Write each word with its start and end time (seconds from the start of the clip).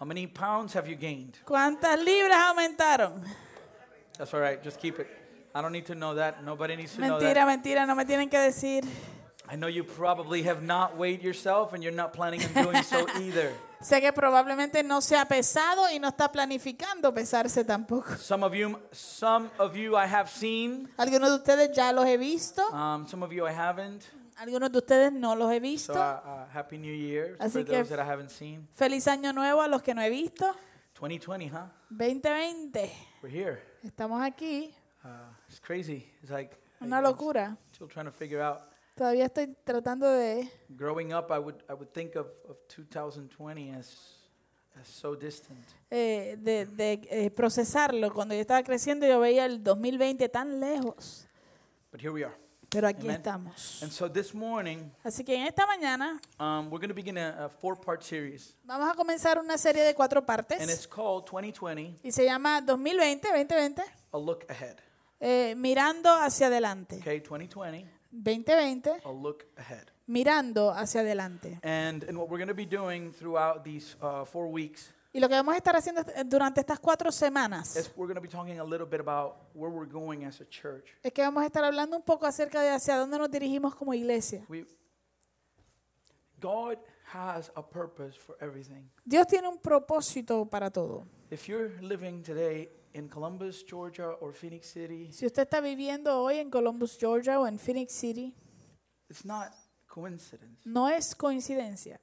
How 0.00 0.06
many 0.06 0.26
pounds 0.26 0.72
have 0.72 0.88
you 0.88 0.96
gained? 0.96 1.34
¿Cuántas 1.44 2.02
libras 2.02 2.38
aumentaron? 2.40 3.22
That's 4.16 4.32
all 4.32 4.40
right. 4.40 4.62
Just 4.62 4.80
keep 4.80 4.98
it. 4.98 5.06
I 5.54 5.60
don't 5.60 5.72
need 5.72 5.84
to 5.86 5.94
know 5.94 6.14
that. 6.14 6.42
Nobody 6.42 6.74
needs 6.74 6.94
to 6.94 7.02
know 7.02 7.18
Mentira, 7.18 7.34
that. 7.34 7.46
mentira, 7.62 7.86
no 7.86 7.94
me 7.94 8.06
tienen 8.06 8.30
que 8.30 8.38
decir. 8.38 8.82
I 9.46 9.56
know 9.56 9.66
you 9.66 9.84
probably 9.84 10.42
have 10.44 10.62
not 10.62 10.96
weighed 10.96 11.22
yourself 11.22 11.74
and 11.74 11.82
you're 11.82 11.92
not 11.92 12.14
planning 12.14 12.40
on 12.42 12.64
doing 12.64 12.82
so 12.82 13.04
either. 13.20 13.52
Sé 13.82 14.00
que 14.00 14.10
probablemente 14.12 14.82
no 14.82 15.00
se 15.00 15.16
ha 15.16 15.26
pesado 15.26 15.90
y 15.92 15.98
no 15.98 16.08
está 16.08 16.32
planificando 16.32 17.12
pesarse 17.12 17.62
tampoco. 17.64 18.16
Some 18.16 18.42
of 18.42 18.54
you, 18.54 18.78
some 18.92 19.50
of 19.58 19.76
you 19.76 19.96
I 19.96 20.06
have 20.06 20.30
seen. 20.30 20.88
Algunos 20.96 21.28
de 21.30 21.36
ustedes 21.36 21.76
ya 21.76 21.90
los 21.92 22.06
he 22.06 22.16
visto, 22.16 22.62
Um, 22.72 23.06
some 23.06 23.22
of 23.22 23.32
you 23.32 23.46
I 23.46 23.52
haven't. 23.52 24.04
Algunos 24.40 24.72
de 24.72 24.78
ustedes 24.78 25.12
no 25.12 25.34
los 25.36 25.50
he 25.52 25.56
So 25.56 25.60
visto. 25.60 25.92
uh, 25.92 25.96
uh, 25.96 26.46
happy 26.52 26.78
New 26.78 26.94
Year 26.94 27.36
Así 27.38 27.58
for 27.58 27.64
que- 27.66 27.76
those 27.76 27.90
that 27.94 27.98
I 28.04 28.08
haven't 28.08 28.30
seen. 28.30 28.66
Feliz 28.72 29.06
año 29.06 29.32
nuevo 29.34 29.60
a 29.60 29.68
los 29.68 29.82
que 29.82 29.94
no 29.94 30.00
he 30.00 30.08
visto. 30.10 30.46
2020, 30.94 31.48
huh? 31.50 31.68
2020. 31.90 32.90
We're 33.22 33.30
here. 33.30 33.62
Estamos 33.82 34.22
aquí. 34.22 34.72
Uh, 35.04 35.08
it's 35.48 35.60
crazy. 35.60 36.10
It's 36.22 36.30
like 36.30 36.56
Una 36.80 37.00
locura. 37.02 37.56
still 37.72 37.88
trying 37.88 38.06
to 38.06 38.12
figure 38.12 38.40
out. 38.42 38.60
Todavía 38.96 39.26
estoy 39.26 39.54
tratando 39.64 40.10
de... 40.10 40.50
Growing 40.70 41.12
up, 41.14 41.30
I 41.30 41.38
would 41.38 41.62
I 41.68 41.74
would 41.74 41.90
think 41.92 42.16
of, 42.16 42.26
of 42.48 42.56
2020 42.68 43.70
as 43.72 44.16
as 44.80 44.86
so 44.88 45.14
distant. 45.14 45.58
eh, 45.90 46.36
de, 46.38 46.64
de, 46.66 47.00
eh, 47.10 47.30
procesarlo. 47.30 48.12
Cuando 48.12 48.34
yo 48.34 48.40
estaba 48.40 48.62
creciendo 48.62 49.06
yo 49.06 49.20
veía 49.20 49.44
el 49.46 49.62
2020 49.62 50.28
tan 50.30 50.60
lejos, 50.60 51.26
But 51.92 52.00
here 52.00 52.12
we 52.12 52.24
are. 52.24 52.34
Pero 52.70 52.86
aquí 52.88 53.02
Amen. 53.06 53.16
estamos. 53.16 53.82
And 53.82 53.90
so 53.92 54.08
this 54.08 54.32
morning, 54.34 54.90
Así 55.04 55.24
que 55.24 55.34
en 55.34 55.46
esta 55.46 55.66
mañana 55.66 56.20
um, 56.38 56.70
we're 56.70 56.78
going 56.78 56.88
to 56.88 56.94
begin 56.94 57.18
a, 57.18 57.46
a 57.46 57.48
four-part 57.48 58.02
series, 58.02 58.54
vamos 58.64 58.88
a 58.90 58.94
comenzar 58.94 59.38
una 59.38 59.58
serie 59.58 59.82
de 59.82 59.94
cuatro 59.94 60.18
and 60.20 60.26
partes 60.26 60.62
it's 60.62 60.86
called 60.86 61.24
2020: 61.26 61.98
y 62.02 62.12
se 62.12 62.24
llama 62.24 62.60
2020, 62.60 63.28
2020, 63.28 63.82
A 64.12 64.18
Look 64.18 64.44
Ahead. 64.48 64.76
eh, 65.20 65.54
mirando 65.56 66.10
hacia 66.14 66.46
adelante. 66.46 66.96
Okay, 66.96 67.20
2020, 67.20 67.86
2020, 68.12 68.90
a 69.04 69.10
look 69.12 69.44
ahead. 69.56 69.86
mirando 70.06 70.70
hacia 70.72 71.00
adelante. 71.02 71.58
And 71.62 72.04
and 72.04 72.16
what 72.18 72.28
we're 72.28 72.38
going 72.38 72.48
to 72.48 72.54
be 72.54 72.66
doing 72.66 73.12
throughout 73.12 73.64
these 73.64 73.96
uh, 74.00 74.24
four 74.24 74.48
weeks 74.50 74.90
Y 75.12 75.18
lo 75.18 75.28
que 75.28 75.34
vamos 75.34 75.54
a 75.54 75.56
estar 75.56 75.74
haciendo 75.74 76.02
durante 76.26 76.60
estas 76.60 76.78
cuatro 76.78 77.10
semanas 77.10 77.74
is 77.74 77.90
we're 77.96 78.06
going 78.06 78.14
to 78.14 78.20
be 78.20 78.28
talking 78.28 78.60
a 78.60 78.64
little 78.64 78.86
bit 78.86 79.00
about 79.00 79.36
where 79.54 79.68
we're 79.72 79.90
going 79.90 80.24
as 80.24 80.40
a 80.40 80.44
church. 80.48 80.84
es 81.02 81.12
que 81.12 81.22
vamos 81.22 81.42
a 81.42 81.46
estar 81.46 81.64
hablando 81.64 81.96
un 81.96 82.02
poco 82.04 82.26
acerca 82.26 82.62
de 82.62 82.70
hacia 82.70 82.96
dónde 82.96 83.18
nos 83.18 83.28
dirigimos 83.30 83.74
como 83.74 83.92
iglesia. 83.92 84.44
We, 84.48 84.66
God 86.40 86.78
has 87.12 87.50
a 87.56 87.62
purpose 87.62 88.16
for 88.16 88.36
everything. 88.40 88.88
Dios 89.04 89.26
tiene 89.26 89.48
un 89.48 89.58
propósito 89.58 90.48
para 90.48 90.70
todo. 90.70 91.04
If 91.30 91.48
you're 91.48 91.70
living 91.82 92.22
today 92.22 92.70
in 92.94 93.08
Columbus, 93.08 93.64
Georgia, 93.68 94.10
or 94.20 94.32
Phoenix 94.32 94.68
City, 94.68 95.10
Si 95.12 95.26
usted 95.26 95.42
está 95.42 95.60
viviendo 95.60 96.22
hoy 96.22 96.38
en 96.38 96.50
Columbus, 96.50 96.96
Georgia 96.98 97.40
o 97.40 97.46
en 97.48 97.58
Phoenix 97.58 97.92
City, 97.92 98.32
it's 99.08 99.24
not 99.24 99.52
coincidence. 99.88 100.60
no 100.64 100.88
es 100.88 101.14
coincidencia. 101.16 102.00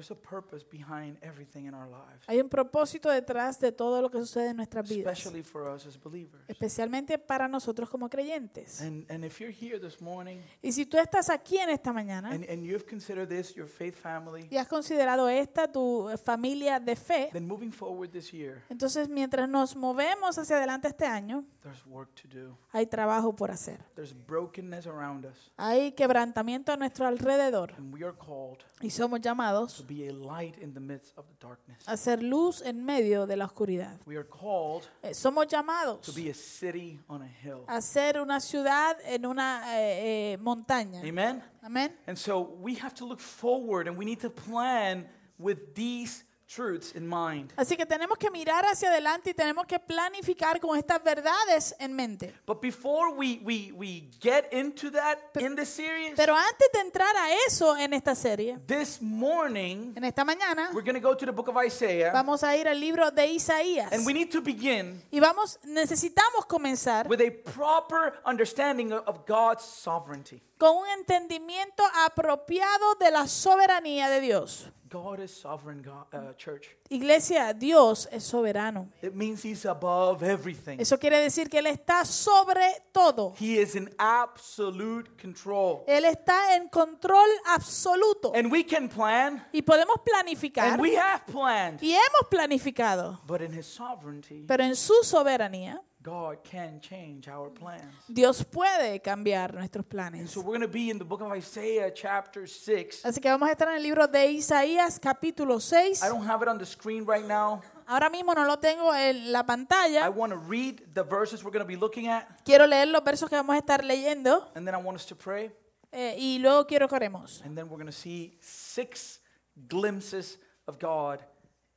There- 0.00 0.10
There's 0.10 0.10
a 0.12 0.14
purpose 0.14 0.64
behind 0.64 1.18
everything 1.22 1.66
in 1.66 1.74
our 1.74 1.86
lives, 1.86 2.24
Hay 2.26 2.40
un 2.40 2.48
propósito 2.48 3.10
detrás 3.10 3.60
de 3.60 3.70
todo 3.70 4.00
lo 4.00 4.10
que 4.10 4.18
sucede 4.18 4.48
en 4.50 4.56
nuestras 4.56 4.88
vidas, 4.88 5.12
especially 5.18 5.42
for 5.42 5.68
us 5.68 5.84
as 5.86 6.00
believers. 6.02 6.42
especialmente 6.48 7.18
para 7.18 7.46
nosotros 7.48 7.90
como 7.90 8.08
creyentes. 8.08 8.80
And, 8.80 9.04
and 9.10 9.24
if 9.26 9.38
you're 9.40 9.52
here 9.54 9.78
this 9.78 10.00
morning 10.00 10.38
Y 10.62 10.72
si 10.72 10.86
tú 10.86 10.96
estás 10.96 11.28
aquí 11.28 11.58
en 11.58 11.68
esta 11.70 11.92
mañana 11.92 12.30
and, 12.30 12.48
and 12.48 12.62
you've 12.64 12.86
considered 12.86 13.28
this 13.28 13.54
your 13.54 13.66
faith 13.68 13.94
family, 13.94 14.46
y 14.50 14.56
has 14.56 14.68
considerado 14.68 15.28
esta 15.28 15.70
tu 15.70 16.08
familia 16.24 16.80
de 16.80 16.96
fe, 16.96 17.28
then 17.32 17.46
moving 17.46 17.70
forward 17.72 18.10
this 18.10 18.32
year, 18.32 18.62
entonces 18.70 19.06
mientras 19.08 19.48
nos 19.50 19.76
movemos 19.76 20.38
hacia 20.38 20.56
adelante 20.56 20.88
este 20.88 21.04
año, 21.04 21.44
there's 21.62 21.84
work 21.86 22.10
to 22.14 22.26
do. 22.28 22.56
hay 22.72 22.86
trabajo 22.86 23.36
por 23.36 23.50
hacer. 23.50 23.80
There's 23.94 24.14
brokenness 24.14 24.86
around 24.86 25.26
us, 25.26 25.52
Hay 25.58 25.92
quebrantamiento 25.92 26.72
a 26.72 26.76
nuestro 26.78 27.06
alrededor 27.06 27.74
and 27.76 27.92
we 27.92 28.02
are 28.02 28.16
called 28.16 28.58
y 28.80 28.88
somos 28.90 29.20
llamados 29.20 29.84
be 29.90 30.06
a 30.08 30.12
light 30.12 30.56
in 30.62 30.72
the 30.72 30.80
midst 30.80 31.12
of 31.18 31.24
the 31.26 31.34
darkness. 31.40 31.82
a 31.86 31.96
ser 31.96 32.22
luz 32.22 32.62
en 32.62 32.84
medio 32.84 33.26
de 33.26 33.36
la 33.36 33.46
oscuridad. 33.46 33.98
We 34.06 34.16
are 34.16 34.24
called 34.28 34.88
Eh, 35.02 35.12
Somos 35.12 35.46
to 35.48 35.56
llamados 35.56 36.14
be 36.14 36.30
a 36.30 36.34
city 36.34 37.00
on 37.08 37.22
a 37.22 37.26
hill. 37.26 37.64
a 37.66 37.80
ser 37.80 38.20
una 38.20 38.38
ciudad 38.38 38.96
en 39.04 39.26
una 39.26 39.62
eh, 39.76 40.32
eh, 40.34 40.36
montaña. 40.38 41.00
Amen? 41.02 41.42
Amén. 41.62 41.92
And 42.06 42.16
so 42.16 42.40
we 42.60 42.74
have 42.76 42.94
to 42.94 43.04
look 43.04 43.20
forward 43.20 43.88
and 43.88 43.96
we 43.98 44.04
need 44.04 44.20
to 44.20 44.30
plan 44.30 45.08
with 45.38 45.74
these 45.74 46.24
truths 46.50 46.92
in 46.94 47.06
mind. 47.06 47.52
Así 47.56 47.76
que 47.76 47.86
tenemos 47.86 48.18
que 48.18 48.30
mirar 48.30 48.64
hacia 48.64 48.90
adelante 48.90 49.30
y 49.30 49.34
tenemos 49.34 49.66
que 49.66 49.78
planificar 49.78 50.58
con 50.60 50.76
estas 50.76 51.02
verdades 51.02 51.74
en 51.78 51.94
mente. 51.94 52.34
But 52.46 52.60
before 52.60 53.12
we, 53.14 53.40
we, 53.44 53.72
we 53.72 54.10
get 54.20 54.52
into 54.52 54.90
that 54.90 55.18
in 55.38 55.54
this 55.54 55.68
series, 55.68 56.14
Pero 56.16 56.34
antes 56.34 56.68
de 56.72 56.80
entrar 56.80 57.14
a 57.16 57.32
eso 57.46 57.76
en 57.76 57.92
esta 57.94 58.14
serie, 58.14 58.58
this 58.66 59.00
morning 59.00 59.92
en 59.96 60.04
esta 60.04 60.24
mañana, 60.24 60.70
we're 60.72 60.82
going 60.82 60.94
to 60.94 61.00
go 61.00 61.14
to 61.14 61.24
the 61.24 61.32
book 61.32 61.48
of 61.48 61.56
Isaiah 61.56 62.10
vamos 62.12 62.42
a 62.42 62.56
ir 62.56 62.66
al 62.66 62.78
libro 62.80 63.10
de 63.10 63.26
Isaías. 63.26 63.92
and 63.92 64.04
we 64.04 64.12
need 64.12 64.30
to 64.30 64.40
begin 64.40 65.00
Y 65.12 65.20
vamos, 65.20 65.58
necesitamos 65.64 66.46
comenzar 66.46 67.06
with 67.08 67.20
a 67.20 67.30
proper 67.30 68.14
understanding 68.24 68.92
of 68.92 69.24
God's 69.26 69.64
sovereignty. 69.64 70.42
Con 70.60 70.76
un 70.76 70.86
entendimiento 70.88 71.82
apropiado 72.04 72.94
de 72.96 73.10
la 73.10 73.26
soberanía 73.26 74.10
de 74.10 74.20
Dios. 74.20 74.66
God 74.90 75.20
is 75.20 75.30
sovereign, 75.30 75.82
God, 75.82 76.12
uh, 76.12 76.34
church. 76.36 76.76
Iglesia, 76.90 77.54
Dios 77.54 78.08
es 78.10 78.24
soberano. 78.24 78.88
It 79.00 79.14
means 79.14 79.42
He's 79.44 79.64
above 79.64 80.22
everything. 80.24 80.80
Eso 80.80 80.98
quiere 80.98 81.18
decir 81.20 81.48
que 81.48 81.60
Él 81.60 81.68
está 81.68 82.04
sobre 82.04 82.66
todo. 82.92 83.32
He 83.38 83.58
is 83.60 83.76
in 83.76 83.88
absolute 83.98 85.08
control. 85.16 85.84
Él 85.86 86.04
está 86.04 86.56
en 86.56 86.68
control 86.68 87.28
absoluto. 87.46 88.32
And 88.34 88.50
we 88.50 88.64
can 88.64 88.88
plan, 88.88 89.46
Y 89.52 89.62
podemos 89.62 89.98
planificar. 90.04 90.72
and 90.72 90.82
we 90.82 90.96
have 90.96 91.24
planned. 91.26 91.80
Y 91.80 91.92
hemos 91.92 92.28
planificado. 92.28 93.20
But 93.26 93.42
in 93.42 93.52
His 93.54 93.66
sovereignty, 93.66 94.44
Pero 94.46 94.64
en 94.64 94.74
su 94.74 95.04
soberanía, 95.04 95.80
God 96.02 96.38
can 96.42 96.80
change 96.80 97.28
our 97.28 97.50
plans. 97.52 97.84
Dios 98.08 98.42
puede 98.44 99.00
cambiar 99.02 99.52
nuestros 99.52 99.84
And 99.84 99.90
planes. 99.90 100.30
so 100.30 100.40
we're 100.40 100.56
going 100.58 100.62
to 100.62 100.66
be 100.68 100.88
in 100.90 100.98
the 100.98 101.04
book 101.04 101.20
of 101.20 101.30
Isaiah, 101.32 101.92
chapter 101.94 102.46
6. 102.48 103.04
Así 103.04 103.20
que 103.20 103.28
vamos 103.30 103.48
a 103.48 103.52
estar 103.52 103.68
en 103.68 103.74
el 103.76 103.82
libro 103.82 104.06
de 104.08 104.26
Isaías, 104.32 104.98
capítulo 104.98 105.60
6. 105.60 106.02
I 106.02 106.08
don't 106.08 106.26
have 106.26 106.42
it 106.42 106.48
on 106.48 106.56
the 106.58 106.64
screen 106.64 107.04
right 107.04 107.26
now. 107.26 107.60
Ahora 107.86 108.08
mismo 108.08 108.34
no 108.34 108.46
lo 108.46 108.56
tengo 108.58 108.94
en 108.94 109.30
la 109.30 109.40
I 109.40 109.42
pantalla. 109.42 110.08
want 110.10 110.32
to 110.32 110.38
read 110.38 110.80
the 110.94 111.02
verses 111.02 111.44
we're 111.44 111.50
going 111.52 111.64
to 111.64 111.68
be 111.68 111.76
looking 111.76 112.08
at, 112.08 112.24
Quiero 112.44 112.66
leer 112.66 112.86
los 112.88 113.02
versos 113.04 113.28
que 113.28 113.36
vamos 113.36 113.54
a 113.54 113.58
estar 113.58 113.84
leyendo 113.84 114.48
and 114.54 114.66
then 114.66 114.74
I 114.74 114.78
want 114.78 114.96
us 114.96 115.04
to 115.06 115.14
pray. 115.16 115.50
eh, 115.92 116.14
y 116.18 116.38
luego 116.38 116.66
quiero 116.66 116.88
que 116.88 116.94
oremos. 116.96 117.42
And 117.44 117.54
then 117.58 117.68
we're 117.68 117.76
going 117.76 117.86
to 117.86 117.92
see 117.92 118.38
six 118.40 119.20
glimpses 119.68 120.38
of 120.66 120.78
God 120.78 121.18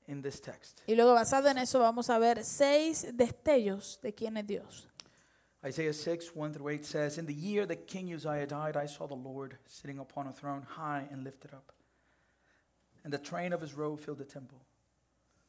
in 0.08 0.22
this 0.22 0.40
text. 0.40 0.81
Y 0.88 0.96
luego 0.96 1.14
basado 1.14 1.50
en 1.50 1.58
eso 1.58 1.80
vamos 1.80 2.09
a 2.09 2.19
ver 2.19 2.44
seis 2.44 3.08
destellos 3.16 4.00
de 4.02 4.14
quién 4.14 4.38
es 4.38 4.47
Dios. 4.47 4.88
Isaiah 5.66 5.94
6, 5.94 6.36
1 6.36 6.53
through 6.53 6.68
8 6.68 6.86
says, 6.86 7.18
In 7.18 7.25
the 7.25 7.34
year 7.34 7.66
that 7.66 7.88
King 7.88 8.14
Uzziah 8.14 8.46
died, 8.47 8.75
I 8.75 8.86
saw 8.86 9.08
the 9.08 9.16
Lord 9.16 9.58
sitting 9.66 9.97
upon 9.97 10.28
a 10.28 10.34
throne 10.34 10.64
high 10.68 11.08
and 11.09 11.24
lifted 11.24 11.53
up. 11.53 11.72
And 13.03 13.14
the 13.14 13.18
train 13.18 13.53
of 13.53 13.62
his 13.62 13.74
robe 13.74 14.00
filled 14.00 14.18
the 14.18 14.25
temple. 14.25 14.62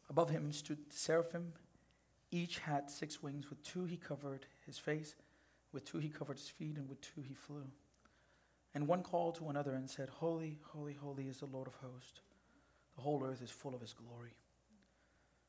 Above 0.09 0.31
him 0.31 0.53
stood 0.53 0.79
seraphim. 0.93 1.53
Each 2.31 2.59
had 2.59 2.91
six 2.91 3.23
wings. 3.23 3.51
With 3.51 3.63
two 3.65 3.85
he 3.87 3.97
covered 3.97 4.47
his 4.67 4.79
face, 4.79 5.17
with 5.73 5.85
two 5.85 5.99
he 5.99 6.09
covered 6.09 6.39
his 6.39 6.49
feet, 6.49 6.77
and 6.77 6.89
with 6.89 7.01
two 7.01 7.23
he 7.23 7.35
flew. 7.35 7.67
And 8.75 8.87
one 8.87 9.03
called 9.03 9.37
to 9.37 9.49
another 9.49 9.75
and 9.75 9.89
said, 9.89 10.09
Holy, 10.09 10.59
holy, 10.63 10.95
holy 10.95 11.29
is 11.29 11.39
the 11.39 11.47
Lord 11.47 11.69
of 11.69 11.75
hosts. 11.75 12.21
The 12.97 13.03
whole 13.03 13.25
earth 13.25 13.43
is 13.43 13.51
full 13.51 13.75
of 13.75 13.81
his 13.81 13.93
glory. 13.93 14.35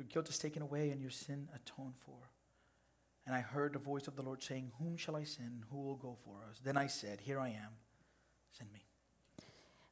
Your 0.00 0.06
guilt 0.06 0.30
is 0.30 0.38
taken 0.38 0.62
away, 0.62 0.88
and 0.92 0.98
your 1.02 1.10
sin 1.10 1.46
atoned 1.54 1.94
for. 2.06 2.30
And 3.26 3.36
I 3.36 3.42
heard 3.42 3.74
the 3.74 3.78
voice 3.78 4.08
of 4.08 4.16
the 4.16 4.22
Lord 4.22 4.42
saying, 4.42 4.72
Whom 4.78 4.96
shall 4.96 5.14
I 5.14 5.24
send? 5.24 5.64
Who 5.70 5.76
will 5.76 5.96
go 5.96 6.16
for 6.24 6.42
us? 6.50 6.58
Then 6.64 6.78
I 6.78 6.86
said, 6.86 7.20
Here 7.20 7.38
I 7.38 7.48
am. 7.50 7.76
Send 8.50 8.72
me. 8.72 8.86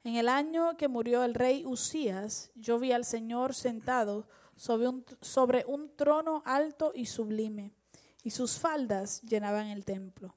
En 0.04 0.16
el 0.16 0.30
año 0.30 0.78
que 0.78 0.88
murió 0.88 1.24
el 1.24 1.34
rey 1.34 1.62
Usías, 1.66 2.50
yo 2.54 2.78
vi 2.78 2.92
al 2.92 3.04
Señor 3.04 3.54
sentado 3.54 4.26
sobre 4.56 4.88
un, 4.88 5.04
sobre 5.20 5.66
un 5.66 5.94
trono 5.94 6.42
alto 6.46 6.92
y 6.94 7.04
sublime, 7.04 7.74
y 8.22 8.30
sus 8.30 8.58
faldas 8.58 9.20
llenaban 9.20 9.66
el 9.66 9.84
templo. 9.84 10.34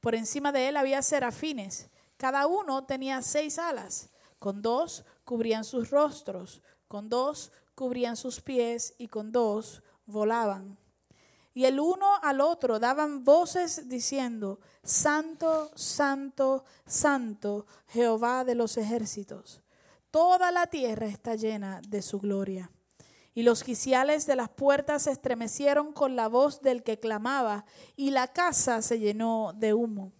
Por 0.00 0.16
encima 0.16 0.50
de 0.50 0.66
él 0.66 0.76
había 0.76 1.00
serafines, 1.00 1.90
cada 2.16 2.48
uno 2.48 2.86
tenía 2.86 3.22
seis 3.22 3.60
alas, 3.60 4.10
con 4.40 4.62
dos 4.62 5.04
cubrían 5.24 5.62
sus 5.62 5.90
rostros, 5.90 6.60
con 6.88 7.08
dos 7.08 7.52
cubrían 7.76 8.16
sus 8.16 8.40
pies 8.40 8.94
y 8.98 9.06
con 9.06 9.30
dos 9.30 9.84
volaban. 10.06 10.76
Y 11.54 11.64
el 11.66 11.78
uno 11.78 12.06
al 12.22 12.40
otro 12.40 12.80
daban 12.80 13.24
voces 13.24 13.88
diciendo, 13.88 14.58
Santo, 14.82 15.70
Santo, 15.74 16.64
Santo, 16.84 17.66
Jehová 17.88 18.44
de 18.44 18.54
los 18.56 18.76
ejércitos. 18.76 19.62
Toda 20.10 20.50
la 20.50 20.66
tierra 20.66 21.06
está 21.06 21.34
llena 21.34 21.80
de 21.88 22.02
su 22.02 22.18
gloria. 22.18 22.70
Y 23.34 23.42
los 23.42 23.62
quiciales 23.62 24.26
de 24.26 24.36
las 24.36 24.48
puertas 24.48 25.02
se 25.02 25.12
estremecieron 25.12 25.92
con 25.92 26.16
la 26.16 26.28
voz 26.28 26.62
del 26.62 26.82
que 26.82 26.98
clamaba, 26.98 27.66
y 27.94 28.10
la 28.10 28.28
casa 28.28 28.82
se 28.82 28.98
llenó 28.98 29.52
de 29.54 29.74
humo. 29.74 30.12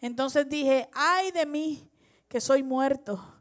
Entonces 0.00 0.48
dije, 0.48 0.88
ay 0.92 1.30
de 1.30 1.46
mí, 1.46 1.88
que 2.28 2.40
soy 2.40 2.62
muerto, 2.62 3.39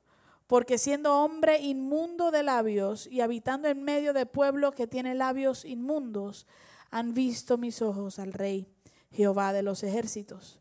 porque 0.50 0.80
siendo 0.80 1.14
hombre 1.14 1.60
inmundo 1.60 2.32
de 2.32 2.42
labios 2.42 3.06
y 3.06 3.22
habitando 3.22 3.68
en 3.68 3.84
medio 3.84 4.14
de 4.14 4.26
pueblo 4.26 4.72
que 4.72 4.88
tiene 4.88 5.14
labios 5.14 5.64
inmundos, 5.64 6.48
han 6.90 7.14
visto 7.14 7.60
mis 7.60 7.84
ojos 7.84 8.18
al 8.18 8.34
Rey, 8.34 8.68
Jehová 9.12 9.54
de 9.54 9.62
los 9.62 9.84
ejércitos. 9.84 10.60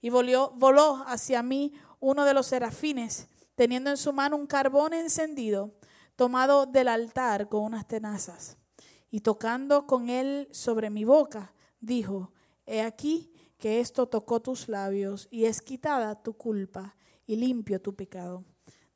Y 0.00 0.10
voló, 0.10 1.02
hacia 1.08 1.42
mí 1.42 1.72
uno 1.98 2.24
de 2.24 2.32
los 2.32 2.46
serafines, 2.46 3.26
teniendo 3.56 3.90
en 3.90 3.96
su 3.96 4.12
mano 4.12 4.36
un 4.36 4.46
carbón 4.46 4.92
encendido, 4.94 5.74
tomado 6.14 6.66
del 6.66 6.86
altar 6.86 7.48
con 7.48 7.64
unas 7.64 7.88
tenazas. 7.88 8.56
Y 9.10 9.22
tocando 9.22 9.88
con 9.88 10.10
él 10.10 10.46
sobre 10.52 10.90
mi 10.90 11.02
boca, 11.02 11.52
dijo, 11.80 12.30
He 12.66 12.82
aquí 12.82 13.32
que 13.58 13.80
esto 13.80 14.06
tocó 14.06 14.38
tus 14.38 14.68
labios 14.68 15.26
y 15.32 15.46
es 15.46 15.60
quitada 15.60 16.22
tu 16.22 16.34
culpa 16.34 16.94
y 17.26 17.34
limpio 17.34 17.82
tu 17.82 17.96
pecado. 17.96 18.44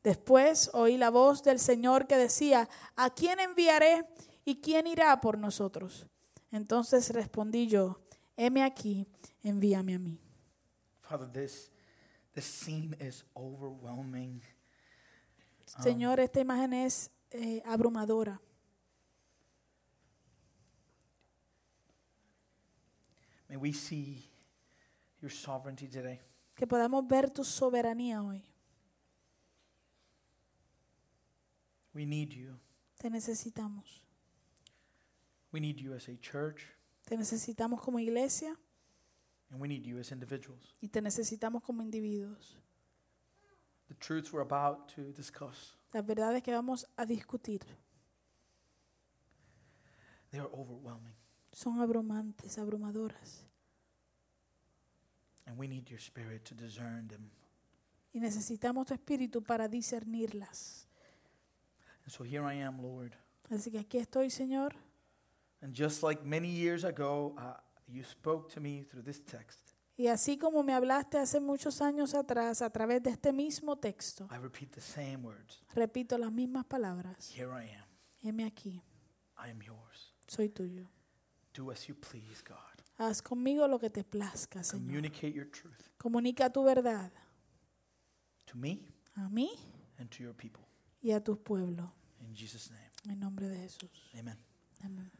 Después 0.03 0.71
oí 0.75 0.97
la 0.97 1.11
voz 1.11 1.43
del 1.43 1.59
Señor 1.59 2.07
que 2.07 2.17
decía, 2.17 2.69
¿a 2.97 3.11
quién 3.11 3.41
enviaré 3.41 4.07
y 4.45 4.61
quién 4.61 4.87
irá 4.87 5.21
por 5.21 5.39
nosotros? 5.39 6.07
Entonces 6.51 7.11
respondí 7.11 7.67
yo, 7.67 8.01
heme 8.37 8.63
aquí, 8.63 9.07
envíame 9.43 9.95
a 9.95 9.99
mí. 9.99 10.21
Father, 11.03 11.31
this, 11.31 11.71
this 12.35 12.45
scene 12.45 12.97
is 13.01 13.25
overwhelming. 13.35 14.43
Señor, 15.83 16.21
esta 16.21 16.41
imagen 16.41 16.73
es 16.73 17.11
eh, 17.31 17.63
abrumadora. 17.67 18.41
May 23.49 23.57
we 23.57 23.73
see 23.73 24.31
your 25.21 25.31
sovereignty 25.31 25.89
today. 25.89 26.21
Que 26.55 26.67
podamos 26.67 27.07
ver 27.07 27.31
tu 27.31 27.45
soberanía 27.45 28.23
hoy. 28.23 28.45
We 31.99 32.07
need 32.07 32.33
you. 32.33 32.57
Te 32.97 33.11
necesitamos. 33.11 34.05
We 35.51 35.59
need 35.59 35.81
you 35.81 35.95
as 35.95 36.09
a 36.09 36.17
church, 36.21 36.63
Te 37.05 37.17
necesitamos 37.17 37.81
como 37.83 37.99
iglesia 37.99 38.55
and 39.51 39.61
we 39.61 39.67
need 39.67 39.83
you 39.85 39.99
as 39.99 40.13
individuals. 40.13 40.77
y 40.81 40.87
te 40.89 41.01
necesitamos 41.01 41.61
como 41.65 41.83
individuos. 41.83 42.57
The 43.89 43.95
truths 43.95 44.33
we're 44.33 44.43
about 44.43 44.95
to 44.95 45.11
discuss, 45.13 45.75
Las 45.93 46.07
verdades 46.07 46.41
que 46.45 46.53
vamos 46.53 46.87
a 46.97 47.05
discutir 47.05 47.63
they 50.31 50.39
are 50.39 50.49
overwhelming. 50.53 51.15
son 51.53 51.81
abrumantes, 51.81 52.59
abrumadoras. 52.59 53.43
And 55.47 55.59
we 55.59 55.67
need 55.67 55.89
your 55.91 55.99
spirit 55.99 56.45
to 56.45 56.55
discern 56.55 57.09
them. 57.09 57.29
Y 58.13 58.21
necesitamos 58.21 58.87
tu 58.87 58.95
espíritu 58.95 59.43
para 59.43 59.67
discernirlas. 59.67 60.88
And 62.09 62.13
so 62.15 62.25
here 62.25 62.43
I 62.43 62.55
am, 62.55 62.81
Lord. 62.81 63.15
Así 63.51 63.71
que 63.71 63.79
aquí 63.79 63.99
estoy, 63.99 64.31
Señor. 64.31 64.75
And 65.61 65.75
just 65.75 66.03
like 66.03 66.25
many 66.25 66.49
years 66.49 66.83
ago, 66.83 67.35
uh, 67.37 67.61
you 67.87 68.03
spoke 68.03 68.51
to 68.55 68.61
me 68.63 68.83
through 68.83 69.03
this 69.03 69.21
text. 69.21 69.75
Y 69.99 70.07
así 70.07 70.39
como 70.39 70.63
me 70.63 70.73
hablaste 70.73 71.19
hace 71.19 71.39
muchos 71.39 71.83
años 71.83 72.15
atrás 72.15 72.63
a 72.63 72.71
través 72.71 73.03
de 73.03 73.11
este 73.11 73.31
mismo 73.31 73.77
texto, 73.77 74.27
I 74.31 74.39
repeat 74.39 74.71
the 74.71 74.81
same 74.81 75.19
words. 75.19 75.63
repito 75.75 76.17
las 76.17 76.33
mismas 76.33 76.65
palabras. 76.65 77.31
Here 77.37 77.51
I 77.53 77.69
am. 77.77 77.85
Heme 78.23 78.47
aquí, 78.47 78.83
I 79.37 79.51
am 79.51 79.61
yours. 79.61 80.15
soy 80.29 80.49
tuyo. 80.49 80.89
Do 81.53 81.71
as 81.71 81.89
you 81.89 81.95
please, 81.95 82.43
God. 82.43 82.83
Haz 82.97 83.21
conmigo 83.21 83.69
lo 83.69 83.79
que 83.79 83.91
te 83.91 84.03
plazca, 84.03 84.65
Señor. 84.65 84.87
Communicate 84.87 85.33
your 85.35 85.51
truth 85.51 85.91
Comunica 85.99 86.51
tu 86.51 86.65
verdad 86.65 87.13
to 88.47 88.57
me 88.57 88.81
a 89.15 89.29
mí 89.29 89.51
and 89.99 90.11
to 90.11 90.23
your 90.23 90.33
people. 90.33 90.65
y 91.03 91.13
a 91.13 91.23
tus 91.23 91.39
pueblos. 91.39 91.98
In 92.21 92.35
Jesus' 92.35 92.71
name. 92.71 92.91
En 93.13 93.19
nombre 93.21 93.49
de 93.49 93.57
Jesús. 93.59 93.91
Amen. 94.19 94.37
Amén. 94.85 95.11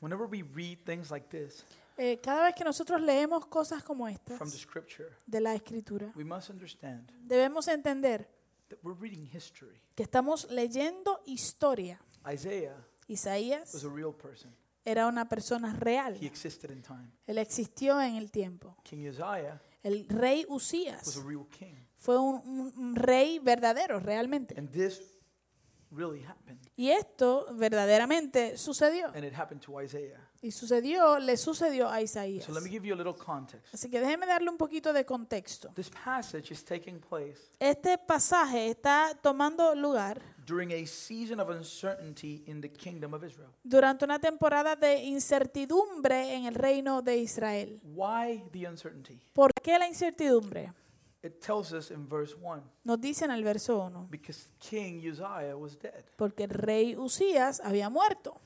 Whenever 0.00 0.26
we 0.26 0.42
read 0.42 0.78
things 0.84 1.10
like 1.10 1.26
this 1.28 1.64
Eh, 1.98 2.20
cada 2.22 2.44
vez 2.44 2.54
que 2.54 2.62
nosotros 2.62 3.00
leemos 3.00 3.46
cosas 3.46 3.82
como 3.82 4.06
estas 4.06 4.36
from 4.36 4.50
the 4.50 4.58
scripture, 4.58 5.08
de 5.26 5.40
la 5.40 5.54
Escritura, 5.54 6.12
we 6.14 6.24
must 6.24 6.50
understand 6.50 7.10
debemos 7.26 7.66
entender 7.68 8.28
that 8.68 8.78
we're 8.82 8.98
reading 9.00 9.24
history. 9.26 9.80
que 9.94 10.02
estamos 10.02 10.46
leyendo 10.50 11.22
historia. 11.24 11.98
Isaiah 12.30 12.76
Isaías 13.08 13.72
was 13.72 13.84
a 13.84 13.88
real 13.88 14.12
person. 14.12 14.54
era 14.84 15.06
una 15.06 15.26
persona 15.26 15.72
real. 15.72 16.14
He 16.20 16.26
existed 16.26 16.70
in 16.70 16.82
time. 16.82 17.10
Él 17.26 17.38
existió 17.38 17.98
en 18.02 18.16
el 18.16 18.30
tiempo. 18.30 18.76
King 18.82 19.08
Uzziah 19.08 19.58
El 19.82 20.06
rey 20.08 20.44
was 20.48 20.64
Usías 20.64 21.16
a 21.16 21.22
real 21.26 21.46
king. 21.48 21.76
fue 21.96 22.18
un, 22.18 22.42
un- 22.46 22.72
un 22.76 22.94
rey 22.94 23.38
verdadero, 23.38 24.00
realmente. 24.00 24.54
And 24.58 24.68
this 24.70 25.15
really 25.96 26.22
happened. 26.22 26.60
Y 26.76 26.90
esto 26.90 27.46
verdaderamente 27.54 28.56
sucedió. 28.58 29.06
And 29.08 29.24
it 29.24 29.34
happened 29.34 29.62
to 29.64 29.80
Isaiah. 29.80 30.20
Y 30.42 30.50
sucedió, 30.52 31.18
le 31.18 31.36
sucedió 31.36 31.88
a 31.88 32.02
Isaías. 32.02 32.44
So 32.44 32.52
let 32.52 32.60
me 32.60 32.68
give 32.68 32.86
you 32.86 32.94
a 32.94 32.96
little 32.96 33.14
context. 33.14 33.72
Así 33.74 33.90
que 33.90 33.98
déjeme 34.00 34.26
darle 34.26 34.50
un 34.50 34.58
poquito 34.58 34.92
de 34.92 35.04
contexto. 35.04 35.70
This 35.74 35.90
passage 35.90 36.52
is 36.52 36.62
taking 36.64 37.00
place 37.00 37.50
Este 37.58 37.98
pasaje 37.98 38.68
está 38.68 39.18
tomando 39.22 39.74
lugar 39.74 40.20
during 40.46 40.70
a 40.72 40.86
season 40.86 41.40
of 41.40 41.48
uncertainty 41.50 42.44
in 42.46 42.60
the 42.60 42.70
kingdom 42.70 43.14
of 43.14 43.24
Israel. 43.24 43.50
durante 43.64 44.04
una 44.04 44.20
temporada 44.20 44.76
de 44.76 45.02
incertidumbre 45.04 46.34
en 46.34 46.44
el 46.44 46.54
reino 46.54 47.02
de 47.02 47.16
Israel. 47.16 47.80
Why 47.82 48.44
the 48.52 48.68
uncertainty? 48.68 49.20
¿Por 49.32 49.52
qué 49.62 49.78
la 49.78 49.88
incertidumbre? 49.88 50.72
It 51.26 51.40
tells 51.40 51.72
us 51.72 51.90
in 51.90 52.06
verse 52.08 52.34
1 52.40 52.62
Nos 52.84 53.00
dice 53.00 53.24
en 53.24 53.30
el 53.32 53.42
verso 53.42 53.78
1, 53.78 54.08
because 54.10 54.48
King 54.58 55.00
Uzziah 55.06 55.56
was 55.56 55.76
dead. 55.78 56.04
porque 56.16 56.44
el 56.44 56.50
rey 56.50 56.94
Usías 56.96 57.60
había 57.60 57.90
muerto. 57.90 58.40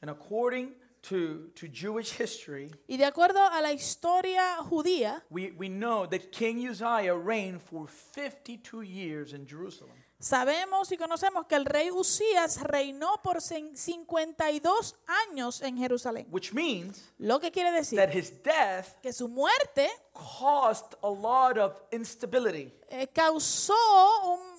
And 0.00 0.10
according 0.10 0.74
to, 1.02 1.50
to 1.54 1.66
Jewish 1.68 2.12
history, 2.18 2.70
Y 2.88 2.96
de 2.96 3.04
acuerdo 3.04 3.40
a 3.44 3.60
la 3.60 3.72
historia 3.72 4.56
judía, 4.58 5.22
we, 5.30 5.52
we 5.52 5.68
know 5.68 6.06
that 6.08 6.30
King 6.32 6.66
Uzziah 6.68 7.14
reigned 7.14 7.60
for 7.60 7.86
52 7.88 8.82
years 8.82 9.32
in 9.32 9.46
Jerusalem. 9.46 9.96
Sabemos 10.22 10.92
y 10.92 10.96
conocemos 10.96 11.46
que 11.46 11.56
el 11.56 11.64
rey 11.64 11.90
Usías 11.90 12.62
reinó 12.62 13.20
por 13.22 13.38
cin- 13.38 13.74
52 13.74 14.94
años 15.28 15.60
en 15.62 15.76
Jerusalén. 15.76 16.26
Which 16.30 16.52
means 16.52 17.02
Lo 17.18 17.40
que 17.40 17.50
quiere 17.50 17.72
decir 17.72 17.98
that 17.98 18.14
his 18.14 18.30
death 18.42 18.86
que 19.02 19.12
su 19.12 19.28
muerte 19.28 19.90
caused 20.12 20.94
a 21.02 21.08
lot 21.10 21.58
of 21.58 21.74
instability, 21.90 22.72
eh, 22.88 23.08
causó 23.08 23.74
un- 24.32 24.51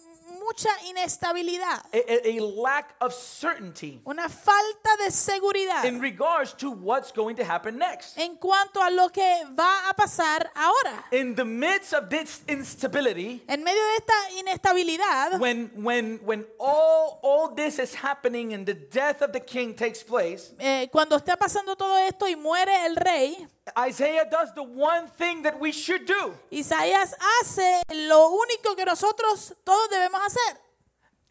mucha 0.45 0.69
inestabilidad, 0.89 1.81
a, 1.93 2.29
a- 2.38 2.39
lack 2.41 2.95
of 3.00 3.13
certainty 3.13 4.01
una 4.05 4.27
falta 4.29 4.97
de 5.03 5.12
seguridad 5.12 5.85
in 5.85 6.00
regards 6.01 6.53
to 6.53 6.69
what's 6.71 7.12
going 7.12 7.35
to 7.35 7.43
happen 7.43 7.77
next. 7.77 8.17
en 8.17 8.35
cuanto 8.38 8.81
a 8.81 8.89
lo 8.89 9.09
que 9.09 9.43
va 9.57 9.89
a 9.89 9.93
pasar 9.93 10.50
ahora. 10.55 11.05
In 11.12 11.35
the 11.35 11.45
midst 11.45 11.93
of 11.93 12.09
this 12.09 12.41
instability, 12.47 13.41
En 13.47 13.63
medio 13.63 13.81
de 13.81 13.95
esta 13.97 14.31
inestabilidad, 14.39 15.39
when 15.39 15.71
when 15.83 16.19
when 16.25 16.45
all 16.59 17.19
all 17.21 17.55
this 17.55 17.79
is 17.79 17.93
happening 17.95 18.53
and 18.53 18.65
the 18.65 18.73
death 18.73 19.21
of 19.21 19.31
the 19.31 19.39
king 19.39 19.73
takes 19.75 20.03
place, 20.03 20.51
eh, 20.59 20.88
cuando 20.91 21.17
está 21.17 21.38
pasando 21.38 21.75
todo 21.75 21.97
esto 21.97 22.27
y 22.27 22.35
muere 22.35 22.85
el 22.85 22.95
rey, 22.95 23.47
Isaiah 23.77 24.25
does 24.29 24.53
the 24.53 24.63
one 24.63 25.08
thing 25.17 25.41
that 25.43 25.58
we 25.60 25.72
should 25.72 26.05
do. 26.05 26.34
Isaías 26.51 27.15
hace 27.41 27.82
lo 28.08 28.29
único 28.32 28.75
que 28.75 28.86
nosotros 28.86 29.53
todos 29.63 29.89
debemos 29.89 30.20
hacer. 30.22 30.58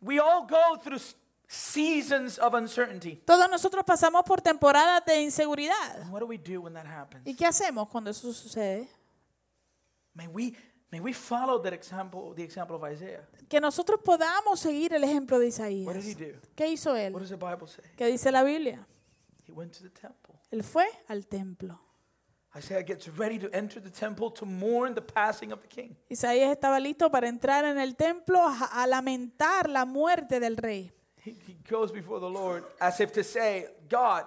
We 0.01 0.19
all 0.19 0.47
go 0.47 0.79
through 0.83 1.01
seasons 1.47 2.39
of 2.39 2.55
uncertainty. 2.55 3.17
Todos 3.27 3.49
nosotros 3.51 3.85
pasamos 3.85 4.25
por 4.25 4.41
temporadas 4.41 5.05
de 5.05 5.21
inseguridad. 5.23 6.01
And 6.01 6.11
what 6.13 6.21
do 6.21 6.27
we 6.27 6.39
do 6.39 6.63
when 6.63 6.73
that 6.75 6.87
happens? 6.87 7.27
¿Y 7.27 7.35
qué 7.35 7.45
hacemos 7.47 7.89
cuando 7.89 8.11
eso 8.11 8.33
sucede? 8.33 8.89
May 10.15 10.27
we 10.29 10.55
May 10.91 11.01
we 11.01 11.15
follow 11.15 11.59
that 11.63 11.73
example, 11.73 12.35
the 12.35 12.43
example 12.43 12.77
of 12.77 12.85
Isaiah. 12.85 13.27
Que 13.49 13.61
nosotros 13.61 14.01
podamos 14.05 14.61
seguir 14.61 14.93
el 14.93 15.03
ejemplo 15.05 15.39
de 15.39 15.47
What 15.87 15.95
did 15.95 16.03
he 16.05 16.11
Isaías. 16.11 16.19
do? 16.43 16.49
¿Qué 16.55 16.69
hizo 16.69 16.91
What 16.93 16.99
él? 17.01 17.13
does 17.15 17.31
the 17.31 17.37
Bible 17.37 17.67
say? 17.67 17.83
¿Qué 17.97 18.07
dice 18.09 18.31
la 18.31 18.43
Biblia? 18.43 18.87
He 19.47 19.53
went 19.53 19.73
to 19.73 19.83
the 19.83 19.89
temple. 19.89 20.35
Él 20.51 20.63
fue 20.63 20.87
al 21.09 21.27
templo. 21.27 21.81
Isaiah 22.55 22.83
gets 22.83 23.09
ready 23.09 23.39
to 23.39 23.49
enter 23.55 23.81
the 23.81 23.91
temple 23.91 24.31
to 24.33 24.45
mourn 24.45 24.95
the 24.95 25.01
passing 25.01 25.53
of 25.53 25.63
the 25.63 25.69
king. 25.69 25.97
Isaías 26.11 26.51
estaba 26.51 26.79
listo 26.81 27.11
para 27.11 27.27
entrar 27.27 27.65
en 27.65 27.79
el 27.79 27.95
templo 27.95 28.41
a, 28.41 28.83
a 28.83 28.87
lamentar 28.87 29.71
la 29.71 29.87
muerte 29.87 30.39
del 30.39 30.57
rey. 30.57 30.93
He, 31.25 31.31
he 31.47 31.57
goes 31.69 31.91
before 31.91 32.21
the 32.21 32.29
Lord 32.29 32.65
as 32.81 33.01
if 33.01 33.13
to 33.13 33.25
say, 33.25 33.69
God, 33.89 34.25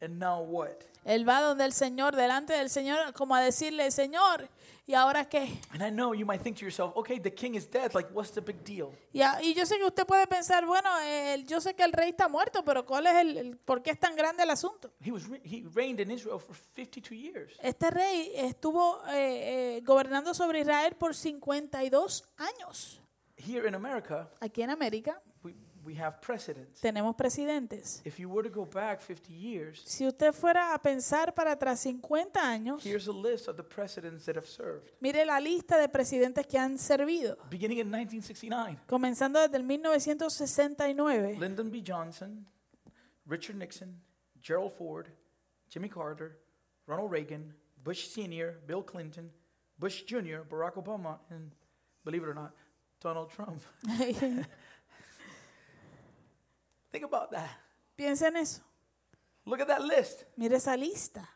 and 0.00 0.18
now 0.18 0.42
what? 0.42 0.84
Él 1.06 1.26
va 1.26 1.40
donde 1.40 1.64
el 1.64 1.72
Señor, 1.72 2.16
delante 2.16 2.52
del 2.52 2.68
Señor, 2.68 3.12
como 3.14 3.34
a 3.34 3.40
decirle, 3.40 3.90
Señor, 3.92 4.48
¿y 4.86 4.94
ahora 4.94 5.24
qué? 5.28 5.60
And 5.70 5.80
I 5.82 5.90
know 5.90 6.12
you 6.14 6.26
might 6.26 6.42
think 6.42 6.56
to 6.58 6.62
yourself, 6.64 6.92
okay, 6.96 7.20
the 7.20 7.32
king 7.32 7.54
is 7.54 7.70
dead. 7.70 7.92
Like, 7.94 8.10
what's 8.12 8.32
the 8.32 8.40
big 8.40 8.62
deal? 8.64 8.88
Y, 9.12 9.22
a- 9.22 9.40
y 9.40 9.54
yo 9.54 9.64
sé 9.66 9.78
que 9.78 9.84
usted 9.84 10.04
puede 10.04 10.26
pensar, 10.26 10.66
bueno, 10.66 10.90
yo 11.46 11.60
sé 11.60 11.74
que 11.74 11.84
el 11.84 11.92
rey 11.92 12.10
está 12.10 12.28
muerto, 12.28 12.64
pero 12.64 12.84
¿cuál 12.84 13.06
es 13.06 13.14
el, 13.14 13.36
el- 13.36 13.56
por 13.56 13.82
qué 13.82 13.92
es 13.92 14.00
tan 14.00 14.16
grande 14.16 14.42
el 14.42 14.50
asunto? 14.50 14.90
He 15.00 15.12
was 15.12 15.28
re- 15.28 15.40
he 15.44 15.64
reigned 15.74 16.00
in 16.00 16.10
Israel 16.10 16.40
for 16.40 16.56
52 16.74 17.14
years. 17.14 17.52
Este 17.62 17.88
rey 17.90 18.32
estuvo 18.34 19.00
eh, 19.08 19.76
eh, 19.76 19.80
gobernando 19.84 20.34
sobre 20.34 20.60
Israel 20.60 20.96
por 20.96 21.14
52 21.14 22.24
años. 22.38 23.00
Here 23.38 23.68
in 23.68 23.74
America, 23.74 24.28
Aquí 24.40 24.62
en 24.62 24.70
América 24.70 25.20
we, 25.86 25.94
have 25.94 26.20
precedents. 26.20 26.80
tenemos 26.80 27.14
presidentes. 27.16 28.02
If 28.04 28.18
you 28.18 28.28
were 28.28 28.42
to 28.42 28.54
go 28.54 28.66
back 28.66 29.00
50 29.00 29.32
years, 29.32 29.82
Si 29.84 30.06
usted 30.06 30.32
fuera 30.32 30.74
a 30.74 30.78
pensar 30.78 31.32
para 31.34 31.52
atrás 31.52 31.80
50 31.80 32.40
años, 32.40 32.84
here's 32.84 33.06
a 33.08 33.12
list 33.12 33.48
of 33.48 33.56
the 33.56 33.62
presidents 33.62 34.24
that 34.26 34.36
have 34.36 34.46
served. 34.46 34.90
mire 35.00 35.24
la 35.24 35.38
lista 35.40 35.78
de 35.78 35.88
presidentes 35.88 36.46
que 36.46 36.58
han 36.58 36.76
servido. 36.78 37.38
Beginning 37.48 37.78
in 37.78 37.86
1969, 37.90 38.78
Comenzando 38.86 39.40
desde 39.40 39.56
el 39.56 39.64
1969, 39.64 41.36
Lyndon 41.38 41.70
B. 41.70 41.82
Johnson, 41.82 42.46
Richard 43.26 43.56
Nixon, 43.56 44.00
Gerald 44.40 44.72
Ford, 44.72 45.06
Jimmy 45.68 45.88
Carter, 45.88 46.38
Ronald 46.86 47.10
Reagan, 47.10 47.54
Bush 47.82 48.06
Sr., 48.08 48.60
Bill 48.66 48.82
Clinton, 48.84 49.30
Bush 49.78 50.04
Jr., 50.04 50.42
Barack 50.48 50.74
Obama, 50.74 51.18
and 51.30 51.52
believe 52.04 52.22
it 52.22 52.28
or 52.28 52.34
not, 52.34 52.52
Donald 53.00 53.30
Trump. 53.30 53.60
Think 56.96 57.12
about 57.12 57.30
that. 57.32 57.50
piensa 57.94 58.28
en 58.28 58.36
eso. 58.38 58.62
Look 59.44 59.60
at 59.60 59.68
that 59.68 59.82
list. 59.82 60.24
Mire 60.38 60.54
esa 60.54 60.76
lista. 60.76 61.28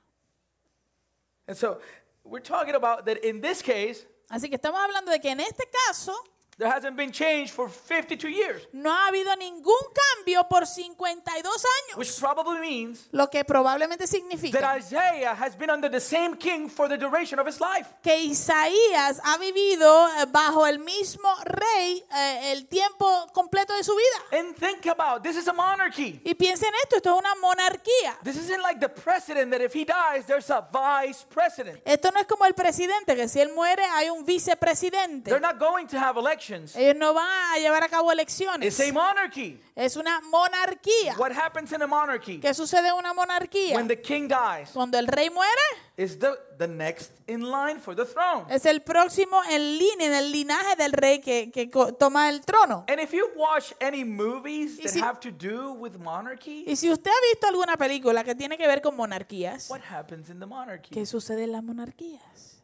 And 1.46 1.54
so 1.54 1.80
we're 2.24 2.40
talking 2.40 2.74
about 2.74 3.04
that 3.04 3.18
in 3.22 3.42
this 3.42 3.60
case, 3.60 4.06
Así 4.30 4.48
que 4.48 4.56
estamos 4.56 4.80
hablando 4.80 5.10
de 5.10 5.20
que 5.20 5.30
en 5.30 5.40
este 5.40 5.68
caso 5.86 6.14
there 6.60 6.70
hasn't 6.70 6.94
been 6.94 7.10
change 7.10 7.50
for 7.50 7.68
52 7.70 8.28
years, 8.28 8.68
no 8.72 8.90
ha 8.90 9.08
habido 9.08 9.34
ningún 9.36 9.80
cambio 10.16 10.46
por 10.48 10.66
52 10.66 11.64
which 11.96 12.08
años, 12.10 12.20
probably 12.20 12.60
means 12.60 13.08
lo 13.12 13.28
que 13.28 13.44
probablemente 13.44 14.04
that 14.04 14.08
significa 14.08 14.76
Isaiah 14.76 15.34
has 15.34 15.56
been 15.56 15.70
under 15.70 15.88
the 15.90 16.00
same 16.00 16.36
king 16.36 16.68
for 16.68 16.86
the 16.86 16.98
duration 16.98 17.38
of 17.38 17.46
his 17.46 17.60
life. 17.60 17.88
que 18.02 18.14
Isaías 18.18 19.20
ha 19.24 19.38
vivido 19.38 20.06
eh, 20.20 20.26
bajo 20.30 20.66
el 20.66 20.78
mismo 20.78 21.28
rey 21.44 22.04
eh, 22.14 22.52
el 22.52 22.66
tiempo 22.68 23.26
completo 23.32 23.74
de 23.74 23.82
su 23.82 23.92
vida. 23.96 24.38
And 24.38 24.54
think 24.54 24.86
about 24.86 25.22
this 25.22 25.36
is 25.36 25.48
a 25.48 25.54
monarchy. 25.54 26.20
Y 26.24 26.34
piensen 26.34 26.70
esto, 26.82 26.96
esto 26.96 27.14
es 27.14 27.18
una 27.18 27.34
monarquía. 27.36 28.18
This 28.22 28.36
isn't 28.36 28.62
like 28.62 28.80
the 28.80 28.88
president 28.90 29.50
that 29.52 29.62
if 29.62 29.72
he 29.74 29.86
dies, 29.86 30.26
there's 30.26 30.50
a 30.50 30.60
vice 30.70 31.24
president. 31.30 31.80
Esto 31.86 32.10
no 32.10 32.20
es 32.20 32.26
como 32.26 32.44
el 32.44 32.52
presidente, 32.52 33.16
que 33.16 33.28
si 33.28 33.40
él 33.40 33.52
muere 33.54 33.82
hay 33.84 34.10
un 34.10 34.26
vicepresidente. 34.26 35.30
They're 35.30 35.40
not 35.40 35.58
going 35.58 35.86
to 35.88 35.98
have 35.98 36.18
elections. 36.18 36.49
Ellos 36.50 36.96
no 36.96 37.14
van 37.14 37.52
a 37.54 37.58
llevar 37.58 37.84
a 37.84 37.88
cabo 37.88 38.10
elecciones. 38.12 38.66
It's 38.78 38.80
a 38.88 38.92
monarchy. 38.92 39.60
Es 39.76 39.96
una 39.96 40.20
monarquía. 40.22 41.14
What 41.18 41.32
happens 41.32 41.72
in 41.72 41.80
a 41.82 41.86
monarchy 41.86 42.38
¿Qué 42.40 42.52
sucede 42.52 42.88
en 42.88 42.94
una 42.94 43.14
monarquía? 43.14 43.76
when 43.76 43.88
the 43.88 44.00
king 44.00 44.28
dies 44.28 44.70
Cuando 44.72 44.98
el 44.98 45.06
rey 45.06 45.30
muere, 45.30 45.50
is 45.96 46.18
the, 46.18 46.32
the 46.58 46.66
next 46.68 47.12
in 47.26 47.42
line 47.50 47.78
for 47.80 47.94
the 47.94 48.04
throne. 48.04 48.44
es 48.50 48.66
el 48.66 48.82
próximo 48.82 49.40
en 49.50 49.78
línea, 49.78 50.06
en 50.08 50.12
el 50.14 50.32
linaje 50.32 50.76
del 50.76 50.92
rey 50.92 51.20
que, 51.20 51.50
que 51.50 51.70
toma 51.98 52.28
el 52.28 52.40
trono. 52.44 52.84
And 52.88 53.00
if 53.00 53.12
you 53.12 53.26
watch 53.36 53.72
any 53.80 54.04
movies 54.04 54.78
Y 54.78 54.82
that 54.82 54.90
si- 54.92 55.00
have 55.00 55.20
to 55.20 55.30
do 55.30 55.72
with 55.72 55.92
monarchy, 55.98 56.64
Y 56.66 56.76
si 56.76 56.90
usted 56.90 57.10
ha 57.10 57.20
visto 57.32 57.46
alguna 57.46 57.76
película 57.76 58.22
que 58.24 58.34
tiene 58.34 58.58
que 58.58 58.66
ver 58.66 58.82
con 58.82 58.96
monarquías, 58.96 59.70
what 59.70 59.80
happens 59.90 60.28
in 60.28 60.38
the 60.40 60.46
monarchy? 60.46 60.90
¿qué 60.90 61.06
sucede 61.06 61.44
en 61.44 61.52
las 61.52 61.62
monarquías? 61.62 62.58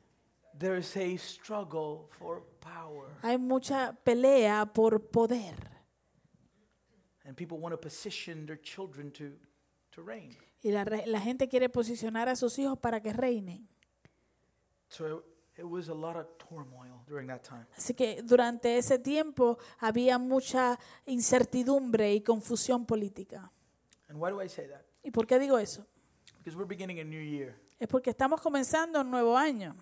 There's 0.58 0.96
a 0.96 1.16
struggle 1.18 2.08
for 2.18 2.42
power. 2.66 3.08
Hay 3.22 3.38
mucha 3.38 3.92
pelea 4.04 4.66
por 4.66 5.10
poder. 5.10 5.54
And 7.24 7.36
people 7.36 7.58
want 7.58 7.72
to 7.72 7.80
position 7.80 8.46
their 8.46 8.60
children 8.60 9.10
to, 9.12 9.24
to 9.90 10.02
reign. 10.02 10.36
Y 10.62 10.70
la, 10.70 10.84
la 10.84 11.20
gente 11.20 11.48
quiere 11.48 11.68
posicionar 11.68 12.28
a 12.28 12.36
sus 12.36 12.58
hijos 12.58 12.78
para 12.78 13.00
que 13.00 13.12
reinen. 13.12 13.68
So 14.88 15.24
it 15.56 15.64
was 15.64 15.88
a 15.88 15.94
lot 15.94 16.16
of 16.16 16.26
turmoil 16.38 17.02
during 17.06 17.26
that 17.28 17.42
time. 17.42 17.66
Así 17.76 17.94
que 17.94 18.22
durante 18.22 18.78
ese 18.78 18.98
tiempo 18.98 19.58
había 19.78 20.18
mucha 20.18 20.78
incertidumbre 21.06 22.14
y 22.14 22.20
confusión 22.20 22.86
política. 22.86 23.50
And 24.08 24.20
why 24.20 24.30
do 24.30 24.42
I 24.42 24.48
say 24.48 24.68
that? 24.68 24.82
¿Y 25.02 25.10
por 25.10 25.26
qué 25.26 25.38
digo 25.38 25.58
eso? 25.58 25.86
Because 26.38 26.56
we're 26.56 26.68
beginning 26.68 27.00
a 27.00 27.04
new 27.04 27.20
year. 27.20 27.56
Es 27.78 27.88
porque 27.88 28.10
estamos 28.10 28.40
comenzando 28.40 29.00
un 29.00 29.10
nuevo 29.10 29.36
año. 29.36 29.76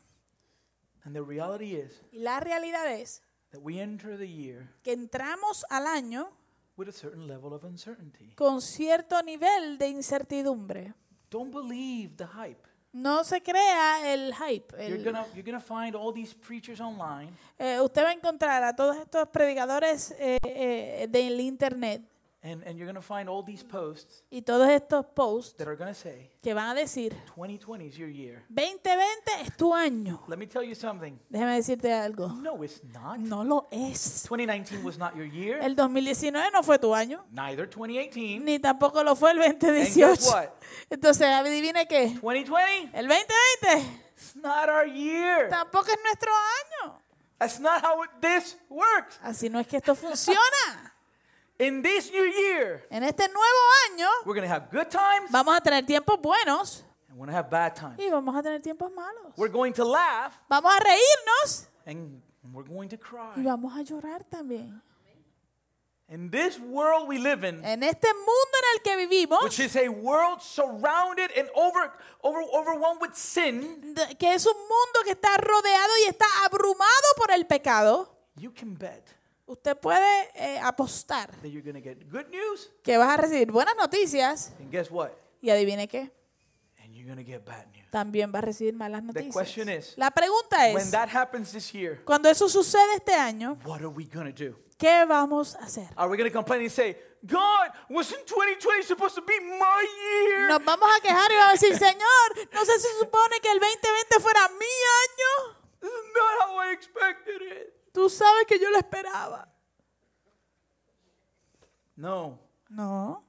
And 1.04 1.14
the 1.14 1.22
reality 1.22 1.74
is 1.76 2.02
Y 2.12 2.18
la 2.20 2.40
realidad 2.40 2.90
es 2.92 3.22
that 3.50 3.60
we 3.62 3.80
enter 3.80 4.16
the 4.18 4.28
year 4.28 4.70
que 4.82 4.92
entramos 4.92 5.64
al 5.70 5.86
año 5.86 6.30
with 6.76 6.88
a 6.88 6.92
certain 6.92 7.26
level 7.26 7.52
of 7.52 7.64
uncertainty. 7.64 8.32
con 8.34 8.60
cierto 8.60 9.22
nivel 9.22 9.78
de 9.78 9.88
incertidumbre. 9.88 10.94
Don't 11.30 11.52
believe 11.52 12.16
the 12.16 12.26
hype. 12.26 12.62
No 12.92 13.24
se 13.24 13.42
crea 13.42 14.12
el 14.14 14.32
hype. 14.34 14.72
You're 14.78 14.96
el- 14.98 15.04
gonna 15.04 15.26
you're 15.34 15.42
gonna 15.42 15.60
find 15.60 15.96
all 15.96 16.12
these 16.14 16.32
preachers 16.34 16.80
online 16.80 17.32
eh, 17.58 17.80
usted 17.80 18.04
va 18.04 18.10
a 18.10 18.12
encontrar 18.12 18.62
a 18.62 18.74
todos 18.76 18.96
estos 18.96 19.28
predicadores 19.30 20.12
eh, 20.18 20.38
eh, 20.44 21.06
del 21.10 21.40
internet 21.40 22.02
and, 22.44 22.62
and 22.64 22.76
you're 22.78 22.86
gonna 22.86 23.00
find 23.02 23.26
all 23.28 23.42
these 23.42 23.64
posts 23.64 24.22
y 24.30 24.42
todos 24.42 24.68
estos 24.68 25.06
posts 25.14 25.56
that 25.56 25.66
are 25.66 25.76
gonna 25.76 25.94
say 25.94 26.30
que 26.42 26.52
van 26.52 26.68
a 26.68 26.74
decir 26.74 27.14
2020 27.34 27.86
is 27.86 27.96
your 27.96 28.10
year. 28.10 28.44
2020 28.50 29.42
es 29.42 29.56
tu 29.56 29.72
año. 29.74 30.22
Let 30.28 30.36
me 30.36 30.46
tell 30.46 30.62
you 30.62 30.74
something. 30.74 31.18
Déjame 31.30 31.56
decirte 31.56 31.90
algo. 31.92 32.28
No, 32.42 32.62
it's 32.62 32.84
not. 32.92 33.18
No 33.18 33.42
lo 33.44 33.66
es. 33.70 34.26
2019 34.28 34.84
was 34.84 34.98
not 34.98 35.16
your 35.16 35.26
year. 35.26 35.58
El 35.62 35.74
2019 35.74 36.50
no 36.52 36.62
fue 36.62 36.78
tu 36.78 36.94
año, 36.94 37.24
Neither 37.30 37.66
2018. 37.68 38.44
ni 38.44 38.58
tampoco 38.58 39.02
lo 39.02 39.16
fue 39.16 39.30
el 39.32 39.40
And 39.42 39.58
guess 39.58 39.94
2018. 39.96 40.30
what? 40.30 40.48
Entonces, 40.90 41.26
adivine 41.26 41.86
qué. 41.88 42.08
2020, 42.20 42.90
El 42.92 43.08
2020 43.08 44.00
it's 44.16 44.36
not 44.36 44.68
our 44.68 44.86
year. 44.86 45.48
tampoco 45.48 45.90
es 45.90 45.98
nuestro 46.04 46.30
año. 46.30 47.00
That's 47.38 47.58
not 47.58 47.82
how 47.82 48.04
it- 48.04 48.10
this 48.20 48.56
works. 48.68 49.18
Así 49.22 49.48
no 49.48 49.58
es 49.60 49.66
que 49.66 49.78
esto 49.78 49.94
funciona. 49.94 50.93
In 51.58 51.82
this 51.82 52.10
new 52.10 52.24
year, 52.24 52.84
En 52.90 53.04
este 53.04 53.28
nuevo 53.28 53.62
año 53.90 54.08
we're 54.26 54.34
gonna 54.34 54.48
have 54.52 54.68
good 54.72 54.88
times 54.90 55.30
vamos 55.30 55.56
a 55.56 55.60
tener 55.60 55.84
tiempos 55.86 56.20
buenos 56.20 56.82
and 57.08 57.16
we're 57.16 57.26
gonna 57.26 57.38
have 57.38 57.48
bad 57.48 57.76
times. 57.76 57.96
y 57.98 58.10
vamos 58.10 58.34
a 58.36 58.42
tener 58.42 58.60
tiempos 58.60 58.90
malos. 58.92 59.32
We're 59.36 59.52
going 59.52 59.72
to 59.74 59.84
laugh 59.84 60.32
Vamos 60.48 60.72
a 60.74 60.80
reírnos 60.80 61.68
and 61.86 62.20
we're 62.52 62.64
going 62.68 62.88
to 62.88 62.96
y 62.96 62.98
cry. 62.98 63.42
vamos 63.42 63.72
a 63.76 63.82
llorar 63.82 64.24
también. 64.28 64.80
In 66.08 66.28
this 66.30 66.58
world 66.58 67.08
we 67.08 67.18
live 67.18 67.44
in, 67.44 67.64
En 67.64 67.82
este 67.84 68.12
mundo 68.12 68.58
en 68.58 68.74
el 68.76 68.82
que 68.82 68.96
vivimos, 69.06 69.42
which 69.44 69.58
is 69.60 69.74
a 69.76 69.88
world 69.88 70.42
surrounded 70.42 71.30
and 71.38 71.48
over, 71.54 71.92
over, 72.22 72.42
overwhelmed 72.52 73.00
with 73.00 73.14
sin, 73.14 73.94
que 74.18 74.34
es 74.34 74.44
un 74.44 74.54
mundo 74.56 75.00
que 75.04 75.12
está 75.12 75.36
rodeado 75.38 75.92
y 76.04 76.08
está 76.08 76.26
abrumado 76.44 77.08
por 77.16 77.30
el 77.30 77.46
pecado, 77.46 78.08
you 78.36 78.52
can 78.52 78.74
bet 78.74 79.14
usted 79.46 79.76
puede 79.76 80.30
eh, 80.34 80.58
apostar 80.62 81.30
that 81.42 81.50
you're 81.50 81.62
to 81.62 81.80
get 81.80 81.98
good 82.10 82.26
news. 82.30 82.70
que 82.82 82.96
vas 82.98 83.10
a 83.10 83.16
recibir 83.16 83.50
buenas 83.50 83.74
noticias 83.76 84.52
And 84.58 84.70
guess 84.70 84.90
what? 84.90 85.12
y 85.40 85.50
adivine 85.50 85.86
qué, 85.88 86.12
And 86.82 86.94
you're 86.94 87.14
to 87.14 87.22
get 87.24 87.44
bad 87.44 87.66
news. 87.72 87.90
también 87.90 88.32
vas 88.32 88.42
a 88.42 88.46
recibir 88.46 88.74
malas 88.74 89.02
question 89.32 89.66
noticias. 89.68 89.90
is, 89.90 89.98
La 89.98 90.10
pregunta 90.10 90.58
When 90.72 90.78
es, 90.78 90.90
that 90.90 91.08
happens 91.08 91.52
this 91.52 91.72
year, 91.72 92.02
cuando 92.04 92.28
eso 92.28 92.48
sucede 92.48 92.94
este 92.96 93.14
año, 93.14 93.58
what 93.64 93.80
are 93.80 93.88
we 93.88 94.04
going 94.06 94.32
to 94.32 94.44
do? 94.50 94.56
¿qué 94.78 95.04
vamos 95.06 95.54
a 95.56 95.64
hacer? 95.64 95.88
Are 95.96 96.08
we 96.10 96.16
going 96.16 96.28
to 96.28 96.32
complain 96.34 96.62
and 96.62 96.70
say, 96.70 96.96
God, 97.22 97.70
wasn't 97.88 98.26
2020 98.26 98.82
supposed 98.82 99.14
to 99.14 99.22
be 99.22 99.38
my 99.40 99.82
year? 100.28 100.48
Nos 100.48 100.64
vamos 100.64 100.88
a 100.94 101.00
quejar 101.00 101.30
y 101.30 101.36
vamos 101.36 101.62
a 101.62 101.66
decir, 101.66 101.78
Señor, 101.78 102.52
no 102.52 102.64
sé 102.64 102.78
si 102.80 102.88
supone 102.98 103.40
que 103.40 103.50
el 103.50 103.60
2020 103.60 104.20
fuera 104.20 104.48
mi 104.58 104.66
año. 104.66 105.56
This 105.80 105.90
is 105.90 106.12
not 106.14 106.48
how 106.48 106.58
I 106.58 106.72
expected 106.72 107.40
it. 107.42 107.72
Tú 107.94 108.10
sabes 108.10 108.44
que 108.48 108.58
yo 108.58 108.70
lo 108.70 108.78
esperaba. 108.78 109.48
No, 111.96 112.40
No, 112.68 113.22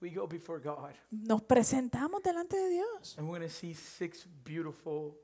we 0.00 0.08
go 0.08 0.26
before 0.26 0.58
God 0.58 0.94
nos 1.10 1.42
presentamos 1.42 2.22
delante 2.22 2.56
de 2.56 2.70
Dios 2.70 3.14
and 3.18 3.28
we're 3.28 3.38
going 3.38 3.46
to 3.46 3.54
see 3.54 3.74
six 3.74 4.26
beautiful 4.42 5.14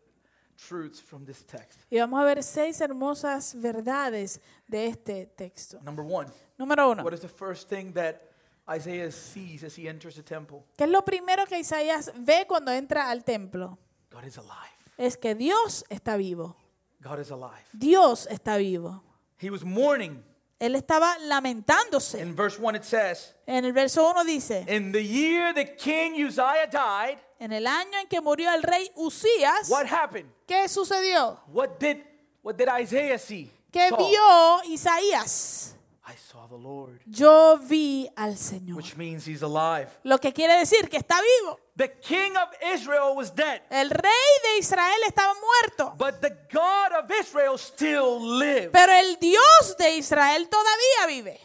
truths 0.59 1.01
from 1.01 1.25
this 1.25 1.43
text. 1.47 1.79
Y 1.91 1.99
vamos 1.99 2.21
a 2.21 2.25
ver 2.25 2.43
seis 2.43 2.79
hermosas 2.83 3.55
verdades 3.55 4.41
de 4.69 4.89
este 4.89 5.25
texto. 5.35 5.81
Number 5.83 6.05
one, 6.05 6.31
Número 6.59 6.91
uno, 6.91 7.03
what 7.03 7.15
is 7.15 7.21
the 7.21 7.29
first 7.29 7.71
thing 7.71 7.95
that 7.95 8.21
Isaiah 8.69 9.11
sees 9.11 9.65
as 9.65 9.75
he 9.75 9.89
enters 9.89 10.17
the 10.17 10.23
temple? 10.23 10.65
¿qué 10.77 10.85
es 10.85 10.91
lo 10.91 11.03
primero 11.03 11.47
que 11.47 11.59
Isaías 11.59 12.13
ve 12.15 12.45
cuando 12.47 12.73
entra 12.73 13.09
al 13.09 13.25
templo? 13.25 13.79
God 14.11 14.25
is 14.25 14.37
alive. 14.37 14.77
Es 14.99 15.17
que 15.17 15.35
Dios 15.35 15.87
está 15.89 16.19
vivo. 16.19 16.57
God 17.03 17.21
is 17.21 17.31
alive. 17.31 17.65
Dios 17.73 18.27
está 18.31 18.57
vivo. 18.57 19.03
He 19.39 19.51
was 19.51 19.65
mourning. 19.65 20.23
Él 20.59 20.75
estaba 20.75 21.19
lamentándose. 21.21 22.19
In 22.21 22.35
verse 22.35 22.59
1, 22.59 22.77
it 22.77 22.85
says, 22.85 23.35
En 23.47 23.65
el 23.67 23.73
verso 23.73 24.03
1 24.11 24.25
dice, 24.25 24.65
In 24.69 24.91
the 24.91 25.03
year 25.03 25.53
the 25.53 25.77
king 25.77 26.15
Uzziah 26.25 26.67
died, 26.71 27.19
en 27.39 27.53
el 27.53 27.67
año 27.67 27.99
en 28.01 28.09
que 28.09 28.21
murió 28.23 28.51
el 28.55 28.63
rey 28.63 28.91
Usías, 28.97 29.69
what 29.69 29.87
happened? 29.87 30.31
¿qué 30.47 30.67
sucedió? 30.69 31.39
What 31.53 31.79
did 31.79 31.99
what 32.43 32.57
did 32.57 32.69
Isaiah 32.69 33.19
see? 33.19 33.51
¿Qué 33.71 33.91
Saw. 33.91 33.99
vio 33.99 34.73
Isaías? 34.73 35.76
I 36.09 36.15
saw 36.15 36.47
the 36.47 36.57
Lord, 36.57 37.01
Yo 37.07 37.59
vi 37.59 38.09
al 38.17 38.37
Señor. 38.37 38.77
which 38.77 38.97
means 38.97 39.27
he's 39.27 39.43
alive. 39.43 39.89
Lo 40.05 40.19
que 40.19 40.33
quiere 40.33 40.55
decir 40.57 40.89
que 40.89 40.99
está 40.99 41.17
vivo. 41.21 41.59
The 41.77 41.99
king 42.01 42.37
of 42.37 42.49
Israel 42.75 43.17
was 43.17 43.35
dead, 43.35 43.63
El 43.71 43.91
rey 43.91 44.41
de 44.45 44.59
Israel 44.59 45.03
estaba 45.09 45.35
muerto, 45.35 45.95
but 45.99 46.21
the 46.21 46.31
God 46.53 46.93
of 47.05 47.11
Israel 47.11 47.59
still 47.59 48.21
lives. 48.39 48.71
pero 48.73 48.93
el 48.93 49.17
Dios 49.21 49.77
de 49.79 49.97
Israel 49.97 50.49
todavía 50.49 51.07
vive. 51.09 51.41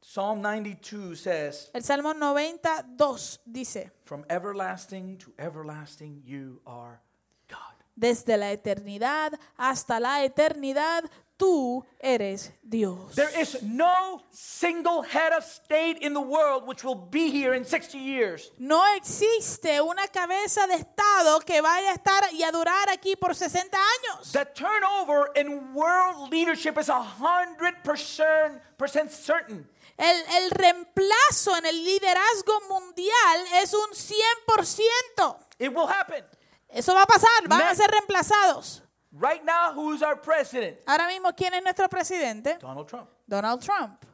Psalm 0.00 0.40
92 0.42 1.14
says, 1.16 1.70
El 1.72 1.82
Salmo 1.84 2.12
92 2.12 3.38
dice, 3.46 3.92
From 4.04 4.24
everlasting 4.28 5.16
to 5.18 5.32
everlasting 5.38 6.22
you 6.24 6.60
are 6.66 7.00
God. 7.48 7.76
desde 7.94 8.36
la 8.36 8.50
eternidad 8.50 9.32
hasta 9.56 10.00
la 10.00 10.24
eternidad, 10.24 11.04
tú 11.40 11.84
eres 11.98 12.52
Dios. 12.62 13.14
There 13.14 13.30
is 13.40 13.62
no 13.62 14.22
single 14.30 15.02
head 15.02 15.32
of 15.32 15.42
state 15.42 15.96
in 16.02 16.12
the 16.12 16.20
world 16.20 16.66
which 16.66 16.84
will 16.84 17.08
be 17.10 17.30
here 17.30 17.54
in 17.54 17.64
60 17.64 17.96
years. 17.98 18.52
No 18.58 18.82
existe 18.94 19.80
una 19.80 20.06
cabeza 20.08 20.66
de 20.66 20.74
Estado 20.74 21.40
que 21.40 21.62
vaya 21.62 21.92
a 21.92 21.94
estar 21.94 22.32
y 22.34 22.42
a 22.42 22.52
durar 22.52 22.90
aquí 22.90 23.16
por 23.16 23.34
60 23.34 23.76
años. 23.76 24.32
The 24.32 24.44
turnover 24.54 25.30
in 25.34 25.72
world 25.72 26.30
leadership 26.30 26.78
is 26.78 26.88
100% 26.88 28.60
percent 28.76 29.10
certain. 29.10 29.66
El, 29.96 30.16
el 30.42 30.50
reemplazo 30.50 31.56
en 31.56 31.66
el 31.66 31.84
liderazgo 31.84 32.60
mundial 32.68 33.44
es 33.62 33.72
un 33.72 33.90
100%. 33.90 35.36
It 35.58 35.74
will 35.74 35.88
happen. 35.88 36.24
Eso 36.68 36.94
va 36.94 37.02
a 37.02 37.06
pasar, 37.06 37.48
van 37.48 37.62
a 37.62 37.74
ser 37.74 37.90
reemplazados. 37.90 38.82
Right 39.12 39.42
now, 39.44 39.72
who's 39.74 40.02
our 40.02 40.20
president? 40.20 40.78
Ahora 40.86 41.08
mismo, 41.08 41.34
¿quién 41.34 41.52
es 41.54 41.62
nuestro 41.62 41.88
presidente? 41.88 42.58
Donald 42.60 42.86
Trump. 42.86 43.08
Donald 43.26 43.60
Trump. 43.60 44.04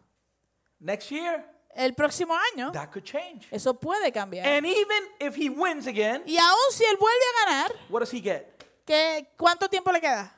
Next 0.81 1.11
year, 1.11 1.45
El 1.75 1.93
próximo 1.95 2.35
año, 2.55 2.73
that 2.73 2.91
could 2.91 3.05
change. 3.05 3.47
eso 3.51 3.75
puede 3.79 4.11
cambiar. 4.11 4.47
And 4.47 4.65
even 4.67 5.03
if 5.21 5.37
he 5.37 5.51
wins 5.51 5.87
again, 5.87 6.23
Y 6.27 6.39
aún 6.39 6.71
si 6.73 6.85
él 6.85 6.97
vuelve 6.97 7.25
a 7.35 7.45
ganar, 7.45 7.73
what 7.91 8.01
does 8.01 8.13
he 8.15 8.21
get? 8.23 8.47
¿qué, 8.87 9.29
¿cuánto 9.37 9.69
tiempo 9.69 9.93
le 9.93 10.01
queda? 10.01 10.33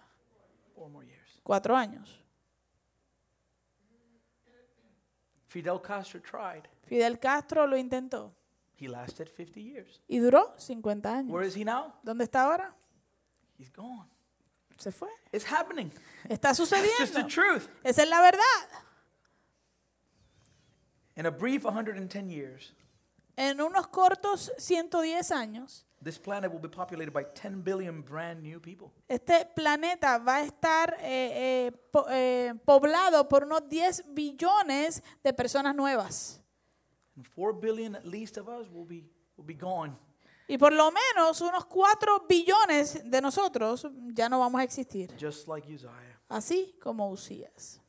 Four 0.74 0.88
more 0.90 1.06
years. 1.06 1.40
Cuatro 1.44 1.76
años. 1.76 2.20
Fidel 5.46 5.80
Castro 5.80 6.20
tried. 6.20 6.64
Fidel 6.86 7.18
Castro 7.18 7.66
lo 7.66 7.76
intentó 7.76 8.34
He 8.76 8.88
lasted 8.88 9.28
50 9.28 9.60
years. 9.60 10.00
y 10.08 10.18
duró 10.18 10.54
50 10.58 11.08
años. 11.18 11.32
Where 11.32 11.46
is 11.46 11.54
he 11.56 11.64
now? 11.64 11.94
¿Dónde 12.02 12.24
está 12.24 12.42
ahora? 12.42 12.74
He's 13.58 13.70
gone. 13.72 14.08
Se 14.78 14.90
fue. 14.92 15.08
It's 15.32 15.44
happening. 15.44 15.90
Está 16.28 16.50
It's 16.50 16.58
just 16.61 16.70
the 16.70 16.76
sucediendo. 16.78 17.28
truth. 17.28 17.68
Esa 17.85 18.02
es 18.04 18.08
la 18.08 18.20
verdad. 18.23 18.68
In 21.16 21.26
a 21.26 21.30
brief 21.30 21.64
110 21.64 22.30
years, 22.30 22.73
En 23.37 23.61
unos 23.61 23.87
cortos 23.88 24.50
110 24.58 25.31
años, 25.31 25.85
this 26.02 26.18
planet 26.18 26.50
will 26.52 26.61
be 26.61 26.68
populated 26.68 27.12
by 27.12 27.24
10 27.35 27.62
billion 27.62 28.02
brand 28.02 28.42
new 28.42 28.61
people. 28.61 28.90
este 29.09 29.46
planeta 29.55 30.18
va 30.18 30.37
a 30.38 30.42
estar 30.44 30.94
eh, 31.00 31.66
eh, 31.66 31.72
po- 31.92 32.07
eh, 32.09 32.52
poblado 32.64 33.29
por 33.29 33.44
unos 33.44 33.68
10 33.68 34.05
billones 34.14 35.02
de 35.22 35.33
personas 35.33 35.74
nuevas. 35.74 36.40
And 37.16 37.26
4 37.35 37.52
billion 37.61 37.94
at 37.96 38.05
least 38.05 38.38
of 38.38 38.48
us 38.48 38.68
will 38.72 38.85
be, 38.87 39.05
will 39.37 39.44
be 39.46 39.55
gone. 39.55 39.96
Y 40.48 40.56
por 40.58 40.72
lo 40.72 40.90
menos 40.90 41.40
unos 41.42 41.66
4 41.66 42.24
billones 42.28 43.02
de 43.08 43.20
nosotros 43.20 43.87
ya 44.14 44.28
no 44.28 44.40
vamos 44.40 44.61
a 44.61 44.64
existir. 44.64 45.14
just 45.20 45.46
like 45.46 45.70
Uzziah, 45.72 45.92
Así 46.28 46.74
como 46.80 47.11
Usías. 47.11 47.80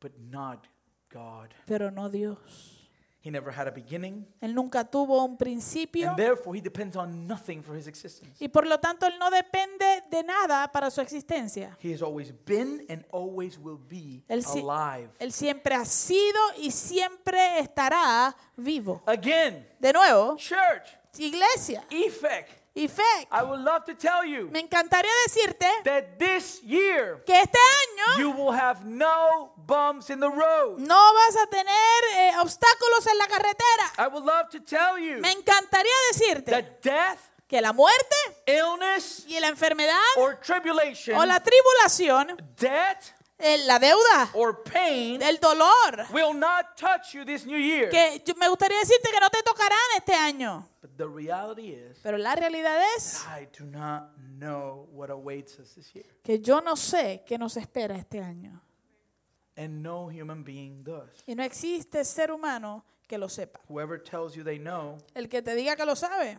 but 0.00 0.12
not 0.18 0.66
God. 1.10 1.48
Pero 1.66 1.90
no 1.90 2.08
Dios. 2.10 2.80
He 3.22 3.30
never 3.30 3.50
had 3.50 3.66
a 3.66 3.70
beginning, 3.70 4.26
Él 4.42 4.54
nunca 4.54 4.84
tuvo 4.84 5.24
un 5.24 5.38
principio. 5.38 6.08
and 6.10 6.16
therefore 6.18 6.54
he 6.54 6.60
depends 6.60 6.94
on 6.94 7.26
nothing 7.26 7.62
for 7.62 7.74
his 7.74 7.86
existence. 7.86 8.36
Y 8.38 8.48
por 8.48 8.66
lo 8.66 8.78
tanto 8.80 9.06
Él 9.06 9.18
no 9.18 9.30
depende 9.30 10.02
de 10.10 10.22
nada 10.22 10.70
para 10.70 10.90
su 10.90 11.00
existencia. 11.00 11.74
He 11.82 11.94
has 11.94 12.02
always 12.02 12.34
been 12.44 12.84
and 12.90 13.02
always 13.12 13.56
will 13.58 13.78
be 13.78 14.22
Él, 14.28 14.44
alive. 14.44 15.08
él 15.18 15.32
siempre 15.32 15.74
ha 15.74 15.86
sido 15.86 16.38
y 16.58 16.70
siempre 16.70 17.60
estará 17.60 18.36
vivo. 18.58 19.02
Again, 19.06 19.66
De 19.80 19.90
nuevo, 19.94 20.36
church, 20.36 20.90
iglesia 21.18 21.84
effect. 21.90 22.50
fe. 22.74 23.28
I 23.30 23.42
would 23.44 23.60
love 23.60 23.84
to 23.84 23.94
tell 23.94 24.24
you 24.24 24.48
Me 24.50 24.58
encantaría 24.60 25.12
decirte 25.26 25.66
that 25.84 26.18
this 26.18 26.60
year 26.62 27.22
que 27.24 27.40
este 27.40 27.58
año 27.58 28.18
you 28.18 28.30
will 28.32 28.52
have 28.52 28.84
no 28.84 29.52
bumps 29.56 30.10
in 30.10 30.18
the 30.18 30.28
road. 30.28 30.78
no 30.78 31.14
vas 31.14 31.36
a 31.36 31.46
tener 31.46 32.04
eh, 32.16 32.32
obstáculos 32.40 33.06
en 33.06 33.18
la 33.18 33.26
carretera. 33.28 33.92
I 33.98 34.08
would 34.08 34.24
love 34.24 34.48
to 34.50 34.60
tell 34.60 34.98
you 34.98 35.20
Me 35.20 35.30
encantaría 35.30 35.92
decirte 36.12 36.50
that 36.50 36.80
death, 36.82 37.18
que 37.46 37.60
la 37.60 37.72
muerte 37.72 38.16
illness, 38.46 39.24
y 39.28 39.38
la 39.38 39.48
enfermedad 39.48 40.00
or 40.16 40.40
tribulation, 40.40 41.16
o 41.16 41.24
la 41.24 41.38
tribulación, 41.40 42.36
debt, 42.56 43.14
eh, 43.38 43.58
la 43.66 43.78
deuda, 43.78 44.30
or 44.34 44.64
pain 44.64 45.22
el 45.22 45.38
dolor, 45.38 46.06
will 46.12 46.34
not 46.34 46.76
touch 46.76 47.14
you 47.14 47.24
this 47.24 47.46
new 47.46 47.58
year. 47.58 47.88
que 47.88 48.20
me 48.36 48.48
gustaría 48.48 48.78
decirte 48.80 49.10
que 49.12 49.20
no 49.20 49.30
te 49.30 49.42
tocarán 49.44 49.78
este 49.96 50.14
año. 50.14 50.68
The 50.96 51.06
reality 51.08 51.70
is, 51.72 51.98
Pero 52.02 52.18
la 52.18 52.34
realidad 52.36 52.78
es 52.96 53.24
I 53.26 53.48
do 53.58 53.64
not 53.66 54.16
know 54.38 54.88
what 54.92 55.10
awaits 55.10 55.58
us 55.58 55.74
this 55.74 55.92
year. 55.94 56.06
que 56.22 56.40
yo 56.40 56.60
no 56.60 56.76
sé 56.76 57.24
qué 57.26 57.36
nos 57.38 57.56
espera 57.56 57.96
este 57.96 58.20
año. 58.20 58.60
And 59.56 59.82
no 59.82 60.08
human 60.08 60.44
being 60.44 60.82
does. 60.84 61.10
Y 61.26 61.34
no 61.34 61.42
existe 61.42 62.04
ser 62.04 62.30
humano 62.32 62.84
que 63.06 63.18
lo 63.18 63.28
sepa. 63.28 63.60
Whoever 63.68 64.00
tells 64.02 64.34
you 64.34 64.42
they 64.44 64.58
know 64.58 64.98
El 65.14 65.28
que 65.28 65.42
te 65.42 65.54
diga 65.54 65.76
que 65.76 65.84
lo 65.84 65.94
sabe 65.96 66.38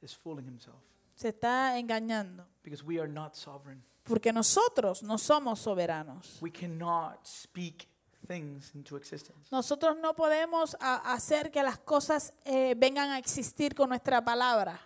is 0.00 0.14
fooling 0.16 0.46
himself 0.46 0.76
se 1.14 1.28
está 1.28 1.78
engañando. 1.78 2.44
because 2.64 2.82
we 2.84 2.98
are 3.00 3.08
not 3.08 3.34
sovereign. 3.36 3.82
Porque 4.04 4.32
nosotros 4.32 5.02
no 5.04 5.16
somos 5.16 5.60
soberanos. 5.60 6.38
We 6.42 6.50
cannot 6.50 7.24
speak 7.24 7.86
things 8.26 8.74
into 8.74 8.96
existence. 8.96 9.48
Nosotros 9.50 9.96
no 10.00 10.14
podemos 10.14 10.76
a- 10.80 11.12
hacer 11.14 11.50
que 11.50 11.62
las 11.62 11.78
cosas 11.78 12.32
eh, 12.44 12.74
vengan 12.76 13.10
a 13.10 13.18
existir 13.18 13.74
con 13.74 13.88
nuestra 13.88 14.24
palabra. 14.24 14.80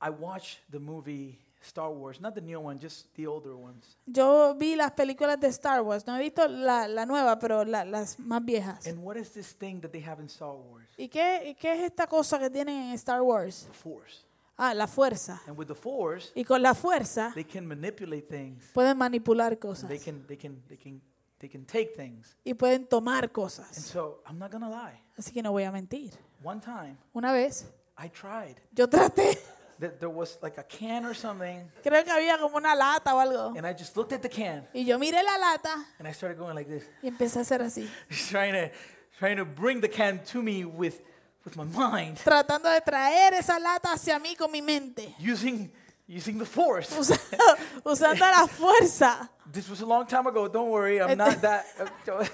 I 0.00 0.10
watched 0.10 0.58
the 0.70 0.78
movie 0.78 1.38
Star 1.60 1.90
Wars, 1.90 2.20
not 2.20 2.34
the 2.34 2.40
new 2.40 2.60
one, 2.60 2.78
just 2.80 3.12
the 3.16 3.26
older 3.26 3.52
ones. 3.54 3.96
Yo 4.06 4.54
vi 4.54 4.76
las 4.76 4.92
películas 4.92 5.38
de 5.40 5.48
Star 5.48 5.82
Wars. 5.82 6.06
No 6.06 6.16
he 6.16 6.20
visto 6.20 6.46
la, 6.46 6.86
la 6.86 7.04
nueva, 7.04 7.38
pero 7.38 7.64
la- 7.64 7.84
las 7.84 8.18
más 8.18 8.44
viejas. 8.44 8.86
And 8.86 8.98
what 9.02 9.16
is 9.16 9.30
this 9.32 9.54
thing 9.56 9.80
that 9.80 9.90
they 9.90 10.00
have 10.02 10.20
in 10.22 10.28
Star 10.28 10.54
Wars? 10.54 10.86
¿Y 10.96 11.08
qué, 11.08 11.48
y 11.50 11.54
qué 11.56 11.72
es 11.72 11.80
esta 11.80 12.06
cosa 12.06 12.38
que 12.38 12.48
tienen 12.48 12.90
en 12.90 12.94
Star 12.94 13.22
Wars? 13.22 13.66
The 13.66 13.72
Force. 13.74 14.24
Ah, 14.56 14.72
la 14.72 14.86
fuerza. 14.86 15.40
And 15.46 15.56
with 15.58 15.66
the 15.66 15.74
Force, 15.74 16.32
Y 16.34 16.44
con 16.44 16.62
la 16.62 16.74
fuerza 16.74 17.30
they 17.34 17.44
can 17.44 17.66
manipulate 17.66 18.22
things. 18.28 18.64
pueden 18.72 18.96
manipular 18.96 19.56
cosas. 19.58 19.88
They 19.88 19.98
can, 20.00 20.26
they 20.26 20.36
can, 20.36 20.62
they 20.68 20.76
can, 20.76 21.00
they 21.38 21.48
can 21.48 21.64
take 21.64 21.94
things. 21.94 22.36
Y 22.44 22.54
pueden 22.54 22.86
tomar 22.88 23.24
And 23.24 23.32
cosas. 23.32 23.76
so 23.76 24.22
I'm 24.28 24.38
not 24.38 24.50
gonna 24.50 24.68
lie. 24.68 25.00
Así 25.16 25.32
que 25.32 25.42
no 25.42 25.52
voy 25.52 25.64
a 25.64 25.72
mentir. 25.72 26.12
One 26.42 26.60
time, 26.60 26.96
Una 27.14 27.32
vez 27.32 27.66
I 27.96 28.08
tried. 28.08 28.56
yo 28.72 28.86
traté, 28.88 29.38
There 29.80 29.90
there 29.92 30.08
was 30.10 30.38
like 30.42 30.58
a 30.58 30.64
can 30.64 31.04
or 31.06 31.14
something, 31.14 31.70
creo 31.84 32.02
que 32.04 32.10
había 32.12 32.36
como 32.38 32.56
una 32.56 32.74
lata 32.74 33.14
o 33.14 33.18
algo. 33.20 33.56
and 33.56 33.64
I 33.66 33.72
just 33.72 33.96
looked 33.96 34.12
at 34.12 34.22
the 34.22 34.28
can 34.28 34.66
Y 34.74 34.84
yo 34.84 34.98
miré 34.98 35.22
la 35.22 35.36
lata 35.38 35.84
and 36.00 36.08
I 36.08 36.12
started 36.12 36.36
going 36.38 36.54
like 36.56 36.68
this, 36.68 36.84
y 37.02 37.08
empecé 37.08 37.38
a 37.38 37.42
hacer 37.42 37.62
así. 37.62 37.88
trying 38.30 38.52
to, 38.54 38.70
trying 39.18 39.36
to 39.36 39.44
bring 39.44 39.80
the 39.80 39.88
can 39.88 40.20
to 40.32 40.42
me 40.42 40.64
with, 40.64 41.00
with 41.44 41.56
my 41.56 41.64
mind, 41.64 42.18
Tratando 42.18 42.68
de 42.70 42.80
traer 42.80 43.34
esa 43.34 43.58
lata 43.60 43.92
hacia 43.92 44.18
mí 44.18 44.34
con 44.36 44.50
mi 44.50 44.62
mente. 44.62 45.14
using, 45.20 45.70
using 46.08 46.38
the 46.38 46.46
force. 46.46 46.90
Usa- 46.96 47.18
usando 47.84 48.20
la 48.20 48.46
fuerza. 48.48 49.28
This 49.50 49.68
was 49.68 49.80
a 49.80 49.86
long 49.86 50.06
time 50.06 50.26
ago. 50.26 50.48
Don't 50.48 50.70
worry, 50.70 51.00
I'm 51.00 51.16
not 51.16 51.40
that. 51.42 51.64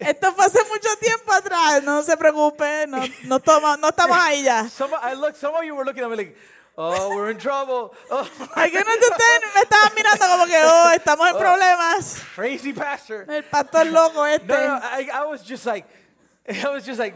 Esto 0.00 0.32
fue 0.32 0.44
hace 0.44 0.58
mucho 0.68 0.88
tiempo 1.00 1.32
atrás. 1.32 1.82
No 1.82 2.02
se 2.02 2.16
preocupe. 2.16 2.86
No, 2.86 3.02
no, 3.24 3.38
toma- 3.40 3.76
no 3.78 3.88
estamos 3.90 4.16
ahí 4.16 4.42
ya. 4.44 4.68
some, 4.68 4.94
I 5.02 5.14
look. 5.14 5.34
Some 5.36 5.54
of 5.54 5.64
you 5.64 5.74
were 5.74 5.84
looking 5.84 6.02
at 6.04 6.10
me 6.10 6.16
like, 6.16 6.36
Oh, 6.76 7.14
we're 7.14 7.30
in 7.30 7.38
trouble. 7.38 7.94
Oh, 8.10 8.28
Algunos 8.56 8.98
de 8.98 9.06
ustedes 9.06 9.54
me 9.54 9.60
estaban 9.60 9.94
mirando 9.94 10.26
como 10.26 10.46
que, 10.46 10.56
oh, 10.60 10.90
estamos 10.92 11.28
en 11.30 11.36
problemas. 11.36 12.20
crazy 12.34 12.72
pastor. 12.72 13.26
El 13.28 13.44
pastor 13.44 13.86
loco 13.86 14.24
este. 14.26 14.46
No, 14.48 14.56
no, 14.56 14.80
I, 14.82 15.08
I 15.12 15.24
was 15.26 15.44
just 15.44 15.66
like, 15.66 15.86
I 16.48 16.68
was 16.70 16.84
just 16.84 16.98
like, 16.98 17.14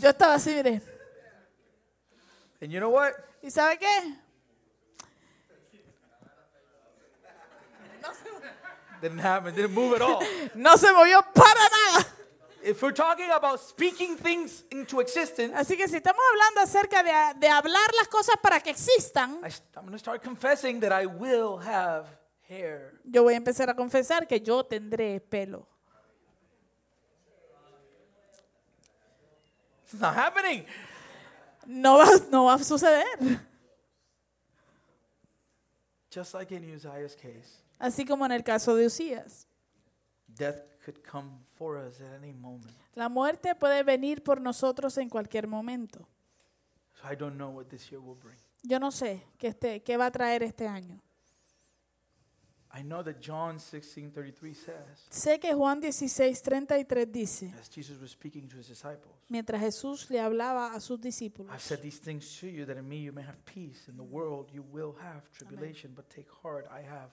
Yo 0.00 0.10
estaba 0.10 0.34
así, 0.34 0.54
mire. 0.54 0.80
and 2.62 2.70
you 2.70 2.78
know 2.78 2.90
what? 2.90 3.14
¿Y 3.42 3.50
sabe 3.50 3.78
qué? 3.80 4.14
Didn't 9.00 9.18
happen. 9.18 9.54
Didn't 9.54 9.74
move 9.74 9.94
at 9.94 10.02
all. 10.02 10.22
No 10.54 10.76
se 10.76 10.92
movió 10.92 11.22
para 11.34 11.60
nada. 11.70 12.06
if 12.62 12.82
we're 12.82 12.92
talking 12.92 13.30
about 13.30 13.60
speaking 13.60 14.16
things 14.16 14.64
into 14.70 15.00
existence, 15.00 15.54
Así 15.54 15.76
que 15.76 15.88
si 15.88 15.96
estamos 15.96 16.20
hablando 16.32 16.60
acerca 16.60 17.02
de, 17.02 17.40
de 17.40 17.48
hablar 17.48 17.88
las 17.96 18.08
cosas 18.08 18.36
para 18.42 18.60
que 18.60 18.70
existan, 18.70 19.40
I, 19.44 19.50
am 19.76 19.84
going 19.84 19.92
to 19.92 19.98
start 19.98 20.22
confessing 20.22 20.80
that 20.80 20.92
I 20.92 21.06
will 21.06 21.58
have 21.58 22.06
hair. 22.48 22.92
yo 23.04 23.22
voy 23.22 23.34
a 23.34 23.36
empezar 23.36 23.70
a 23.70 23.74
confesar 23.74 24.26
que 24.26 24.40
yo 24.40 24.64
tendré 24.64 25.20
pelo. 25.20 25.66
It's 29.84 29.98
not 29.98 30.14
happening. 30.14 30.66
No 31.66 31.98
va, 31.98 32.06
no 32.30 32.44
va 32.44 32.54
a 32.54 32.58
suceder. 32.58 33.40
Just 36.10 36.34
like 36.34 36.52
in 36.52 36.64
Uzziah's 36.64 37.14
case, 37.14 37.62
Así 37.78 38.04
como 38.04 38.26
en 38.26 38.32
el 38.32 38.42
caso 38.42 38.74
de 38.74 38.86
Usías. 38.86 39.48
death 40.38 40.62
could 40.84 41.02
come 41.02 41.30
for 41.56 41.76
us 41.76 42.00
at 42.00 42.14
any 42.22 42.32
moment. 42.32 42.72
La 42.94 43.08
muerte 43.08 43.54
puede 43.54 43.82
venir 43.82 44.22
por 44.22 44.40
nosotros 44.40 44.96
en 44.98 45.08
cualquier 45.08 45.46
momento. 45.46 46.08
So 47.00 47.08
I 47.12 47.14
don't 47.14 47.36
know 47.36 47.50
what 47.50 47.68
this 47.68 47.90
year 47.90 48.00
will 48.00 48.16
bring. 48.16 48.38
Yo 48.62 48.78
no 48.78 48.90
sé 48.90 49.22
qué, 49.38 49.48
este, 49.48 49.82
qué 49.82 49.96
va 49.96 50.06
a 50.06 50.10
traer 50.10 50.42
este 50.42 50.66
año. 50.66 51.00
I 52.70 52.82
know 52.82 53.02
that 53.02 53.16
John 53.20 53.58
16:33 53.58 54.54
says, 54.54 55.06
Sé 55.10 55.40
que 55.40 55.54
Juan 55.54 55.80
16:33 55.80 57.06
dice, 57.10 57.54
as 57.58 57.70
Jesus 57.70 57.98
was 58.00 58.10
speaking 58.10 58.46
to 58.48 58.58
his 58.58 58.68
disciples, 58.68 59.14
mientras 59.28 59.60
Jesús 59.60 60.10
le 60.10 60.20
hablaba 60.20 60.74
a 60.74 60.80
sus 60.80 61.00
discípulos, 61.00 61.50
I've 61.52 61.62
said 61.62 61.80
these 61.80 61.98
things 61.98 62.38
to 62.40 62.46
you 62.46 62.66
that 62.66 62.76
in 62.76 62.86
me 62.86 62.98
you 62.98 63.12
may 63.12 63.22
have 63.22 63.38
peace. 63.44 63.88
In 63.88 63.96
the 63.96 64.02
world 64.02 64.50
you 64.52 64.62
will 64.62 64.94
have 65.00 65.22
tribulation, 65.32 65.92
but 65.94 66.08
take 66.10 66.28
heart, 66.42 66.66
I 66.70 66.82
have 66.82 67.10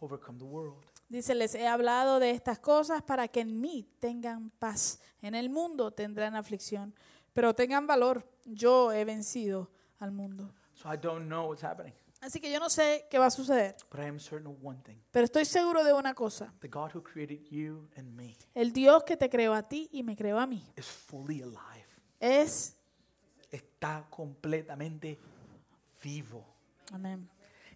overcome 0.00 0.38
the 0.38 0.44
world. 0.44 0.84
dice, 1.08 1.34
les 1.34 1.54
he 1.54 1.66
hablado 1.66 2.18
de 2.18 2.30
estas 2.30 2.58
cosas 2.58 3.02
para 3.02 3.28
que 3.28 3.40
en 3.40 3.60
mí 3.60 3.88
tengan 4.00 4.50
paz. 4.58 5.00
En 5.22 5.34
el 5.34 5.48
mundo 5.50 5.92
tendrán 5.92 6.34
aflicción, 6.36 6.94
pero 7.32 7.54
tengan 7.54 7.86
valor. 7.86 8.28
Yo 8.44 8.92
he 8.92 9.04
vencido 9.04 9.70
al 9.98 10.12
mundo. 10.12 10.52
So 10.74 10.92
I 10.92 10.96
don't 10.96 11.26
know 11.26 11.48
what's 11.48 11.64
happening, 11.64 11.94
Así 12.20 12.40
que 12.40 12.50
yo 12.50 12.58
no 12.58 12.70
sé 12.70 13.06
qué 13.10 13.18
va 13.18 13.26
a 13.26 13.30
suceder, 13.30 13.76
but 13.90 14.00
I 14.00 14.04
am 14.08 14.18
certain 14.18 14.46
of 14.46 14.56
one 14.62 14.80
thing. 14.82 14.96
pero 15.10 15.24
estoy 15.26 15.44
seguro 15.44 15.84
de 15.84 15.92
una 15.92 16.14
cosa. 16.14 16.52
The 16.60 16.68
God 16.68 16.90
who 16.94 17.02
created 17.02 17.40
you 17.50 17.88
and 17.96 18.14
me 18.14 18.36
El 18.54 18.72
Dios 18.72 19.04
que 19.04 19.16
te 19.16 19.28
creó 19.28 19.52
a 19.54 19.62
ti 19.68 19.88
y 19.92 20.02
me 20.02 20.16
creó 20.16 20.38
a 20.38 20.46
mí 20.46 20.64
is 20.76 20.86
fully 20.86 21.42
alive. 21.42 21.86
es... 22.20 22.72
Está 23.50 24.04
completamente 24.10 25.18
vivo. 26.02 26.44
Amén. 26.92 27.28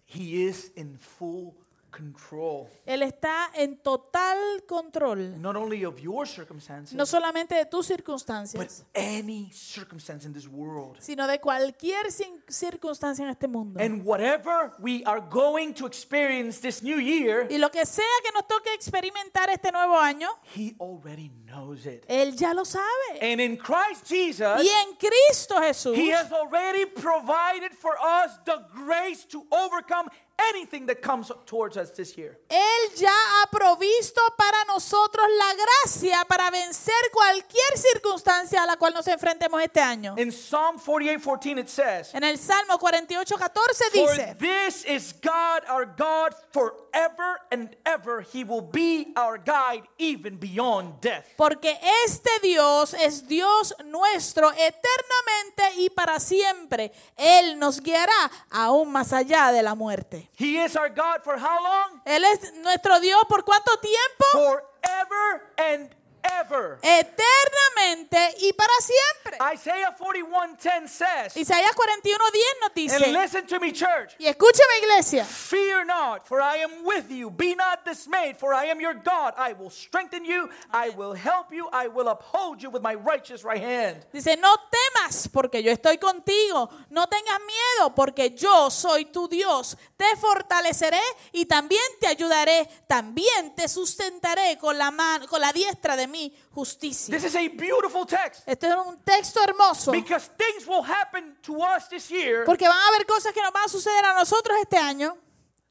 He 0.05 0.47
is 0.47 0.71
in 0.75 0.97
full 0.99 1.53
control, 1.91 2.67
Él 2.85 3.03
está 3.03 3.51
en 3.53 3.77
total 3.77 4.37
control, 4.67 5.39
not 5.41 5.55
only 5.55 5.83
of 5.83 5.99
your 5.99 6.25
circumstances, 6.27 6.93
no 6.95 7.05
solamente 7.05 7.55
de 7.55 7.65
tus 7.65 7.87
but 7.89 7.97
circunstancias, 7.97 8.85
any 8.95 9.51
circumstance 9.51 10.25
in 10.25 10.33
this 10.33 10.47
world. 10.47 10.97
sino 10.99 11.27
de 11.27 11.39
cualquier 11.39 12.07
circunstancia 12.47 13.23
en 13.23 13.29
este 13.29 13.47
mundo. 13.47 13.79
And 13.79 14.03
whatever 14.05 14.71
we 14.79 15.03
are 15.05 15.21
going 15.21 15.73
to 15.73 15.85
experience 15.85 16.59
this 16.61 16.81
new 16.81 16.97
year, 16.99 17.47
Y 17.49 17.57
lo 17.57 17.69
que 17.69 17.85
sea 17.85 18.05
que 18.23 18.31
nos 18.33 18.47
toque 18.47 18.73
experimentar 18.73 19.49
este 19.49 19.71
nuevo 19.71 19.97
año, 19.97 20.29
He 20.55 20.75
already 20.79 21.29
knows 21.45 21.85
it. 21.85 22.05
Él 22.07 22.35
ya 22.35 22.53
lo 22.53 22.63
sabe. 22.65 23.19
And 23.21 23.41
in 23.41 23.57
Christ 23.57 24.07
Jesus, 24.07 24.63
Y 24.63 24.67
en 24.67 24.95
Cristo 24.95 25.59
Jesús, 25.61 25.95
He 25.97 26.11
has 26.13 26.31
already 26.31 26.85
provided 26.85 27.73
for 27.73 27.97
us 27.99 28.39
the 28.45 28.65
grace 28.73 29.25
to 29.27 29.45
overcome 29.51 30.09
anything 30.53 30.85
that 30.87 31.01
comes 31.01 31.31
towards 31.45 31.77
us 31.77 31.91
this 31.91 32.17
year. 32.17 32.39
Él 32.49 32.95
ya 32.95 33.11
ha 33.11 33.47
provisto 33.51 34.21
para 34.37 34.65
nosotros 34.65 35.25
la 35.37 35.53
gracia 35.53 36.25
para 36.27 36.49
vencer 36.49 36.93
cualquier 37.11 37.77
circunstancia 37.77 38.63
a 38.63 38.65
la 38.65 38.77
cual 38.77 38.93
nos 38.93 39.07
enfrentemos 39.07 39.61
este 39.61 39.81
año. 39.81 40.15
In 40.17 40.31
Psalm 40.31 40.77
48:14 40.79 41.59
it 41.59 41.69
says, 41.69 42.13
En 42.13 42.23
el 42.23 42.37
Salmo 42.37 42.77
48, 42.77 43.37
14 43.37 43.83
For 43.91 44.15
dice, 44.15 44.35
this 44.37 44.85
is 44.85 45.13
God 45.21 45.63
our 45.69 45.85
God 45.85 46.33
forever 46.51 47.39
and 47.51 47.75
ever. 47.85 48.21
He 48.21 48.43
will 48.43 48.61
be 48.61 49.13
our 49.15 49.37
guide 49.37 49.83
even 49.97 50.37
beyond 50.37 51.01
death. 51.01 51.25
Porque 51.37 51.77
este 52.05 52.29
Dios 52.41 52.93
es 52.93 53.27
Dios 53.27 53.73
nuestro 53.85 54.51
eternamente 54.51 55.81
y 55.81 55.89
para 55.89 56.19
siempre. 56.19 56.91
Él 57.17 57.59
nos 57.59 57.81
guiará 57.81 58.31
aún 58.49 58.91
más 58.91 59.13
allá 59.13 59.51
de 59.51 59.63
la 59.63 59.75
muerte. 59.75 60.29
He 60.41 60.57
is 60.57 60.75
our 60.75 60.89
God 60.89 61.23
for 61.23 61.37
how 61.37 61.61
long? 61.61 62.01
Él 62.03 62.23
es 62.23 62.51
nuestro 62.63 62.99
Dios 62.99 63.23
por 63.29 63.43
cuánto 63.45 63.79
tiempo? 63.79 64.25
Forever 64.31 65.53
and 65.59 65.95
ever. 66.23 66.79
Eternamente 66.81 68.35
y 68.39 68.53
para 68.53 68.73
siempre. 68.79 69.37
Isaiah 69.53 69.95
41:10 69.97 70.87
says, 70.87 71.37
Isaías 71.37 71.73
41, 71.75 72.31
10 72.31 72.45
nos 72.61 72.69
and 72.69 72.75
dice, 72.75 73.11
listen 73.11 73.47
to 73.47 73.59
me, 73.59 73.71
church. 73.71 74.15
y 74.19 74.27
escúcheme 74.27 74.79
iglesia, 74.81 75.25
Fear 75.25 75.85
not, 75.85 76.27
for 76.27 76.41
I 76.41 76.57
am 76.63 76.83
with 76.83 77.09
you. 77.09 77.29
Be 77.29 77.55
not 77.55 77.85
dismayed, 77.85 78.37
for 78.37 78.53
I 78.53 78.65
am 78.65 78.79
your 78.79 78.93
God. 78.93 79.33
I 79.37 79.53
will 79.53 79.69
strengthen 79.69 80.25
you. 80.25 80.49
I 80.71 80.89
will 80.89 81.13
help 81.13 81.51
you. 81.51 81.67
I 81.71 81.87
will 81.87 82.07
uphold 82.09 82.61
you 82.61 82.69
with 82.69 82.81
my 82.81 82.95
righteous 82.95 83.43
right 83.43 83.61
hand. 83.61 84.05
dice, 84.13 84.37
no 84.37 84.55
temas 84.69 85.27
porque 85.31 85.63
yo 85.63 85.71
estoy 85.71 85.97
contigo, 85.97 86.69
no 86.89 87.07
tengas 87.07 87.39
miedo 87.39 87.95
porque 87.95 88.31
yo 88.35 88.69
soy 88.69 89.05
tu 89.05 89.27
Dios, 89.27 89.77
te 89.97 90.15
fortaleceré 90.17 91.01
y 91.31 91.45
también 91.45 91.81
te 91.99 92.07
ayudaré, 92.07 92.67
también 92.87 93.55
te 93.55 93.67
sustentaré 93.67 94.57
con 94.57 94.77
la 94.77 94.91
mano, 94.91 95.27
con 95.27 95.41
la 95.41 95.51
diestra 95.53 95.95
de 95.95 96.07
mi 96.11 96.33
justicia. 96.53 97.15
This 97.15 97.23
is 97.25 97.35
a 97.35 97.47
beautiful 97.47 98.05
text 98.05 98.43
Este 98.47 98.67
es 98.67 98.75
un 98.75 99.01
texto 99.03 99.39
hermoso 99.43 99.91
because 99.91 100.29
things 100.37 100.67
will 100.67 100.83
happen 100.83 101.37
to 101.41 101.55
us 101.63 101.87
this 101.89 102.09
year 102.09 102.43
porque 102.45 102.67
van 102.67 102.77
a 102.77 102.87
haber 102.89 103.05
cosas 103.05 103.33
que 103.33 103.41
nos 103.41 103.51
van 103.53 103.63
a 103.65 103.69
suceder 103.69 104.05
a 104.05 104.13
nosotros 104.13 104.57
este 104.61 104.77
año 104.77 105.17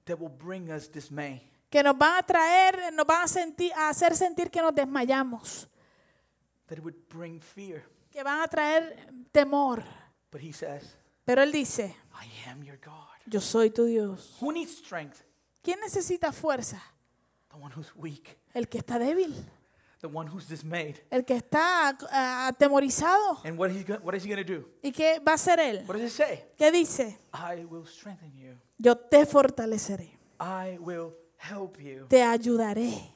that 0.06 0.18
will 0.18 0.32
bring 0.36 0.70
us 0.70 0.90
dismay. 0.90 1.46
que 1.70 1.82
nos 1.84 1.96
van 1.96 2.16
a 2.18 2.22
traer, 2.24 2.92
nos 2.92 3.06
van 3.06 3.22
a, 3.24 3.28
sentir, 3.28 3.72
a 3.74 3.90
hacer 3.90 4.16
sentir 4.16 4.50
que 4.50 4.60
nos 4.60 4.74
desmayamos, 4.74 5.68
That 6.66 6.78
it 6.78 6.84
would 6.84 6.96
bring 7.08 7.40
fear. 7.40 7.84
que 8.10 8.22
van 8.24 8.40
a 8.42 8.48
traer 8.48 8.96
temor. 9.30 9.84
But 10.32 10.40
he 10.42 10.52
says, 10.52 10.96
Pero 11.24 11.42
él 11.42 11.52
dice, 11.52 11.94
I 12.20 12.48
am 12.48 12.62
your 12.64 12.78
God. 12.78 13.06
yo 13.26 13.40
soy 13.40 13.70
tu 13.70 13.84
Dios. 13.84 14.36
Who 14.40 14.52
needs 14.52 14.76
strength? 14.78 15.22
¿Quién 15.62 15.78
necesita 15.80 16.32
fuerza? 16.32 16.82
The 17.50 17.56
one 17.56 17.72
who's 17.76 17.92
weak, 17.94 18.36
El 18.54 18.68
que 18.68 18.78
está 18.78 18.98
débil, 18.98 19.34
the 20.00 20.08
one 20.08 20.26
who's 20.26 20.46
dismayed. 20.46 21.00
el 21.10 21.24
que 21.24 21.36
está 21.36 21.96
ah, 22.10 22.48
atemorizado. 22.48 23.40
And 23.44 23.58
what, 23.58 23.70
he, 23.70 23.82
what 24.02 24.14
is 24.14 24.24
he 24.24 24.28
going 24.28 24.44
to 24.44 24.54
do? 24.54 24.68
¿Y 24.82 24.92
qué 24.92 25.18
va 25.20 25.32
a 25.32 25.34
hacer 25.34 25.58
él? 25.60 25.84
What 25.86 25.96
does 25.98 26.10
it 26.10 26.16
say? 26.16 26.44
¿Qué 26.56 26.70
dice? 26.70 27.18
I 27.32 27.64
will 27.64 27.86
strengthen 27.86 28.32
you. 28.36 28.56
Yo 28.78 28.96
te 28.96 29.26
fortaleceré, 29.26 30.18
I 30.40 30.78
will 30.78 31.14
help 31.36 31.78
you. 31.80 32.06
te 32.08 32.22
ayudaré 32.22 33.14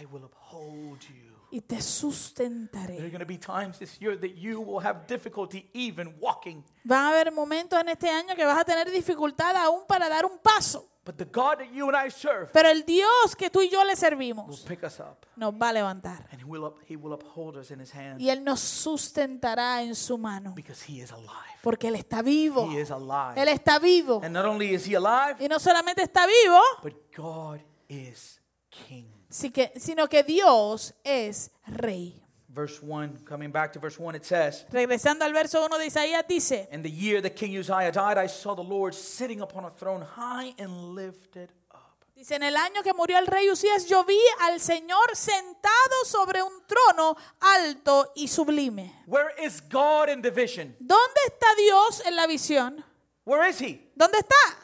I 0.00 0.04
will 0.06 0.24
uphold 0.24 1.00
you. 1.08 1.28
y 1.50 1.60
te 1.60 1.68
There 1.68 1.78
are 1.78 1.82
sustentaré. 1.82 2.96
going 2.98 3.20
to 3.20 3.24
be 3.26 3.38
times 3.38 3.78
this 3.78 3.98
year 4.00 4.16
that 4.16 4.36
you 4.36 4.60
will 4.60 4.80
have 4.80 5.06
difficulty 5.06 5.70
even 5.72 6.14
walking. 6.20 6.62
Van 6.84 7.04
a 7.06 7.08
haber 7.10 7.32
momentos 7.32 7.80
en 7.80 7.88
este 7.88 8.10
año 8.10 8.34
que 8.36 8.44
vas 8.44 8.58
a 8.58 8.64
tener 8.64 8.90
dificultad 8.90 9.56
aún 9.56 9.86
para 9.86 10.08
dar 10.08 10.26
un 10.26 10.38
paso. 10.40 10.86
But 11.08 11.16
the 11.16 11.24
God 11.24 11.60
that 11.60 11.72
you 11.72 11.88
and 11.88 11.96
I 11.96 12.10
serve 12.10 12.50
Pero 12.52 12.68
el 12.68 12.84
Dios 12.84 13.34
que 13.34 13.48
tú 13.48 13.62
y 13.62 13.70
yo 13.70 13.82
le 13.82 13.92
will 13.92 13.96
servimos 13.96 14.60
pick 14.68 14.84
us 14.84 15.00
up 15.00 15.24
nos 15.36 15.54
va 15.54 15.70
a 15.70 15.72
levantar. 15.72 16.28
and 16.30 16.38
he 16.38 16.44
will, 16.44 16.64
up, 16.66 16.76
he 16.86 16.96
will 16.96 17.14
uphold 17.14 17.56
us 17.56 17.70
in 17.70 17.80
his 17.80 17.94
hand 17.94 18.20
Y 18.20 18.28
Él 18.28 18.44
nos 18.44 18.60
sustentará 18.60 19.82
en 19.82 19.94
su 19.94 20.18
mano. 20.18 20.52
because 20.54 20.82
he 20.86 21.00
is 21.00 21.10
alive. 21.10 21.32
Porque 21.62 21.88
Él 21.88 21.94
está 21.94 22.20
vivo. 22.20 22.70
He 22.70 22.82
is 22.82 22.90
alive. 22.90 23.40
Él 23.40 23.48
está 23.48 23.78
vivo. 23.78 24.20
And 24.22 24.34
not 24.34 24.44
only 24.44 24.74
is 24.74 24.86
he 24.86 24.96
alive, 24.96 25.36
Y 25.42 25.48
no 25.48 25.58
solamente 25.58 26.02
está 26.02 26.26
vivo, 26.26 26.60
but 26.82 26.92
God 27.16 27.60
is 27.88 28.38
king. 28.68 29.06
que- 29.50 29.72
sino 29.76 30.08
que 30.08 30.22
Dios 30.22 30.92
es 31.04 31.50
rey. 31.66 32.22
Verse 32.48 32.82
1, 32.82 33.24
coming 33.26 33.50
back 33.50 33.74
to 33.74 33.78
verse 33.78 33.98
1, 33.98 34.14
it 34.14 34.24
says, 34.24 34.64
Regresando 34.72 35.22
al 35.22 35.32
verso 35.34 35.60
1 35.60 35.78
de 35.78 35.86
Isaías 35.86 36.26
dice, 36.26 36.66
In 36.72 36.82
the 36.82 36.90
year 36.90 37.20
that 37.20 37.36
King 37.36 37.54
Uzziah 37.58 37.92
died, 37.92 38.16
I 38.16 38.26
saw 38.26 38.54
the 38.54 38.62
Lord 38.62 38.94
sitting 38.94 39.42
upon 39.42 39.66
a 39.66 39.70
throne 39.70 40.00
high 40.00 40.54
and 40.58 40.94
lifted 40.94 41.50
up. 41.70 42.06
dice, 42.16 42.36
en 42.36 42.42
el 42.42 42.56
año 42.56 42.82
que 42.82 42.94
murió 42.94 43.18
el 43.18 43.26
rey 43.26 43.50
Usías, 43.50 43.86
yo 43.86 44.02
vi 44.04 44.18
al 44.40 44.60
Señor 44.60 45.14
sentado 45.14 46.04
sobre 46.06 46.42
un 46.42 46.62
trono 46.66 47.16
alto 47.40 48.12
y 48.16 48.28
sublime. 48.28 48.94
Where 49.06 49.30
is 49.44 49.60
God 49.68 50.08
in 50.08 50.22
the 50.22 50.30
vision? 50.30 50.74
¿Dónde 50.80 51.20
está 51.26 51.54
Dios 51.54 52.02
en 52.06 52.16
la 52.16 52.26
visión? 52.26 52.82
Where 53.26 53.46
is 53.46 53.60
he? 53.60 53.90
¿Dónde 53.94 54.20
está? 54.20 54.56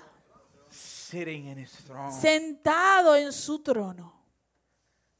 Sitting 0.71 1.49
in 1.49 1.59
his 1.59 1.71
throne. 1.87 2.13
Sentado 2.13 3.15
en 3.15 3.31
su 3.31 3.59
trono. 3.59 4.11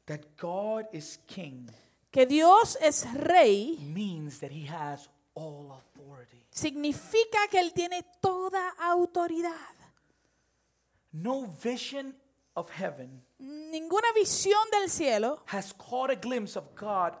That 0.07 0.35
God 0.35 0.87
is 0.91 1.19
king 1.27 1.69
Que 2.15 2.25
Dios 2.25 2.77
es 2.81 3.05
rey 3.13 3.77
means 3.81 4.39
that 4.39 4.49
he 4.51 4.65
has 4.69 5.09
all 5.33 5.71
authority. 5.73 6.41
significa 6.49 7.39
que 7.51 7.59
Él 7.59 7.73
tiene 7.73 8.03
toda 8.21 8.69
autoridad. 8.79 9.75
No 11.11 11.45
vision 11.61 12.15
of 12.55 12.69
heaven 12.71 13.21
Ninguna 13.39 14.07
visión 14.15 14.63
del 14.71 14.89
cielo 14.89 15.43
has 15.47 15.73
caught 15.73 16.09
a 16.09 16.15
glimpse 16.15 16.55
of 16.57 16.73
God 16.75 17.13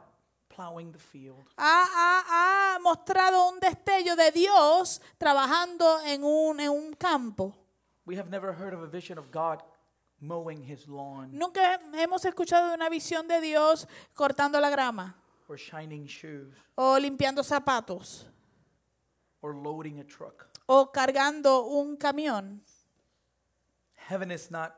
plowing 0.47 0.93
the 0.93 0.99
field. 0.99 1.45
ha, 1.57 1.85
ha- 1.91 2.25
ha 2.75 2.79
mostrado 2.79 3.49
un 3.49 3.59
destello 3.59 4.15
de 4.15 4.31
Dios 4.31 5.01
trabajando 5.17 5.99
en 6.05 6.23
un, 6.23 6.59
en 6.61 6.69
un 6.69 6.93
campo. 6.93 7.53
We 8.05 8.15
have 8.17 8.29
never 8.29 8.53
heard 8.53 8.73
of 8.73 8.81
a 8.81 8.87
vision 8.87 9.17
of 9.17 9.29
God 9.31 9.61
mowing 10.25 10.61
his 10.63 10.87
lawn 10.87 11.29
Nunca 11.31 11.79
hemos 11.93 12.25
escuchado 12.25 12.69
de 12.69 12.75
una 12.75 12.89
visión 12.89 13.27
de 13.27 13.41
Dios 13.41 13.87
cortando 14.13 14.59
la 14.59 14.69
grama 14.69 15.15
or 15.47 15.57
shining 15.57 16.05
shoes 16.05 16.53
o 16.75 16.97
limpiando 16.99 17.43
zapatos 17.43 18.27
or 19.41 19.55
loading 19.55 19.99
a 19.99 20.03
truck. 20.03 20.47
o 20.67 20.91
cargando 20.91 21.65
un 21.65 21.95
camión. 21.97 22.61
Heaven 24.09 24.31
is 24.31 24.49
not 24.51 24.73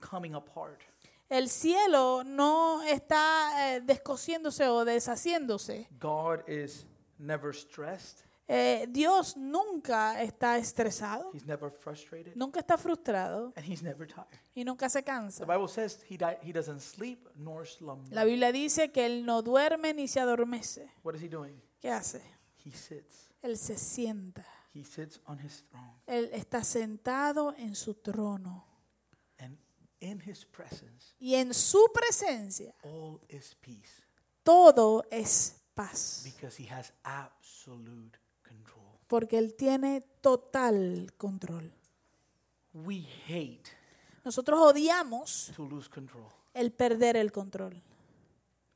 coming 0.00 0.34
apart. 0.34 0.82
El 1.28 1.48
cielo 1.48 2.22
no 2.24 2.82
está 2.82 3.74
eh, 3.76 3.80
descosiéndose 3.80 4.68
o 4.68 4.84
deshaciéndose. 4.84 5.88
God 5.98 6.48
is 6.48 6.86
never 7.18 7.52
stressed. 7.54 8.24
Eh, 8.46 8.86
Dios 8.90 9.36
nunca 9.38 10.22
está 10.22 10.58
estresado, 10.58 11.30
He's 11.32 11.46
never 11.46 11.70
frustrated. 11.70 12.34
nunca 12.36 12.60
está 12.60 12.76
frustrado 12.76 13.52
And 13.56 13.64
he's 13.66 13.82
never 13.82 14.06
tired. 14.06 14.26
y 14.54 14.64
nunca 14.64 14.88
se 14.90 14.98
The 15.00 15.04
cansa. 15.04 15.44
Bible 15.46 15.66
says 15.68 16.04
he, 16.10 16.18
di- 16.18 16.36
he 16.42 16.52
doesn't 16.52 16.80
sleep 16.80 17.26
nor 17.36 17.66
slumber. 17.66 18.12
La 18.14 18.24
Biblia 18.24 18.52
dice 18.52 18.92
que 18.92 19.06
Él 19.06 19.24
no 19.24 19.40
duerme 19.42 19.94
ni 19.94 20.08
se 20.08 20.20
adormece. 20.20 20.90
What 21.02 21.14
is 21.14 21.22
he 21.22 21.28
doing? 21.28 21.58
¿Qué 21.80 21.90
hace? 21.90 22.20
He 22.64 22.70
sits. 22.72 23.30
Él 23.42 23.56
se 23.56 23.78
sienta. 23.78 24.44
He 24.74 24.84
sits 24.84 25.20
on 25.26 25.38
his 25.38 25.64
throne. 25.70 25.94
Él 26.06 26.28
está 26.34 26.64
sentado 26.64 27.54
en 27.56 27.74
su 27.74 27.94
trono. 27.94 28.66
And 29.38 29.56
in 30.00 30.20
his 30.20 30.44
presence, 30.44 31.14
Y 31.18 31.34
en 31.36 31.54
su 31.54 31.90
presencia 31.94 32.74
all 32.82 33.20
is 33.28 33.54
peace 33.54 34.02
todo 34.42 35.02
es 35.10 35.62
paz. 35.74 36.22
because 36.24 36.56
he 36.62 36.66
has 36.70 36.92
absolute. 37.04 38.18
Porque 39.06 39.38
Él 39.38 39.54
tiene 39.54 40.00
total 40.20 41.12
control. 41.16 41.72
We 42.72 43.06
hate 43.28 43.68
Nosotros 44.24 44.58
odiamos 44.60 45.52
to 45.54 45.66
lose 45.66 45.88
control. 45.88 46.26
el 46.54 46.72
perder 46.72 47.16
el 47.16 47.30
control. 47.30 47.80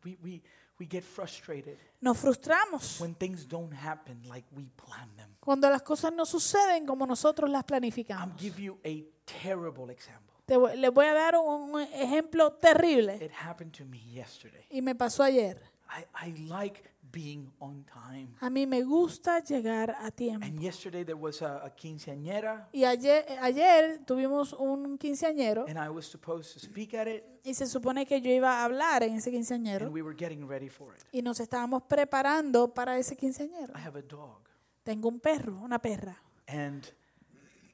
We, 0.05 0.17
we, 0.23 0.43
we 0.79 0.87
get 0.89 1.03
frustrated 1.03 1.77
Nos 2.01 2.17
frustramos 2.19 3.01
when 3.01 3.15
things 3.17 3.49
don't 3.49 3.73
happen 3.73 4.23
like 4.29 4.47
we 4.55 4.67
plan 4.77 5.15
them. 5.17 5.35
cuando 5.41 5.69
las 5.69 5.83
cosas 5.83 6.13
no 6.13 6.25
suceden 6.25 6.87
como 6.87 7.05
nosotros 7.07 7.51
las 7.51 7.63
I'll 7.63 7.67
planificamos. 7.67 8.41
give 8.41 8.63
you 8.63 8.79
a 8.85 9.03
terrible 9.43 9.93
example. 9.93 10.35
Te 10.47 10.57
voy- 10.57 10.77
les 10.77 10.93
voy 10.93 11.07
a 11.07 11.15
dar 11.15 11.37
un 11.37 11.81
ejemplo 11.81 12.53
terrible 12.53 13.17
It 13.23 13.33
happened 13.33 13.73
to 13.77 13.85
me 13.85 13.99
yesterday. 13.99 14.65
y 14.71 14.81
me 14.83 14.95
pasó 14.95 15.23
ayer. 15.25 15.61
I, 15.89 16.05
I 16.15 16.35
like 16.49 16.83
being 17.11 17.51
on 17.61 17.85
time. 17.85 18.29
A 18.41 18.51
mí 18.51 18.67
me 18.67 18.83
gusta 18.83 19.41
llegar 19.43 19.97
a 19.99 20.11
tiempo. 20.11 20.45
And 20.47 20.61
yesterday 20.61 21.05
there 21.05 21.17
was 21.19 21.41
a, 21.41 21.65
a 21.65 21.71
quinceañera, 21.75 22.69
Y 22.73 22.85
ayer, 22.85 23.25
ayer 23.41 24.01
tuvimos 24.05 24.53
un 24.53 24.99
quinceañero 24.99 25.65
and 25.67 25.79
I 25.79 25.89
was 25.89 26.05
supposed 26.07 26.53
to 26.53 26.61
speak 26.61 26.93
at 26.95 27.09
it, 27.09 27.25
y 27.45 27.55
se 27.55 27.67
supone 27.67 28.05
que 28.05 28.21
yo 28.21 28.31
iba 28.31 28.61
a 28.61 28.65
hablar 28.65 29.03
en 29.03 29.15
ese 29.15 29.31
and 29.31 29.37
quinceañero 29.37 29.91
we 29.91 30.03
were 30.03 30.15
getting 30.15 30.47
ready 30.47 30.69
for 30.69 30.95
it. 30.95 31.03
y 31.11 31.23
nos 31.23 31.41
estábamos 31.41 31.83
preparando 31.85 32.75
para 32.75 32.99
ese 32.99 33.17
quinceañero. 33.17 33.73
I 33.75 33.81
have 33.87 33.99
a 33.99 34.03
dog, 34.03 34.41
Tengo 34.85 35.09
un 35.09 35.21
perro, 35.21 35.59
una 35.63 35.79
perra. 35.79 36.21
and 36.47 36.93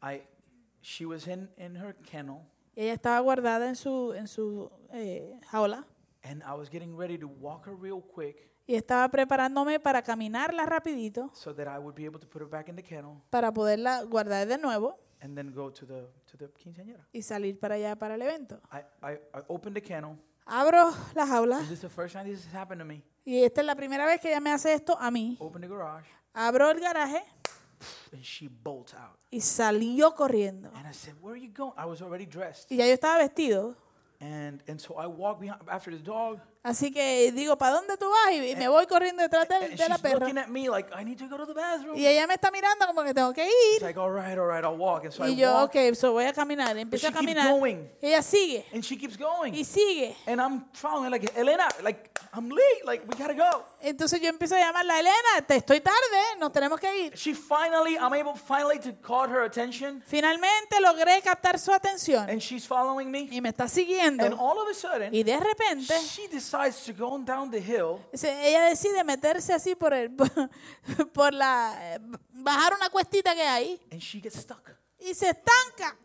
I, 0.00 0.22
she 0.81 1.05
was 1.07 1.27
in, 1.27 1.48
in 1.59 1.74
her 1.77 1.96
kennel, 2.05 2.42
Y 2.77 2.83
ella 2.83 2.94
estaba 2.94 3.18
guardada 3.20 3.68
en 3.68 3.74
su, 3.77 4.12
en 4.14 4.29
su 4.29 4.70
eh, 4.92 5.38
jaula 5.50 5.85
and 6.24 6.42
I 6.42 6.54
was 6.54 6.68
getting 6.68 6.96
ready 6.96 7.16
to 7.18 7.28
walk 7.28 7.66
her 7.66 7.74
real 7.76 8.00
quick 8.02 8.50
y 8.66 8.74
estaba 8.74 9.08
preparándome 9.10 9.78
para 9.78 10.02
caminarla 10.02 10.64
rapidito 10.66 11.30
so 11.34 11.52
that 11.54 11.68
I 11.68 11.78
would 11.78 11.94
be 11.94 12.06
able 12.06 12.18
to 12.20 12.26
put 12.26 12.40
her 12.42 12.48
back 12.48 12.68
in 12.68 12.76
the 12.76 12.82
kennel 12.82 13.20
para 13.30 13.52
poderla 13.52 14.02
guardar 14.04 14.46
de 14.48 14.56
nuevo 14.58 14.98
and 15.20 15.37
then 15.37 15.52
go 15.52 15.70
to 15.70 15.87
the 15.87 16.06
to 16.26 16.37
the 16.37 16.48
quinceañera. 16.48 17.06
y 17.12 17.22
salir 17.22 17.58
para 17.58 17.76
allá 17.76 17.96
para 17.96 18.14
el 18.16 18.22
evento. 18.22 18.60
I, 18.72 18.80
I, 19.02 19.12
I 19.34 19.42
opened 19.48 19.74
the 19.76 19.82
kennel. 19.82 20.18
Abro 20.46 20.92
la 21.14 21.24
jaula 21.26 21.58
This 21.60 21.70
is 21.70 21.80
the 21.80 21.88
first 21.88 22.12
time 22.14 22.24
this 22.26 22.44
has 22.46 22.52
happened 22.54 22.80
to 22.80 22.84
me. 22.84 23.02
y 23.24 23.42
esta 23.44 23.60
es 23.62 23.66
la 23.66 23.74
primera 23.74 24.04
vez 24.06 24.20
que 24.20 24.28
ella 24.28 24.40
me 24.40 24.50
hace 24.50 24.72
esto 24.74 24.96
a 24.98 25.10
mí. 25.10 25.37
Open 25.40 25.62
the 25.62 25.68
garage, 25.68 26.06
Abro 26.34 26.70
el 26.70 26.80
garaje 26.80 27.22
and 28.12 28.22
she 28.22 28.48
bolts 28.48 28.94
out. 28.94 29.18
y 29.30 29.40
salió 29.40 30.14
corriendo. 30.14 30.70
And 30.74 30.87
I 30.87 30.92
said, 30.92 31.14
"Where 31.20 31.34
are 31.34 31.40
you 31.40 31.52
going?" 31.52 31.72
I 31.78 31.84
was 31.87 32.00
already 32.02 32.26
dressed, 32.26 32.70
Y 32.70 32.76
ya 32.76 32.87
yo 32.87 32.92
estaba 32.94 33.18
vestido. 33.18 33.76
And 34.24 34.62
and 34.66 34.80
so 34.80 34.94
I 34.94 35.06
walk 35.06 35.40
behind 35.40 35.60
after 35.68 35.90
the 35.90 35.98
dog, 35.98 36.40
Así 36.64 36.90
que 36.90 37.31
digo, 37.33 37.59
¿para 37.59 37.74
dónde 37.74 37.94
tú 37.98 38.07
vas? 38.09 38.33
Y 38.33 38.57
me 38.57 38.68
voy 38.68 38.87
corriendo 38.87 39.22
detrás 39.22 39.46
de, 39.46 39.55
and 39.57 39.77
de 39.77 39.87
la 39.87 39.98
perra. 39.98 40.20
looking 40.20 40.38
at 40.38 40.48
me 40.48 40.66
like 40.70 40.88
I 40.98 41.05
need 41.05 41.18
to 41.18 41.29
go 41.29 41.37
to 41.37 41.44
the 41.44 41.53
bathroom. 41.53 41.94
Y 41.94 42.07
ella 42.07 42.27
me 42.27 42.33
está 42.33 42.50
mirando 42.50 42.87
como 42.87 43.03
que 43.05 43.12
tengo 43.12 43.35
que 43.35 43.44
ir. 43.46 43.83
like, 43.83 43.98
all 44.00 44.11
right, 44.11 44.38
all 44.38 44.46
right, 44.48 44.64
I'll 44.64 44.74
walk. 44.79 45.05
And 45.05 45.12
so 45.12 45.24
I 45.24 45.33
Y 45.33 45.37
yo, 45.37 45.53
walk, 45.53 45.77
ok, 45.77 45.94
so 45.94 46.12
voy 46.12 46.24
a 46.24 46.33
caminar. 46.33 46.74
Empiezo 46.79 47.09
a 47.09 47.11
she 47.11 47.18
keeps 47.18 47.35
caminar. 47.35 47.90
ella 48.00 48.22
sigue. 48.22 48.64
and 48.72 48.83
she 48.83 48.96
keeps 48.96 49.18
going. 49.18 49.53
Y 49.55 49.62
sigue. 49.62 50.16
And 50.27 50.40
I'm 50.40 50.64
following 50.72 51.11
like 51.11 51.31
Elena, 51.37 51.68
like 51.83 52.11
I'm 52.33 52.48
late, 52.48 52.83
like 52.87 53.05
we 53.07 53.14
gotta 53.14 53.35
go. 53.35 53.62
Entonces 53.83 54.18
yo 54.22 54.31
empiezo 54.31 54.57
a 54.57 54.61
llamarla, 54.61 54.98
Elena, 55.00 55.46
te 55.46 55.57
estoy 55.57 55.83
tarde, 55.83 56.38
nos 56.38 56.50
tenemos 56.50 56.81
que 56.81 56.88
ir. 57.09 57.12
She 57.14 57.35
finally, 57.35 57.96
I'm 57.98 58.14
able 58.14 58.37
finally 58.37 58.79
to 58.79 58.94
call 59.07 59.29
her 59.29 59.42
attention, 59.42 60.03
Finalmente 60.07 60.81
logré 60.81 61.20
captar 61.20 61.59
su 61.59 61.72
atención. 61.74 62.27
and 62.31 62.40
she's 62.40 62.66
following 62.66 63.11
me. 63.11 63.29
Y 63.31 63.42
me 63.42 63.50
está 63.50 63.64
And 63.64 63.70
siguiendo. 63.70 64.37
all 64.40 64.59
of 64.59 64.68
a 64.70 64.72
sudden, 64.74 65.12
Y 65.14 65.22
de 65.24 65.38
repente, 65.38 65.94
she 66.09 66.27
decides 66.29 66.54
to 66.85 66.93
go 66.93 67.19
down 67.23 67.51
the 67.51 67.61
hill 67.61 68.01
ella 68.12 68.69
decide 68.69 69.05
meterse 69.05 69.53
así 69.53 69.75
por 69.75 69.93
el, 69.93 70.11
por 71.12 71.33
la, 71.33 71.99
bajar 72.33 72.75
una 72.75 72.88
cuestita 72.90 73.35
que 73.35 73.43
hay 73.43 73.81
and 73.90 74.01
she 74.01 74.21
gets 74.21 74.38
stuck 74.40 74.71
y 74.99 75.14
se 75.14 75.31
estanca 75.31 75.97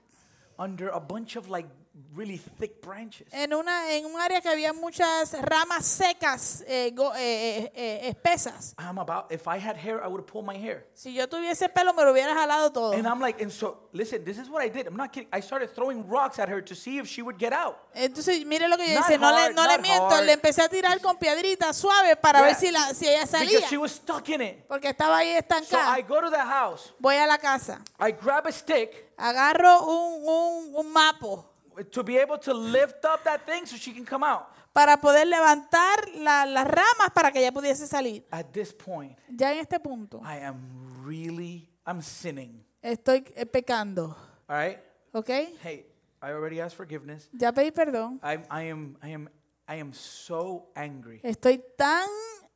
under 0.57 0.89
a 0.89 0.99
bunch 0.99 1.35
of 1.37 1.47
like 1.49 1.69
really 2.15 2.37
thick 2.37 2.81
branches. 2.81 3.27
en 3.31 3.53
una 3.53 3.91
en 3.93 4.05
un 4.05 4.19
área 4.19 4.41
que 4.41 4.49
había 4.49 4.73
muchas 4.73 5.33
ramas 5.41 5.85
secas 5.85 6.63
eh, 6.67 6.91
go- 6.93 7.13
eh, 7.15 7.71
eh, 7.75 8.09
espesas. 8.09 8.73
I'm 8.77 8.97
about, 8.99 9.31
if 9.31 9.47
I 9.47 9.57
had 9.57 9.75
hair, 9.77 10.01
I 10.03 10.07
would 10.07 10.25
pulled 10.25 10.45
my 10.45 10.57
hair. 10.57 10.85
Si 10.93 11.13
yo 11.13 11.27
tuviese 11.27 11.69
pelo 11.69 11.93
me 11.93 12.03
lo 12.03 12.11
hubiera 12.13 12.33
jalado 12.33 12.71
todo. 12.71 12.93
And 12.93 13.07
I'm 13.07 13.19
like, 13.19 13.41
and 13.41 13.51
so, 13.51 13.89
listen, 13.93 14.23
this 14.23 14.37
is 14.37 14.49
what 14.49 14.61
I 14.63 14.69
did. 14.69 14.87
I'm 14.87 14.95
not 14.97 15.11
kidding. 15.11 15.29
I 15.31 15.41
started 15.41 15.69
throwing 15.73 16.07
rocks 16.07 16.39
at 16.39 16.49
her 16.49 16.61
to 16.61 16.75
see 16.75 16.97
if 16.99 17.07
she 17.07 17.21
would 17.21 17.37
get 17.37 17.53
out. 17.53 17.77
Entonces, 17.93 18.45
mire 18.45 18.67
lo 18.67 18.77
que 18.77 18.85
yo 18.85 18.99
hice, 18.99 19.17
no 19.17 19.31
le, 19.31 19.53
no 19.53 19.63
miento, 19.79 20.09
hard. 20.09 20.25
le 20.25 20.33
empecé 20.33 20.61
a 20.61 20.69
tirar 20.69 20.99
con 21.01 21.17
piedritas 21.17 21.75
suaves 21.77 22.17
para 22.17 22.39
Yeah. 22.39 22.47
ver 22.47 22.55
si, 22.55 22.71
la, 22.71 22.93
si 22.93 23.07
ella 23.07 23.25
salía, 23.25 23.49
Because 23.59 23.69
she 23.69 23.77
was 23.77 23.91
stuck 23.93 24.27
in 24.29 24.41
it. 24.41 24.67
porque 24.67 24.89
estaba 24.89 25.17
ahí 25.17 25.33
So 25.33 25.39
estancada. 25.39 25.97
I 25.97 26.01
go 26.03 26.21
to 26.21 26.29
the 26.29 26.37
house, 26.43 26.93
Voy 26.99 27.15
a 27.15 27.25
la 27.27 27.37
casa, 27.37 27.81
I 27.99 28.11
grab 28.11 28.45
a 28.47 28.51
stick 28.51 29.07
agarro 29.17 29.83
un, 29.85 30.23
un, 30.25 30.75
un 30.75 30.93
mapo 30.93 31.48
to 31.85 32.03
be 32.03 32.17
able 32.17 32.37
to 32.39 32.53
lift 32.53 33.03
up 33.05 33.23
that 33.23 33.45
thing 33.45 33.65
so 33.65 33.75
she 33.77 33.93
can 33.93 34.05
come 34.05 34.23
out. 34.25 34.45
para 34.73 34.97
poder 35.01 35.25
levantar 35.27 36.07
la- 36.15 36.45
las 36.45 36.65
ramas 36.67 37.09
para 37.13 37.31
que 37.31 37.39
ella 37.39 37.51
pudiese 37.51 37.87
salir. 37.87 38.23
At 38.31 38.47
this 38.51 38.73
point, 38.73 39.17
Ya 39.29 39.51
en 39.53 39.59
este 39.59 39.79
punto, 39.79 40.21
I 40.23 40.43
am 40.43 41.03
really, 41.05 41.69
I'm 41.85 42.01
sinning. 42.01 42.63
estoy 42.81 43.23
eh, 43.35 43.45
pecando, 43.45 44.15
All 44.47 44.57
right? 44.57 44.77
¿ok? 45.11 45.29
Hey, 45.63 45.85
I 46.21 46.31
already 46.31 46.59
asked 46.61 46.77
forgiveness. 46.77 47.29
Ya 47.33 47.51
pedí 47.51 47.71
perdón. 47.71 48.19
I, 48.23 48.39
I 48.49 48.69
am, 48.69 48.97
I 49.01 49.13
am, 49.13 49.29
I 49.67 49.79
am 49.79 49.93
so 49.93 50.69
angry 50.75 51.19
Estoy 51.23 51.63
tan 51.77 52.07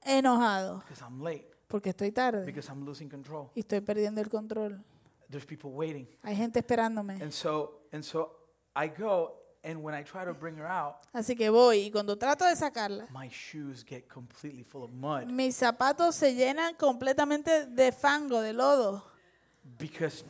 enojado 0.06 0.80
because 0.80 1.02
I'm 1.04 1.22
late, 1.22 1.50
porque 1.68 1.90
estoy 1.90 2.12
tarde 2.12 2.46
because 2.46 2.70
I'm 2.70 2.86
losing 2.86 3.10
control. 3.10 3.50
y 3.56 3.62
estoy 3.62 3.82
perdiendo 3.82 4.22
el 4.22 4.30
control. 4.30 4.84
There's 5.30 5.46
people 5.46 5.72
waiting. 5.72 6.08
Hay 6.22 6.36
gente 6.36 6.60
esperándome. 6.60 7.14
And 7.22 7.32
so, 7.32 7.88
and 7.92 8.04
so 8.04 8.43
I 8.76 8.88
go, 8.88 9.34
and 9.64 9.82
when 9.84 9.94
I 9.94 10.04
try 10.04 10.26
to 10.26 10.34
bring 10.34 10.58
her 10.58 10.68
out, 10.68 10.96
Así 11.14 11.36
que 11.38 11.50
voy 11.50 11.86
y 11.88 11.92
cuando 11.92 12.18
trato 12.18 12.46
de 12.46 12.56
sacarla, 12.56 13.08
my 13.14 13.30
shoes 13.30 13.84
get 13.86 14.08
completely 14.08 14.64
full 14.64 14.84
of 14.84 14.92
mud 14.92 15.26
mis 15.28 15.56
zapatos 15.56 16.16
se 16.16 16.34
llenan 16.34 16.76
completamente 16.76 17.66
de 17.68 17.92
fango, 17.92 18.42
de 18.42 18.54
lodo. 18.54 19.04
because 19.78 20.24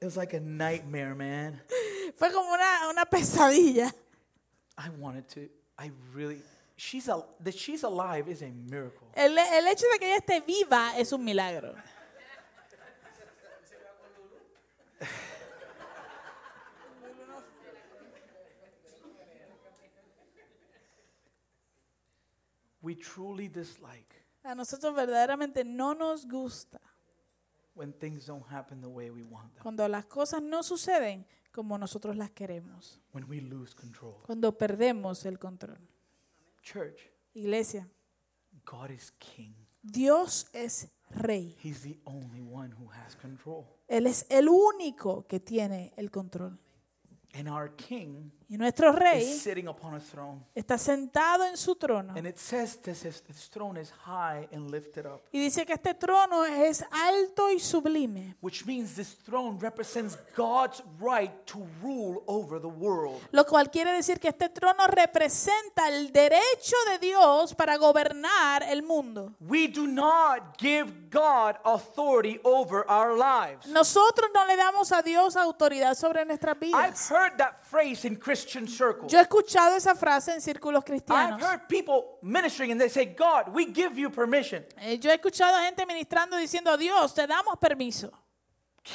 it 0.00 0.04
was 0.04 0.16
like 0.16 0.34
a 0.34 0.40
nightmare, 0.40 1.14
man. 1.14 1.60
Fue 2.16 2.30
como 2.32 2.52
una, 2.52 2.88
una 2.90 3.04
pesadilla. 3.04 3.92
I 4.78 4.90
wanted 4.98 5.28
to, 5.30 5.48
I 5.78 5.90
really, 6.14 6.38
she's 6.76 7.08
a, 7.08 7.22
that 7.44 7.54
she's 7.54 7.82
alive 7.84 8.28
is 8.28 8.42
a 8.42 8.48
miracle. 8.68 9.06
El, 9.14 9.36
el 9.38 9.66
hecho 9.68 9.86
de 9.92 9.98
que 9.98 10.06
ella 10.06 10.18
esté 10.18 10.40
viva 10.44 10.92
es 10.98 11.12
un 11.12 11.24
milagro. 11.24 11.74
We 22.86 22.94
truly 22.94 23.48
dislike 23.48 24.14
A 24.44 24.54
nosotros 24.54 24.94
verdaderamente 24.94 25.64
no 25.64 25.92
nos 25.94 26.24
gusta 26.24 26.80
when 27.74 27.92
things 27.92 28.26
don't 28.26 28.46
happen 28.50 28.80
the 28.80 28.86
way 28.86 29.10
we 29.10 29.22
want 29.24 29.52
them, 29.54 29.62
cuando 29.62 29.86
las 29.88 30.06
cosas 30.06 30.40
no 30.40 30.62
suceden 30.62 31.26
como 31.52 31.76
nosotros 31.78 32.16
las 32.16 32.30
queremos, 32.30 33.00
when 33.12 33.24
we 33.28 33.40
lose 33.40 33.74
control. 33.74 34.14
cuando 34.24 34.56
perdemos 34.56 35.26
el 35.26 35.38
control. 35.38 35.78
Church, 36.62 37.10
Iglesia, 37.34 37.88
God 38.64 38.90
is 38.90 39.12
king. 39.18 39.54
Dios 39.82 40.46
es 40.52 40.88
rey. 41.10 41.56
He's 41.62 41.82
the 41.82 41.98
only 42.04 42.40
one 42.40 42.72
who 42.72 42.88
has 42.90 43.16
control. 43.16 43.66
Él 43.88 44.06
es 44.06 44.26
el 44.30 44.48
único 44.48 45.26
que 45.26 45.40
tiene 45.40 45.92
el 45.96 46.10
control. 46.10 46.58
And 47.38 47.48
our 47.48 47.70
king 47.76 48.32
Y 48.48 48.56
nuestro 48.56 48.90
is 48.90 48.96
rey 48.96 49.24
sitting 49.24 49.66
upon 49.66 49.94
a 49.94 50.00
throne. 50.00 50.40
está 50.54 50.78
sentado 50.78 51.44
en 51.44 51.56
su 51.56 51.74
trono. 51.74 52.14
And 52.16 52.28
it 52.28 52.38
says 52.38 52.80
this 52.80 53.04
is, 53.04 53.20
this 53.22 53.48
throne 53.50 53.76
is 53.76 53.90
high 54.06 54.48
and 54.52 54.70
lifted 54.70 55.04
up, 55.04 55.20
Y 55.32 55.40
dice 55.40 55.66
que 55.66 55.74
este 55.74 55.94
trono 55.94 56.44
es 56.44 56.84
alto 56.92 57.50
y 57.50 57.58
sublime. 57.58 58.36
which 58.40 58.64
means 58.64 58.94
this 58.94 59.16
throne 59.24 59.58
represents 59.60 60.16
God's 60.36 60.80
right 61.00 61.32
to 61.46 61.58
rule 61.82 62.22
over 62.28 62.60
the 62.60 62.68
world. 62.68 63.20
Lo 63.32 63.44
cual 63.44 63.68
quiere 63.68 63.90
decir 63.92 64.20
que 64.20 64.28
este 64.28 64.48
trono 64.48 64.86
representa 64.86 65.88
el 65.88 66.12
derecho 66.12 66.76
de 66.92 66.98
Dios 67.00 67.52
para 67.52 67.76
gobernar 67.76 68.62
el 68.62 68.84
mundo. 68.84 69.34
We 69.40 69.66
do 69.66 69.88
not 69.88 70.56
give 70.56 71.10
God 71.10 71.56
authority 71.64 72.38
over 72.44 72.84
our 72.88 73.16
lives. 73.16 73.66
Nosotros 73.66 74.30
no 74.32 74.46
le 74.46 74.56
damos 74.56 74.92
a 74.92 75.02
Dios 75.02 75.34
autoridad 75.36 75.96
sobre 75.96 76.24
nuestras 76.24 76.54
I've 76.54 76.60
vidas. 76.60 77.00
Heard 77.26 77.38
that 77.38 77.64
phrase 77.66 78.04
in 78.04 78.16
Christian 78.16 78.66
circles. 78.68 79.12
Yo 79.12 79.18
he 79.18 79.24
escuchado 79.24 79.76
esa 79.76 79.94
frase 79.94 80.32
en 80.32 80.40
círculos 80.40 80.82
I've 80.82 80.84
cristianos. 80.84 81.40
heard 81.40 81.68
people 81.68 82.18
ministering 82.22 82.70
and 82.72 82.80
they 82.80 82.88
say, 82.88 83.04
God, 83.04 83.52
we 83.52 83.66
give 83.66 83.98
you 83.98 84.10
permission. 84.10 84.64
Eh, 84.80 84.98
Yo 85.00 85.10
he 85.10 85.16
escuchado 85.16 85.56
a 85.56 85.62
gente 85.64 85.84
ministrando 85.86 86.36
diciendo, 86.36 86.76
Dios, 86.78 87.12
te 87.14 87.26
damos 87.26 87.58
permiso. 87.60 88.10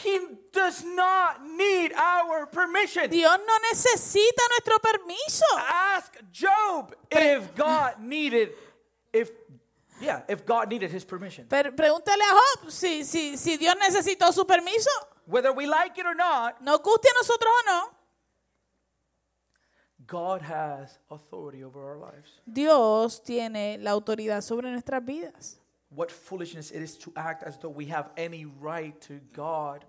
He 0.03 0.19
does 0.53 0.85
not 0.85 1.43
need 1.45 1.91
our 1.93 2.45
permission. 2.47 3.09
Dios 3.09 3.37
no 3.45 3.53
necesita 3.73 4.41
nuestro 4.49 4.79
permiso. 4.79 5.43
Ask 5.57 6.13
Job 6.31 6.95
if 7.11 7.53
God 7.55 7.99
needed, 7.99 8.51
if, 9.11 9.31
yeah, 9.99 10.21
if 10.29 10.45
God 10.45 10.69
needed 10.69 10.91
his 10.91 11.03
permission. 11.03 11.45
Pero 11.49 11.71
pregúntale 11.73 12.23
a 12.23 12.31
Job 12.61 12.71
si, 12.71 13.03
si, 13.03 13.35
si 13.35 13.57
Dios 13.57 13.75
necesitó 13.75 14.31
su 14.31 14.45
permiso. 14.45 14.89
Whether 15.25 15.51
we 15.51 15.65
like 15.65 15.97
it 15.97 16.05
or 16.05 16.15
not, 16.15 16.61
Nos 16.61 16.79
guste 16.79 17.07
a 17.09 17.13
nosotros 17.21 17.51
o 17.51 17.63
no, 17.65 17.89
God 20.07 20.41
has 20.41 20.99
authority 21.09 21.63
over 21.63 21.83
our 21.83 21.97
lives. 21.97 22.41
Dios 22.45 23.23
tiene 23.23 23.77
la 23.79 23.91
autoridad 23.91 24.41
sobre 24.41 24.69
nuestras 24.71 25.03
vidas. 25.05 25.59
What 25.89 26.09
foolishness 26.11 26.71
it 26.71 26.81
is 26.81 26.97
to 26.99 27.11
act 27.15 27.43
as 27.43 27.59
though 27.59 27.69
we 27.73 27.85
have 27.87 28.11
any 28.17 28.45
right 28.45 28.99
to 29.07 29.19
God, 29.33 29.85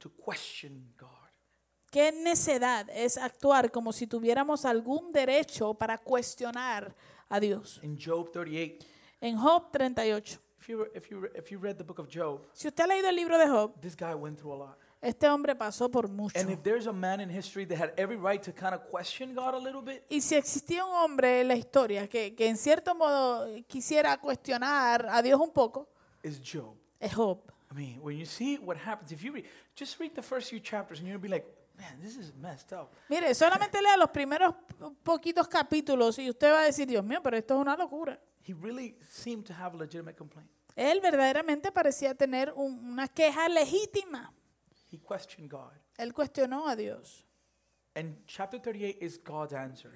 to 0.00 0.08
question 0.08 0.92
God. 0.96 1.10
Qué 1.90 2.10
necedad 2.12 2.88
es 2.90 3.16
actuar 3.18 3.70
como 3.70 3.92
si 3.92 4.06
tuviéramos 4.06 4.64
algún 4.64 5.12
derecho 5.12 5.74
para 5.74 5.98
cuestionar 5.98 6.94
a 7.28 7.38
Dios. 7.40 7.78
In 7.82 7.96
Job 7.96 8.32
38, 8.32 8.84
En 9.20 9.36
Job 9.36 9.70
38. 9.72 10.38
if 10.60 10.68
you, 10.68 10.86
if 10.94 11.10
you, 11.10 11.28
if 11.34 11.50
you 11.52 11.58
read 11.58 11.76
the 11.78 11.84
book 11.84 11.98
of 11.98 12.08
Job, 12.08 12.40
Si 12.52 12.66
usted 12.68 12.82
ha 12.84 12.86
leído 12.86 13.08
el 13.08 13.14
libro 13.16 13.38
de 13.38 13.46
Job, 13.46 13.80
this 13.80 13.94
guy 13.94 14.14
went 14.14 14.38
through 14.38 14.54
a 14.54 14.56
lot. 14.56 14.78
Este 15.04 15.28
hombre 15.28 15.54
pasó 15.54 15.90
por 15.90 16.08
mucho. 16.08 16.38
And 16.38 16.50
if 16.50 16.62
there's 16.62 16.86
a 16.86 16.92
man 16.92 17.20
in 17.20 17.28
history 17.30 17.64
that 17.66 17.78
had 17.78 17.92
every 17.96 18.16
right 18.16 18.42
to 18.42 18.52
kind 18.52 18.74
of 18.74 18.82
question 18.90 19.34
God 19.34 19.54
a 19.54 19.58
little 19.58 19.82
bit, 19.82 20.02
Y 20.08 20.20
si 20.20 20.34
existía 20.34 20.84
un 20.84 20.92
hombre 20.94 21.40
en 21.42 21.48
la 21.48 21.54
historia 21.56 22.08
que, 22.08 22.34
que 22.34 22.48
en 22.48 22.56
cierto 22.56 22.94
modo 22.94 23.46
quisiera 23.66 24.16
cuestionar 24.20 25.06
a 25.10 25.22
Dios 25.22 25.40
un 25.40 25.50
poco, 25.52 25.88
is 26.22 26.40
Job. 26.40 26.74
es 27.00 27.12
Job. 27.14 27.38
I 27.70 27.74
mean, 27.74 28.00
when 28.02 28.16
you 28.18 28.26
see 28.26 28.56
what 28.58 28.76
happens, 28.76 29.10
if 29.12 29.22
you 29.22 29.32
read, 29.32 29.44
just 29.76 29.98
read 29.98 30.12
the 30.14 30.22
first 30.22 30.48
few 30.50 30.60
chapters 30.60 31.00
and 31.00 31.08
you'll 31.08 31.18
be 31.20 31.28
like, 31.28 31.44
man, 31.76 32.00
this 32.00 32.16
is 32.16 32.32
messed 32.40 32.72
up. 32.72 32.92
Mire, 33.08 33.34
solamente 33.34 33.82
lea 33.82 33.96
los 33.96 34.10
primeros 34.10 34.54
poquitos 35.02 35.48
capítulos 35.48 36.18
y 36.18 36.30
usted 36.30 36.52
va 36.52 36.60
a 36.60 36.64
decir, 36.64 36.86
Dios 36.86 37.04
mío, 37.04 37.20
pero 37.22 37.36
esto 37.36 37.54
es 37.54 37.60
una 37.60 37.76
locura. 37.76 38.18
He 38.46 38.54
really 38.54 38.94
seemed 39.10 39.44
to 39.46 39.52
have 39.54 39.74
a 39.74 39.78
legitimate 39.78 40.14
complaint. 40.16 40.48
Él 40.76 41.00
verdaderamente 41.00 41.72
parecía 41.72 42.14
tener 42.14 42.52
un- 42.54 42.78
una 42.92 43.08
queja 43.08 43.48
legítima. 43.48 44.32
He 44.94 45.00
questioned 45.00 45.50
God. 45.50 45.72
Él 45.98 46.12
cuestionó 46.12 46.68
a 46.68 46.76
Dios. 46.76 47.24
And 47.96 48.14
chapter 48.28 48.60
38 48.60 48.98
is 49.00 49.18
God's 49.18 49.52
answer. 49.52 49.90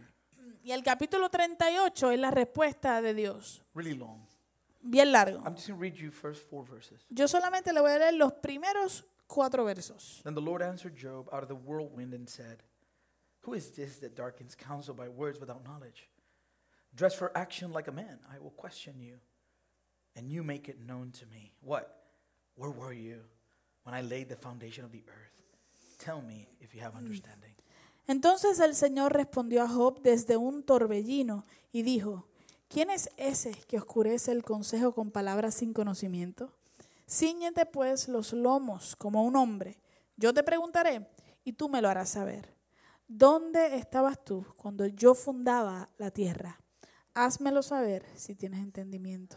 Y 0.65 0.73
el 0.73 0.83
capítulo 0.83 1.31
38 1.31 2.11
es 2.11 2.19
la 2.19 2.33
respuesta 2.33 3.01
de 3.01 3.15
Dios. 3.15 3.63
Really 3.75 3.95
long. 3.95 4.27
Bien 4.83 5.13
largo. 5.13 5.41
I'm 5.45 5.55
just 5.55 5.69
going 5.69 5.79
to 5.79 5.81
read 5.81 5.97
you 5.97 6.11
first 6.11 6.43
four 6.51 6.65
verses. 6.65 7.07
Yo 7.11 7.29
solamente 7.29 7.73
le 7.73 7.81
voy 7.81 7.93
a 7.93 7.99
leer 8.01 8.15
los 8.15 8.33
primeros 8.43 9.05
cuatro 9.29 9.65
versos. 9.65 10.21
Then 10.25 10.35
the 10.35 10.41
Lord 10.41 10.63
answered 10.63 10.97
Job 10.97 11.29
out 11.33 11.45
of 11.45 11.49
the 11.49 11.55
whirlwind 11.55 12.13
and 12.13 12.29
said, 12.29 12.65
Who 13.43 13.55
is 13.55 13.71
this 13.71 13.99
that 14.01 14.17
darkens 14.17 14.57
counsel 14.57 14.95
by 14.95 15.09
words 15.09 15.39
without 15.39 15.65
knowledge? 15.65 16.09
Dress 16.93 17.15
for 17.15 17.31
action 17.39 17.73
like 17.73 17.87
a 17.87 17.93
man. 17.93 18.19
I 18.35 18.41
will 18.41 18.51
question 18.51 18.95
you, 18.99 19.21
and 20.17 20.29
you 20.29 20.43
make 20.43 20.69
it 20.69 20.81
known 20.85 21.13
to 21.21 21.27
me. 21.27 21.53
What? 21.61 21.95
Where 22.57 22.71
were 22.71 22.93
you 22.93 23.21
when 23.88 23.98
I 23.98 24.07
laid 24.07 24.29
the 24.29 24.37
foundation 24.37 24.85
of 24.85 24.92
the 24.92 25.03
earth? 25.09 25.33
Tell 26.05 26.20
me 26.20 26.46
if 26.61 26.74
you 26.74 26.83
have 26.83 26.96
understanding. 26.96 27.55
Entonces 28.07 28.61
el 28.61 28.74
Señor 28.74 29.12
respondió 29.12 29.62
a 29.62 29.68
Job 29.68 30.01
desde 30.03 30.37
un 30.37 30.62
torbellino 30.62 31.44
y 31.72 31.83
dijo, 31.83 32.27
¿quién 32.68 32.90
es 32.90 33.11
ese 33.16 33.53
que 33.66 33.79
oscurece 33.79 34.33
el 34.33 34.44
consejo 34.44 34.92
con 34.94 35.11
palabras 35.11 35.55
sin 35.55 35.72
conocimiento? 35.72 36.53
Cíñete 37.09 37.66
pues 37.66 38.09
los 38.09 38.33
lomos 38.33 38.94
como 38.96 39.24
un 39.24 39.37
hombre. 39.37 39.81
Yo 40.16 40.35
te 40.35 40.42
preguntaré 40.42 41.09
y 41.44 41.55
tú 41.55 41.68
me 41.68 41.81
lo 41.81 41.88
harás 41.88 42.11
saber. 42.11 42.55
¿Dónde 43.07 43.77
estabas 43.77 44.22
tú 44.22 44.44
cuando 44.57 44.87
yo 44.87 45.14
fundaba 45.14 45.88
la 45.96 46.11
tierra? 46.11 46.61
Házmelo 47.14 47.62
saber 47.62 48.05
si 48.16 48.35
tienes 48.35 48.61
entendimiento. 48.61 49.37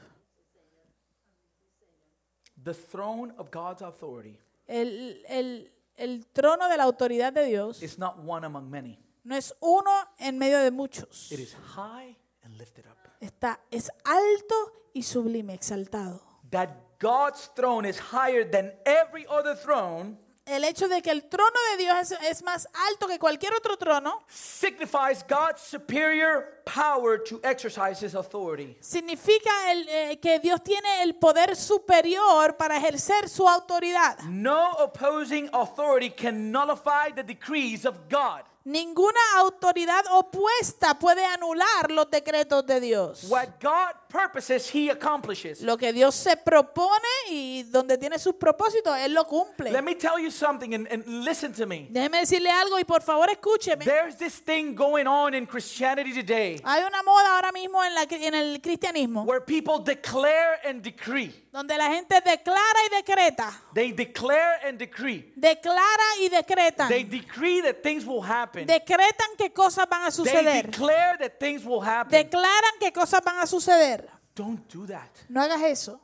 The 2.64 2.74
throne 2.74 3.34
of 3.38 3.50
God's 3.52 3.82
authority 3.82 4.38
El, 4.68 5.22
el- 5.28 5.72
el 5.98 6.26
trono 6.34 6.70
de 6.70 6.78
la 6.78 6.84
autoridad 6.84 7.34
de 7.34 7.46
Dios 7.46 7.82
is 7.84 7.98
not 7.98 8.18
one 8.26 8.46
among 8.46 8.70
many, 8.70 8.98
no 9.24 9.36
es 9.36 9.54
uno 9.62 9.92
en 10.20 10.38
medio 10.38 10.60
de 10.60 10.72
muchos. 10.72 11.32
it 11.32 11.40
is 11.40 11.54
high 11.76 12.16
and 12.44 12.58
lifted 12.58 12.86
up. 12.88 12.98
Está, 13.20 13.60
es 13.70 13.92
alto 14.06 14.56
y 14.94 15.04
sublime, 15.04 15.54
exaltado. 15.54 16.22
That 16.50 16.70
God's 17.00 17.50
throne 17.56 17.86
is 17.88 18.00
higher 18.00 18.44
than 18.50 18.74
every 18.86 19.26
other 19.28 19.56
throne 19.56 20.18
El 20.52 20.66
hecho 20.66 20.90
de 20.90 21.02
que 21.02 21.12
el 21.12 21.30
trono 21.30 21.58
de 21.72 21.84
Dios 21.84 22.12
es, 22.12 22.12
es 22.30 22.44
más 22.44 22.68
alto 22.90 23.08
que 23.08 23.18
cualquier 23.18 23.54
otro 23.54 23.78
trono 23.78 24.24
signifies 24.28 25.24
God's 25.28 25.62
superior 25.62 26.62
power 26.66 27.24
to 27.24 27.40
exercise 27.44 28.06
his 28.06 28.16
authority. 28.16 28.76
significa 28.82 29.72
el, 29.72 29.88
eh, 29.88 30.20
que 30.22 30.40
Dios 30.40 30.62
tiene 30.62 31.04
el 31.04 31.16
poder 31.16 31.56
superior 31.56 32.58
para 32.58 32.76
ejercer 32.76 33.30
su 33.30 33.48
autoridad. 33.48 34.20
No 34.24 34.74
opposing 34.74 35.50
authority 35.54 36.10
can 36.10 36.52
nullify 36.52 37.14
the 37.16 37.24
decrees 37.24 37.86
of 37.86 37.96
God. 38.10 38.44
Ninguna 38.64 39.20
autoridad 39.38 40.04
opuesta 40.12 41.00
puede 41.00 41.26
anular 41.26 41.90
los 41.90 42.12
decretos 42.12 42.64
de 42.66 42.80
Dios. 42.80 43.24
What 43.30 43.60
God 43.60 43.96
purposes, 44.12 44.70
he 44.74 44.90
accomplishes. 44.90 45.62
Lo 45.62 45.78
que 45.78 45.94
Dios 45.94 46.14
se 46.16 46.36
propone 46.38 47.08
y 47.30 47.64
donde 47.64 47.98
tiene 47.98 48.20
sus 48.20 48.36
propósitos, 48.36 48.98
Él 48.98 49.14
lo 49.14 49.26
cumple. 49.26 49.72
Let 49.72 49.84
me 49.84 49.96
tell 49.96 50.20
you 50.20 50.30
something 50.30 50.74
and, 50.74 50.88
and 50.92 51.06
listen 51.24 51.54
to 51.54 51.66
me. 51.66 51.88
Déjeme 51.90 52.20
decirle 52.20 52.50
algo 52.50 52.78
y 52.78 52.84
por 52.84 53.02
favor 53.02 53.30
escúcheme. 53.30 53.86
There's 53.86 54.18
this 54.18 54.42
thing 54.44 54.76
going 54.76 55.08
on 55.08 55.34
in 55.34 55.46
Christianity 55.46 56.14
today 56.14 56.62
Hay 56.64 56.84
una 56.84 57.02
moda 57.04 57.36
ahora 57.36 57.52
mismo 57.52 57.84
en, 57.84 57.96
la, 57.96 58.04
en 58.10 58.34
el 58.34 58.62
cristianismo 58.62 59.24
where 59.24 59.42
people 59.42 59.80
declare 59.84 60.60
and 60.66 60.82
decree. 60.84 61.34
donde 61.52 61.78
la 61.78 61.88
gente 61.94 62.22
declara 62.22 62.80
y 62.86 62.96
decreta. 62.96 63.52
They 63.74 63.92
declare 63.92 64.60
and 64.66 64.78
decree. 64.78 65.32
Declara 65.36 66.04
y 66.22 66.30
decretan. 66.30 66.88
They 66.88 67.04
decree 67.04 67.62
that 67.62 67.82
things 67.84 68.06
will 68.06 68.22
happen. 68.24 68.66
Decretan 68.66 69.36
que 69.38 69.52
cosas 69.52 69.88
van 69.90 70.04
a 70.04 70.12
They 70.12 70.12
suceder. 70.12 70.66
declare 70.68 71.18
that 71.20 71.40
things 71.40 71.66
will 71.66 71.82
happen. 71.82 72.12
Declaran 72.12 72.80
que 72.80 72.92
cosas 72.92 73.22
van 73.24 73.40
a 73.40 73.46
suceder. 73.46 74.01
Don't 74.36 74.68
do 74.68 74.86
that. 74.88 75.10
No 75.30 75.42
hagas 75.42 75.62
eso. 75.62 76.00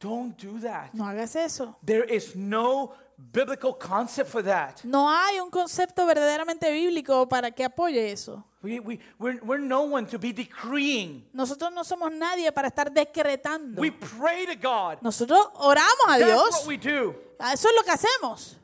Don't 0.00 0.36
do 0.36 0.58
that. 0.60 0.94
No 0.94 1.04
hagas 1.04 1.34
eso. 1.36 1.76
There 1.84 2.04
is 2.04 2.34
no 2.36 2.94
biblical 3.32 3.72
concept 3.72 4.30
for 4.30 4.42
that. 4.42 4.84
No 4.84 5.08
hay 5.08 5.40
un 5.40 5.50
concepto 5.50 6.06
verdaderamente 6.06 6.70
bíblico 6.70 7.28
para 7.28 7.50
que 7.50 7.64
apoye 7.64 8.12
eso. 8.12 8.44
We, 8.62 8.80
we, 8.80 8.98
we're, 9.18 9.40
we're 9.42 9.58
no 9.60 9.82
one 9.82 10.06
to 10.06 10.18
be 10.18 10.32
decreeing. 10.32 11.24
Nosotros 11.32 11.72
no 11.72 11.82
somos 11.84 12.12
nadie 12.12 12.50
para 12.52 12.68
estar 12.68 12.92
decretando. 12.92 13.80
We 13.80 13.90
pray 13.90 14.46
to 14.46 14.56
God. 14.56 14.98
Nosotros 15.02 15.46
oramos 15.54 16.06
a 16.08 16.18
That's 16.18 16.24
Dios. 16.26 16.50
what 16.60 16.66
we 16.66 16.76
do. 16.76 17.14
Eso 17.40 17.68
es 17.68 17.74
lo 17.76 17.82
que 17.82 17.92
hacemos. 17.92 18.56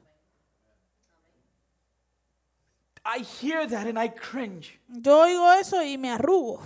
I 3.05 3.18
hear 3.18 3.66
that 3.66 3.87
and 3.87 3.99
I 3.99 4.09
cringe. 4.09 4.78
Yo 4.89 5.20
oigo 5.20 5.53
eso 5.53 5.82
y 5.82 5.97
me 5.99 6.11
arrugo. 6.11 6.61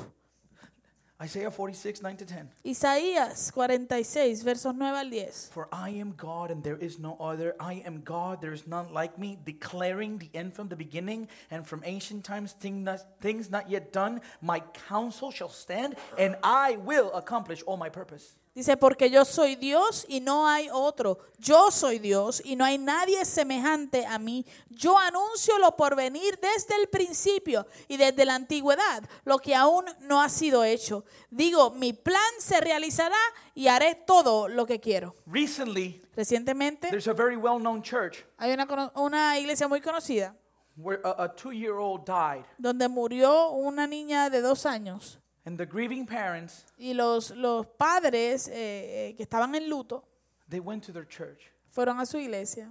Isaiah 1.20 1.50
46, 1.50 2.00
9 2.00 2.16
to 2.18 2.24
10. 2.24 2.48
Isaías 2.64 3.50
46, 3.52 4.44
versos 4.44 4.72
9 4.72 4.94
al 4.94 5.10
10. 5.10 5.50
For 5.50 5.68
I 5.72 5.90
am 5.90 6.14
God 6.16 6.52
and 6.52 6.62
there 6.62 6.76
is 6.76 7.00
no 7.00 7.16
other. 7.18 7.56
I 7.58 7.82
am 7.84 8.02
God, 8.02 8.40
there 8.40 8.52
is 8.52 8.68
none 8.68 8.92
like 8.92 9.18
me, 9.18 9.36
declaring 9.44 10.18
the 10.18 10.30
end 10.32 10.54
from 10.54 10.68
the 10.68 10.76
beginning 10.76 11.26
and 11.50 11.66
from 11.66 11.82
ancient 11.84 12.24
times 12.24 12.52
thing 12.52 12.84
not, 12.84 13.00
things 13.20 13.50
not 13.50 13.68
yet 13.68 13.92
done. 13.92 14.20
My 14.40 14.60
counsel 14.88 15.32
shall 15.32 15.48
stand 15.48 15.96
and 16.16 16.36
I 16.44 16.76
will 16.76 17.12
accomplish 17.12 17.62
all 17.66 17.76
my 17.76 17.88
purpose. 17.88 18.36
Dice, 18.58 18.76
porque 18.76 19.08
yo 19.08 19.24
soy 19.24 19.54
Dios 19.54 20.04
y 20.08 20.18
no 20.18 20.48
hay 20.48 20.68
otro. 20.72 21.20
Yo 21.38 21.70
soy 21.70 22.00
Dios 22.00 22.42
y 22.44 22.56
no 22.56 22.64
hay 22.64 22.76
nadie 22.76 23.24
semejante 23.24 24.04
a 24.04 24.18
mí. 24.18 24.44
Yo 24.68 24.98
anuncio 24.98 25.56
lo 25.58 25.76
por 25.76 25.94
venir 25.94 26.40
desde 26.42 26.74
el 26.74 26.88
principio 26.88 27.68
y 27.86 27.96
desde 27.96 28.24
la 28.24 28.34
antigüedad, 28.34 29.04
lo 29.24 29.38
que 29.38 29.54
aún 29.54 29.84
no 30.00 30.20
ha 30.20 30.28
sido 30.28 30.64
hecho. 30.64 31.04
Digo, 31.30 31.70
mi 31.70 31.92
plan 31.92 32.32
se 32.40 32.60
realizará 32.60 33.14
y 33.54 33.68
haré 33.68 33.94
todo 33.94 34.48
lo 34.48 34.66
que 34.66 34.80
quiero. 34.80 35.14
Recently, 35.26 36.02
Recientemente 36.16 36.88
there's 36.88 37.06
a 37.06 37.14
very 37.14 37.36
well 37.36 37.60
known 37.60 37.80
church 37.80 38.24
hay 38.38 38.52
una, 38.96 39.38
iglesia 39.38 39.68
muy 39.68 39.80
conocida 39.80 40.34
where 40.74 41.00
a, 41.04 41.26
a 41.26 41.28
two 41.28 41.52
year 41.52 41.74
old 41.74 42.04
died, 42.04 42.44
donde 42.58 42.88
murió 42.88 43.50
una 43.50 43.86
niña 43.86 44.28
de 44.30 44.40
dos 44.40 44.66
años 44.66 45.20
and 45.48 45.56
the 45.58 45.64
grieving 45.66 46.04
parents 46.06 46.66
y 46.78 46.92
los, 46.92 47.30
los 47.30 47.66
padres 47.66 48.48
eh, 48.48 49.08
eh, 49.08 49.14
que 49.16 49.22
estaban 49.22 49.54
en 49.54 49.68
luto 49.70 50.04
they 50.50 50.60
went 50.60 50.84
to 50.84 50.92
their 50.92 51.06
church 51.08 51.50
fueron 51.70 51.98
a 52.00 52.04
su 52.04 52.18
iglesia 52.18 52.70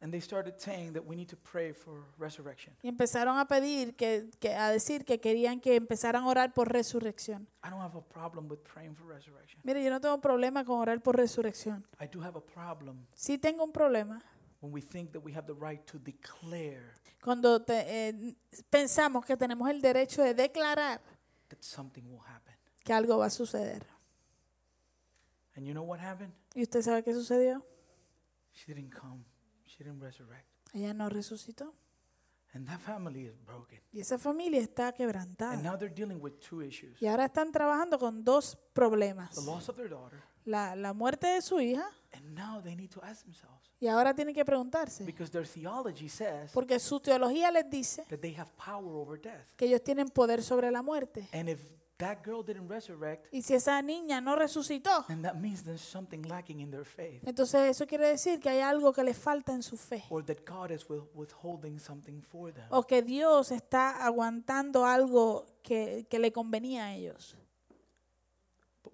and 0.00 0.12
they 0.12 0.20
started 0.20 0.54
saying 0.58 0.92
that 0.92 1.02
we 1.04 1.16
need 1.16 1.26
to 1.28 1.36
pray 1.38 1.72
for 1.72 2.04
resurrection. 2.18 2.72
y 2.82 2.88
empezaron 2.88 3.36
a 3.38 3.46
pedir, 3.48 3.96
que, 3.96 4.28
que- 4.38 4.54
a 4.54 4.70
decir 4.70 5.04
que 5.04 5.18
querían 5.18 5.58
que 5.60 5.74
empezaran 5.74 6.22
a 6.22 6.28
orar 6.28 6.52
por 6.52 6.68
resurrección. 6.72 7.48
I 7.64 7.70
don't 7.70 7.80
have 7.82 7.96
a 7.98 8.02
problem 8.02 8.48
with 8.48 8.58
praying 8.62 8.94
for 8.94 9.06
resurrection. 9.08 9.60
Mire, 9.64 9.82
yo 9.82 9.90
no 9.90 10.00
tengo 10.00 10.20
problema 10.20 10.64
con 10.64 10.78
orar 10.78 11.00
por 11.02 11.16
resurrección. 11.16 11.84
I 12.00 12.06
do 12.06 12.20
have 12.22 12.36
a 12.38 12.40
problem 12.40 13.06
Sí 13.16 13.38
tengo 13.38 13.64
un 13.64 13.72
problema 13.72 14.22
when 14.60 14.72
we 14.72 14.80
think 14.80 15.10
that 15.12 15.20
we 15.24 15.32
have 15.34 15.46
the 15.46 15.54
right 15.54 15.84
to 15.86 15.98
declare 15.98 16.92
cuando 17.20 17.60
te- 17.62 18.08
eh, 18.08 18.36
pensamos 18.70 19.24
que 19.26 19.36
tenemos 19.36 19.68
el 19.68 19.80
derecho 19.80 20.22
de 20.22 20.32
declarar 20.34 21.00
that 21.48 21.62
something 21.62 22.02
will 22.10 22.22
happen. 22.26 22.54
que 22.84 22.92
algo 22.92 23.18
va 23.18 23.26
a 23.26 23.30
suceder. 23.30 23.86
And 25.56 25.66
you 25.66 25.72
know 25.74 25.84
what 25.84 26.00
happened? 26.00 26.32
¿Y 26.54 26.62
usted 26.62 26.82
sabe 26.82 27.02
qué 27.02 27.12
sucedió? 27.12 27.64
She 28.52 28.72
didn't 28.74 28.94
come. 28.94 29.24
She 29.66 29.84
didn't 29.84 30.00
resurrect. 30.00 30.46
Ella 30.72 30.94
no 30.94 31.08
resucitó. 31.08 31.74
And 32.54 32.66
that 32.66 32.80
family 32.80 33.26
is 33.26 33.36
broken. 33.44 33.80
Y 33.92 34.00
esa 34.00 34.18
familia 34.18 34.60
está 34.60 34.88
And 34.88 34.96
quebrantada. 34.96 35.56
now 35.62 35.76
they're 35.76 35.92
dealing 35.94 36.20
with 36.22 36.38
two 36.40 36.62
issues 36.62 37.00
Y 37.02 37.06
ahora 37.06 37.26
están 37.26 37.52
trabajando 37.52 37.98
con 37.98 38.24
dos 38.24 38.56
problemas. 38.72 39.34
the 39.34 39.42
loss 39.42 39.68
of 39.68 39.76
their 39.76 39.88
daughter, 39.90 40.22
La, 40.48 40.74
la 40.74 40.92
muerte 40.94 41.26
de 41.26 41.42
su 41.42 41.60
hija 41.60 41.84
and 42.12 42.34
now 42.34 42.60
they 42.62 42.74
need 42.74 42.90
to 42.90 43.02
ask 43.02 43.22
themselves 43.22 43.56
y 43.80 43.86
ahora 43.86 44.14
tienen 44.14 44.34
que 44.34 44.44
preguntarse. 44.44 45.04
because 45.04 45.30
their 45.30 45.46
theology 45.46 46.08
says 46.08 46.50
Porque 46.52 46.78
su 46.80 46.98
teología 47.00 47.50
les 47.52 47.68
dice 47.68 48.04
that 48.08 48.18
they 48.20 48.34
have 48.34 48.50
power 48.56 48.94
over 48.96 49.20
death. 49.20 49.54
que 49.56 49.66
ellos 49.66 49.82
tienen 49.84 50.08
poder 50.08 50.42
sobre 50.42 50.70
la 50.70 50.82
muerte. 50.82 51.28
And 51.32 51.48
if 51.50 51.60
that 51.98 52.18
girl 52.24 52.42
didn't 52.44 52.68
resurrect, 52.70 53.26
Y 53.32 53.42
si 53.42 53.54
esa 53.54 53.80
niña 53.82 54.20
no 54.22 54.36
resucitó, 54.36 55.04
then 55.06 55.20
that 55.22 55.34
means 55.34 55.62
there's 55.64 55.82
something 55.82 56.22
lacking 56.28 56.60
in 56.60 56.70
their 56.70 56.84
faith 56.84 57.22
entonces 57.26 57.68
eso 57.70 57.86
quiere 57.86 58.08
decir 58.08 58.40
que 58.40 58.48
hay 58.48 58.60
algo 58.60 58.92
que 58.92 59.02
les 59.04 59.18
falta 59.18 59.52
en 59.52 59.62
su 59.62 59.76
fe. 59.76 60.02
or 60.08 60.24
that 60.24 60.38
God 60.48 60.70
is 60.70 60.88
with- 60.88 61.04
withholding 61.14 61.78
something 61.78 62.22
for 62.22 62.52
them. 62.54 62.66
O 62.70 62.82
que 62.84 63.02
Dios 63.02 63.50
está 63.52 64.02
aguantando 64.04 64.86
algo 64.86 65.44
que, 65.62 66.06
que 66.08 66.18
le 66.18 66.32
convenía 66.32 66.86
a 66.86 66.94
ellos. 66.94 67.36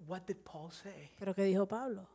What 0.07 0.25
did 0.27 0.37
Paul 0.43 0.71
say? 0.71 1.11
Pero 1.17 1.33
que 1.33 1.43
dijo 1.43 1.67
Pablo, 1.67 2.07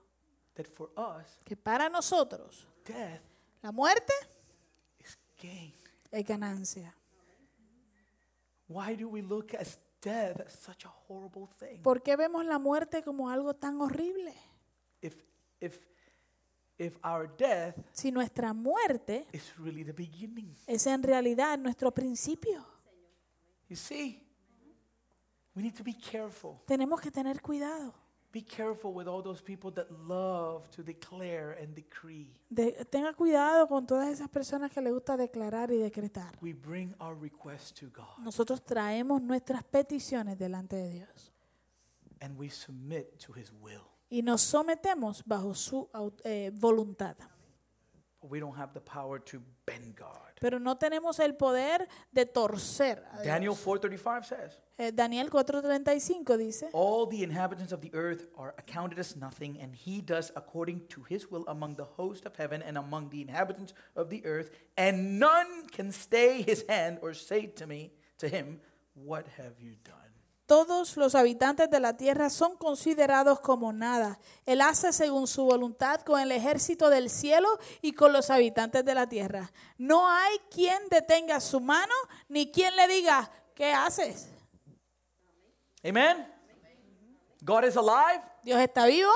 That 0.54 0.66
for 0.66 0.90
us, 0.96 1.40
que 1.44 1.56
para 1.56 1.88
nosotros 1.88 2.66
death 2.84 3.20
la 3.62 3.72
muerte 3.72 4.12
is 4.98 5.16
gain. 5.40 5.72
es 6.10 6.24
ganancia. 6.26 6.94
Why 8.68 8.94
do 8.94 9.08
we 9.08 9.22
look 9.22 9.54
at 9.54 9.66
death 10.00 10.40
as 10.46 10.52
such 10.52 10.84
a 10.84 10.88
horrible 11.08 11.48
thing? 11.58 11.82
¿Por 11.82 12.02
qué 12.02 12.16
vemos 12.16 12.44
la 12.44 12.58
muerte 12.58 13.02
como 13.02 13.28
algo 13.28 13.54
tan 13.54 13.80
horrible? 13.80 14.34
If 15.00 15.16
if 15.60 15.80
if 16.78 16.96
our 17.04 17.28
death 17.36 17.76
Si 17.92 18.10
nuestra 18.12 18.52
muerte 18.52 19.26
is 19.32 19.52
really 19.58 19.84
the 19.84 19.92
beginning. 19.92 20.54
es 20.66 20.86
en 20.86 21.02
realidad 21.02 21.58
nuestro 21.58 21.90
principio. 21.92 22.64
You 23.68 23.76
see, 23.76 24.20
we 25.60 25.66
need 25.68 25.76
to 25.76 25.84
be 25.84 25.94
careful. 25.94 26.60
Tenemos 26.66 27.00
que 27.00 27.10
tener 27.10 27.40
cuidado. 27.40 27.92
Be 28.32 28.42
careful 28.44 28.92
with 28.94 29.08
all 29.08 29.22
those 29.24 29.42
people 29.42 29.72
that 29.72 29.90
love 29.90 30.68
to 30.70 30.84
declare 30.84 31.58
and 31.60 31.74
decree. 31.74 32.32
De- 32.48 32.84
tenga 32.84 33.12
cuidado 33.12 33.66
con 33.66 33.84
todas 33.86 34.08
esas 34.08 34.28
personas 34.28 34.70
que 34.72 34.80
le 34.80 34.92
gusta 34.92 35.16
declarar 35.16 35.72
y 35.72 35.78
decretar. 35.78 36.38
We 36.40 36.52
bring 36.54 36.94
our 37.00 37.16
requests 37.20 37.72
to 37.80 37.86
God 37.90 38.22
Nosotros 38.24 38.62
traemos 38.64 39.20
nuestras 39.20 39.64
peticiones 39.64 40.38
delante 40.38 40.76
de 40.76 40.90
Dios 40.92 41.32
and 42.20 42.38
we 42.38 42.48
submit 42.50 43.18
to 43.26 43.32
His 43.36 43.52
will. 43.60 43.82
y 44.08 44.22
nos 44.22 44.42
sometemos 44.42 45.24
bajo 45.26 45.52
su 45.54 45.88
au- 45.92 46.12
eh, 46.24 46.52
voluntad. 46.54 47.16
We 48.22 48.38
don't 48.38 48.56
have 48.56 48.74
the 48.74 48.80
power 48.80 49.18
to 49.18 49.40
bend 49.64 49.96
God. 49.96 50.32
Pero 50.40 50.58
no 50.58 50.76
tenemos 50.76 51.18
el 51.20 51.34
poder 51.34 51.86
de 52.12 52.26
torcer. 52.26 53.02
a 53.12 53.22
Dios. 53.22 53.26
Daniel 53.26 53.54
4:35 53.54 54.24
says, 54.24 54.60
Eh, 54.78 54.90
Daniel 54.90 55.28
4:35 55.28 55.84
dice, 56.38 56.68
All 56.72 57.06
the 57.06 57.22
inhabitants 57.22 57.72
of 57.72 57.80
the 57.80 57.90
earth 57.94 58.26
are 58.36 58.54
accounted 58.58 58.98
as 58.98 59.16
nothing, 59.16 59.58
and 59.60 59.74
he 59.74 60.00
does 60.00 60.32
according 60.36 60.86
to 60.88 61.02
his 61.02 61.30
will 61.30 61.44
among 61.48 61.76
the 61.76 61.84
host 61.84 62.24
of 62.26 62.36
heaven 62.36 62.62
and 62.62 62.76
among 62.78 63.10
the 63.10 63.20
inhabitants 63.22 63.74
of 63.94 64.08
the 64.10 64.24
earth, 64.24 64.50
and 64.76 65.18
none 65.18 65.66
can 65.68 65.90
stay 65.92 66.42
his 66.42 66.64
hand 66.68 66.98
or 67.02 67.14
say 67.14 67.46
to 67.46 67.66
me, 67.66 67.92
to 68.18 68.28
him, 68.28 68.60
What 68.94 69.26
have 69.38 69.58
you 69.60 69.76
done? 69.84 70.09
Todos 70.50 70.96
los 70.96 71.14
habitantes 71.14 71.70
de 71.70 71.78
la 71.78 71.96
tierra 71.96 72.28
son 72.28 72.56
considerados 72.56 73.38
como 73.38 73.72
nada. 73.72 74.18
Él 74.44 74.62
hace 74.62 74.92
según 74.92 75.28
su 75.28 75.44
voluntad 75.44 76.00
con 76.00 76.20
el 76.20 76.32
ejército 76.32 76.90
del 76.90 77.08
cielo 77.08 77.46
y 77.80 77.92
con 77.92 78.12
los 78.12 78.30
habitantes 78.30 78.84
de 78.84 78.92
la 78.92 79.08
tierra. 79.08 79.52
No 79.78 80.10
hay 80.10 80.40
quien 80.52 80.88
detenga 80.90 81.38
su 81.38 81.60
mano 81.60 81.94
ni 82.28 82.50
quien 82.50 82.74
le 82.74 82.88
diga, 82.88 83.30
¿qué 83.54 83.72
haces? 83.72 84.28
Amen? 85.84 86.26
God 87.42 87.66
is 87.66 87.76
alive, 87.76 88.20
Dios 88.42 88.60
está 88.60 88.86
vivo, 88.86 89.12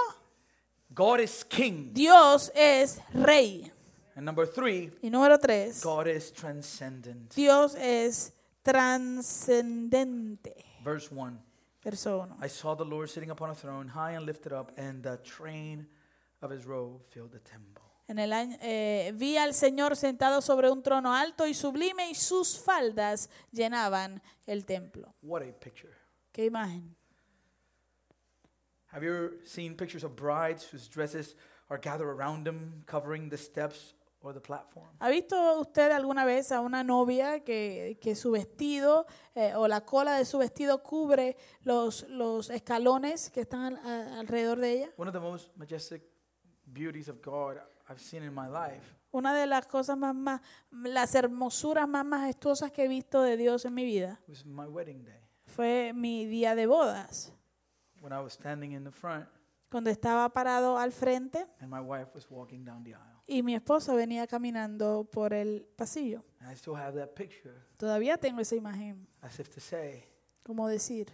God 0.91 1.19
is 1.19 1.45
king. 1.45 1.93
Dios 1.93 2.53
es 2.55 3.01
rey. 3.13 3.73
And 4.15 4.25
number 4.25 4.47
three, 4.47 4.97
Y 5.03 5.11
número 5.11 5.37
tres, 5.41 5.83
God 5.83 6.07
is 6.07 6.33
transcendent. 6.33 7.35
Dios 7.35 7.75
es 7.75 8.33
trascendente. 8.63 10.74
Verse 10.85 11.11
1 11.11 11.39
Verso 11.85 12.19
1. 12.19 12.37
I 12.41 12.49
saw 12.49 12.75
the 12.75 12.85
Lord 12.85 13.11
sitting 13.11 13.31
upon 13.31 13.51
a 13.51 13.55
throne, 13.55 13.89
high 13.89 14.13
and 14.13 14.25
lifted 14.25 14.55
up, 14.55 14.73
and 14.79 15.03
the 15.03 15.19
train 15.19 15.87
of 16.41 16.51
his 16.51 16.65
robe 16.65 17.03
filled 17.11 17.33
the 17.33 17.41
temple. 17.41 17.83
En 18.09 18.19
el 18.19 18.33
año, 18.33 18.57
eh, 18.61 19.13
vi 19.15 19.37
al 19.37 19.53
Señor 19.53 19.95
sentado 19.97 20.41
sobre 20.43 20.71
un 20.71 20.83
trono 20.83 21.15
alto 21.15 21.47
y 21.47 21.55
sublime 21.55 22.11
y 22.11 22.15
sus 22.15 22.59
faldas 22.59 23.29
llenaban 23.53 24.21
el 24.47 24.65
templo. 24.65 25.15
What 25.23 25.43
a 25.43 25.53
picture. 25.53 25.93
Qué 26.33 26.47
imagen. 26.47 26.95
Have 28.87 29.03
you 29.03 29.11
ever 29.11 29.33
seen 29.45 29.75
pictures 29.75 30.05
of 30.05 30.17
brides 30.17 30.65
whose 30.65 30.89
dresses 30.89 31.35
are 31.69 31.79
gathered 31.79 32.09
around 32.09 32.45
them, 32.45 32.83
covering 32.87 33.29
the 33.29 33.39
steps 33.39 33.95
or 34.25 34.33
the 34.35 34.41
platform? 34.41 34.89
¿Ha 35.01 35.09
visto 35.09 35.61
usted 35.61 35.91
alguna 35.93 36.25
vez 36.25 36.51
a 36.53 36.61
una 36.61 36.83
novia 36.83 37.45
que, 37.45 37.99
que 38.01 38.15
su 38.15 38.31
vestido 38.33 39.07
eh, 39.35 39.55
o 39.55 39.69
la 39.69 39.83
cola 39.83 40.17
de 40.17 40.25
su 40.25 40.39
vestido 40.39 40.83
cubre 40.83 41.37
los, 41.63 42.09
los 42.09 42.51
escalones 42.51 43.31
que 43.31 43.43
están 43.43 43.61
al- 43.61 43.77
a- 43.87 44.19
alrededor 44.21 44.59
de 44.61 44.73
ella? 44.73 44.91
One 44.97 45.09
of 45.09 45.15
the 45.15 45.21
most 45.21 45.55
majestic 45.57 46.03
beauties 46.67 47.09
of 47.09 47.21
God 47.23 47.59
I've 47.89 48.01
seen 48.01 48.23
in 48.23 48.35
my 48.35 48.49
life 48.49 48.83
Una 49.13 49.33
de 49.35 49.47
las 49.47 49.67
cosas 49.67 49.97
más, 49.97 50.15
más, 50.15 50.41
las 50.73 51.15
hermosuras 51.15 51.87
más 51.87 52.05
majestuosas 52.05 52.73
que 52.73 52.85
he 52.85 52.89
visto 52.89 53.23
de 53.23 53.37
Dios 53.37 53.65
en 53.65 53.75
mi 53.75 53.85
vida 53.85 54.19
was 54.27 54.45
my 54.45 54.65
wedding 54.67 55.05
day 55.05 55.21
fue 55.47 55.93
mi 55.95 56.25
día 56.27 56.55
de 56.57 56.67
bodas, 56.67 57.31
when 58.01 58.13
I 58.13 58.21
was 58.21 58.33
standing 58.33 58.73
in 58.73 58.83
the 58.83 58.91
front 58.91 59.29
cuando 59.71 59.91
estaba 59.91 60.29
parado 60.31 60.79
al 60.79 60.91
frente 60.91 61.47
and 61.61 61.71
my 61.71 61.81
wife 61.81 62.09
was 62.15 62.27
walking 62.31 62.65
down 62.65 62.83
the 62.83 62.95
aisle. 62.95 63.14
Y 63.27 63.43
mi 63.43 63.55
esposa 63.55 63.95
venía 63.95 64.27
caminando 64.27 65.09
por 65.11 65.33
el 65.33 65.67
pasillo. 65.77 66.23
And 66.41 66.51
I 66.51 66.55
still 66.55 66.75
have 66.77 66.99
that 66.99 67.15
picture 67.15 67.55
Todavía 67.77 68.17
tengo 68.19 68.41
esa 68.41 68.55
imagen, 68.57 69.07
as 69.23 69.39
if 69.41 69.49
to 69.51 69.61
say, 69.61 70.05
como 70.45 70.69
decir 70.69 71.09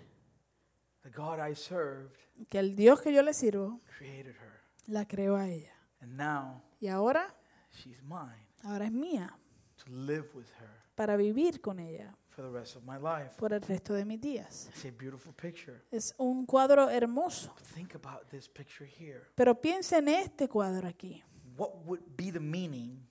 the 1.02 1.10
God 1.10 1.38
I 1.40 1.54
served 1.54 2.16
que 2.48 2.58
el 2.58 2.74
Dios 2.76 3.00
que 3.00 3.12
yo 3.12 3.22
le 3.22 3.32
sirvo 3.32 3.80
created 3.98 4.34
her. 4.34 4.60
la 4.86 5.06
creó 5.06 5.36
a 5.36 5.48
ella. 5.48 5.72
And 6.00 6.16
now 6.16 6.62
Y 6.80 6.88
ahora, 6.88 7.34
she's 7.72 8.02
mine 8.02 8.46
ahora 8.62 8.86
es 8.86 8.92
mía 8.92 9.36
to 9.84 9.90
live 9.90 10.28
with 10.34 10.46
her 10.58 10.68
para 10.94 11.16
vivir 11.16 11.60
con 11.60 11.78
ella 11.78 12.14
for 12.28 12.44
for 12.44 12.52
the 12.52 12.58
rest 12.58 12.76
of 12.76 12.82
my 12.84 12.96
life. 12.98 13.34
por 13.38 13.52
el 13.52 13.60
resto 13.62 13.94
de 13.94 14.04
mis 14.04 14.20
días. 14.20 14.68
It's 14.68 14.84
a 14.84 14.90
beautiful 14.90 15.32
picture. 15.34 15.82
Es 15.90 16.14
un 16.18 16.46
cuadro 16.46 16.88
hermoso. 16.90 17.54
Think 17.74 17.94
about 17.94 18.28
this 18.30 18.48
picture 18.48 18.86
here. 18.88 19.22
Pero 19.34 19.60
piensa 19.60 19.98
en 19.98 20.08
este 20.08 20.48
cuadro 20.48 20.86
aquí. 20.88 21.22
What 21.60 21.84
would 21.84 22.00
be 22.16 22.30
the 22.30 22.40
meaning 22.40 23.06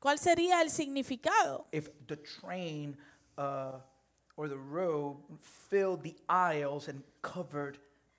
¿Cuál 0.00 0.18
sería 0.20 0.62
el 0.62 0.70
significado? 0.70 1.66
if 1.72 1.88
the 2.06 2.16
train 2.16 2.96
uh, 3.36 3.80
or 4.36 4.48
the 4.48 4.56
road 4.56 5.16
filled 5.68 6.02
the 6.04 6.14
aisles 6.28 6.86
and 6.88 7.02
covered 7.22 7.78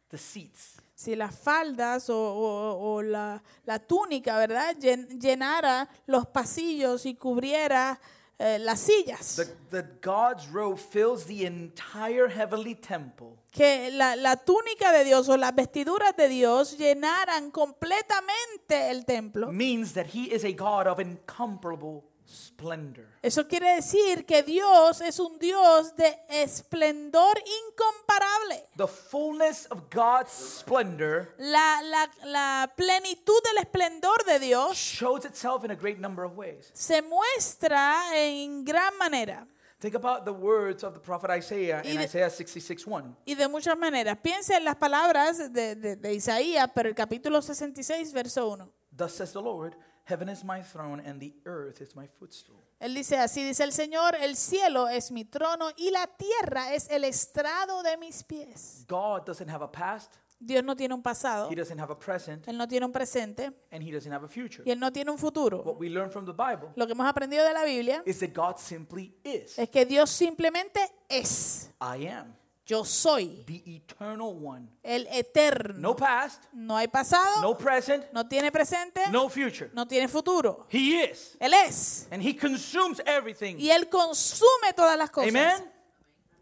the 0.09 0.17
seats? 0.17 0.75
Si 0.95 1.15
las 1.15 1.33
faldas 1.39 2.09
o, 2.09 2.13
o- 2.17 2.95
o 2.97 3.01
la, 3.01 3.41
la 3.65 3.79
túnica, 3.79 4.37
¿verdad? 4.37 4.75
Llen- 4.77 5.17
llenara 5.17 5.87
los 6.07 6.25
pasillos 6.27 7.05
y 7.05 7.15
cubriera 7.15 7.97
eh, 8.39 8.57
las 8.59 8.79
sillas. 8.79 9.35
The, 9.69 9.83
God's 10.01 10.47
robe 10.47 10.79
fills 10.79 11.25
the 11.25 11.45
entire 11.45 12.29
heavenly 12.29 12.73
temple. 12.73 13.37
que 13.51 13.91
la, 13.91 14.15
la 14.15 14.37
túnica 14.37 14.91
de 14.91 15.03
Dios 15.03 15.27
o 15.27 15.37
las 15.37 15.53
vestiduras 15.53 16.15
de 16.15 16.29
Dios 16.29 16.77
llenaran 16.77 17.51
completamente 17.51 18.89
el 18.89 19.05
templo. 19.05 19.51
Means 19.51 19.93
that 19.93 20.07
He 20.13 20.33
is 20.33 20.43
a 20.43 20.51
God 20.51 20.87
of 20.87 20.99
incomparable 20.99 22.03
splendor. 22.29 23.05
Eso 23.21 23.47
quiere 23.47 23.75
decir 23.75 24.25
que 24.25 24.43
Dios 24.43 25.01
es 25.01 25.19
un 25.19 25.37
Dios 25.39 25.95
de 25.95 26.17
esplendor 26.29 27.37
incomparable. 27.39 28.67
The 28.77 28.87
fullness 28.87 29.67
of 29.71 29.89
God's 29.89 30.31
splendor 30.31 31.33
La, 31.37 31.81
la- 31.83 32.09
la 32.25 32.73
plenitud 32.75 33.41
del 33.43 33.57
esplendor 33.63 34.23
de 34.25 34.39
Dios 34.39 34.77
shows 34.77 35.25
itself 35.25 35.63
in 35.63 35.71
a 35.71 35.75
great 35.75 35.97
number 35.99 36.23
of 36.25 36.37
ways. 36.37 36.69
se 36.73 37.01
muestra 37.01 38.01
en 38.15 38.63
gran 38.65 38.97
manera 38.97 39.47
Think 39.79 39.95
about 39.95 40.25
the 40.25 40.31
words 40.33 40.83
of 40.83 40.93
the 40.93 40.99
prophet 40.99 41.29
Isaiah 41.31 41.81
in 41.85 41.97
de- 41.97 42.03
Isaiah 42.03 42.29
66:1. 42.29 43.15
y 43.25 43.33
de 43.35 43.47
muchas 43.47 43.77
maneras. 43.77 44.17
Piensa 44.21 44.57
en 44.57 44.65
las 44.65 44.75
palabras 44.75 45.53
de, 45.53 45.75
de- 45.75 45.95
de 45.95 46.13
Isaías, 46.13 46.69
pero 46.75 46.89
el 46.89 46.95
capítulo 46.95 47.41
66, 47.41 48.11
verso 48.11 48.49
1. 48.49 48.69
Thus 48.97 49.13
says 49.13 49.31
the 49.31 49.41
Lord, 49.41 49.77
Heaven 50.09 50.27
is 50.29 50.43
my 50.43 50.63
throne 50.63 50.99
and 51.05 51.19
the 51.21 51.35
earth 51.45 51.81
is 51.81 51.95
my 51.95 52.07
footstool. 52.07 52.57
Él 52.79 52.95
dice, 52.95 53.17
así 53.19 53.43
dice 53.43 53.63
el 53.63 53.71
Señor, 53.73 54.15
el 54.15 54.35
cielo 54.35 54.87
es 54.87 55.11
mi 55.11 55.23
trono 55.23 55.69
y 55.77 55.91
la 55.91 56.07
tierra 56.07 56.73
es 56.73 56.89
el 56.89 57.03
estrado 57.03 57.83
de 57.83 57.95
mis 57.97 58.23
pies. 58.23 58.85
God 58.87 59.23
doesn't 59.25 59.49
have 59.49 59.63
a 59.63 59.71
past, 59.71 60.15
Dios 60.39 60.63
no 60.63 60.75
tiene 60.75 60.95
un 60.95 61.03
pasado, 61.03 61.51
He 61.51 61.55
doesn't 61.55 61.79
have 61.79 61.91
a 61.91 61.99
present, 61.99 62.47
Él 62.47 62.57
no 62.57 62.67
tiene 62.67 62.85
un 62.87 62.91
presente 62.91 63.51
and 63.71 63.83
He 63.83 63.91
doesn't 63.91 64.11
have 64.11 64.25
a 64.25 64.27
future. 64.29 64.63
y 64.65 64.71
Él 64.71 64.79
no 64.79 64.91
tiene 64.91 65.11
un 65.11 65.17
futuro. 65.19 65.61
What 65.61 65.77
we 65.77 65.89
learn 65.89 66.09
from 66.09 66.25
the 66.25 66.31
Bible 66.33 66.69
Lo 66.75 66.87
que 66.87 66.93
hemos 66.93 67.05
aprendido 67.07 67.45
de 67.45 67.53
la 67.53 67.63
Biblia 67.65 68.01
is 68.05 68.17
that 68.19 68.33
God 68.33 68.57
simply 68.57 69.13
is. 69.23 69.59
es 69.59 69.69
que 69.69 69.85
Dios 69.85 70.09
simplemente 70.09 70.79
es. 71.07 71.69
I 71.81 72.07
am 72.07 72.33
Yo 72.69 72.83
soy 72.83 73.43
the 73.47 73.63
eternal 73.65 74.31
one. 74.35 74.69
el 74.83 75.07
eterno. 75.11 75.79
No 75.79 75.95
past, 75.95 76.43
No 76.53 76.75
hay 76.77 76.87
pasado, 76.87 77.41
no 77.41 77.55
present, 77.57 78.05
no 78.13 78.27
tiene 78.27 78.51
presente, 78.51 79.01
no 79.09 79.27
future. 79.27 79.71
no 79.73 79.87
tiene 79.87 80.07
futuro. 80.07 80.67
He 80.69 81.01
is. 81.03 81.35
Él 81.39 81.51
es. 81.53 82.07
And 82.11 82.21
He 82.21 82.35
consumes 82.35 83.01
everything. 83.07 83.57
Y 83.59 83.71
Él 83.71 83.89
consume 83.89 84.71
todas 84.75 84.95
las 84.99 85.09
cosas. 85.09 85.29
Amen? 85.29 85.63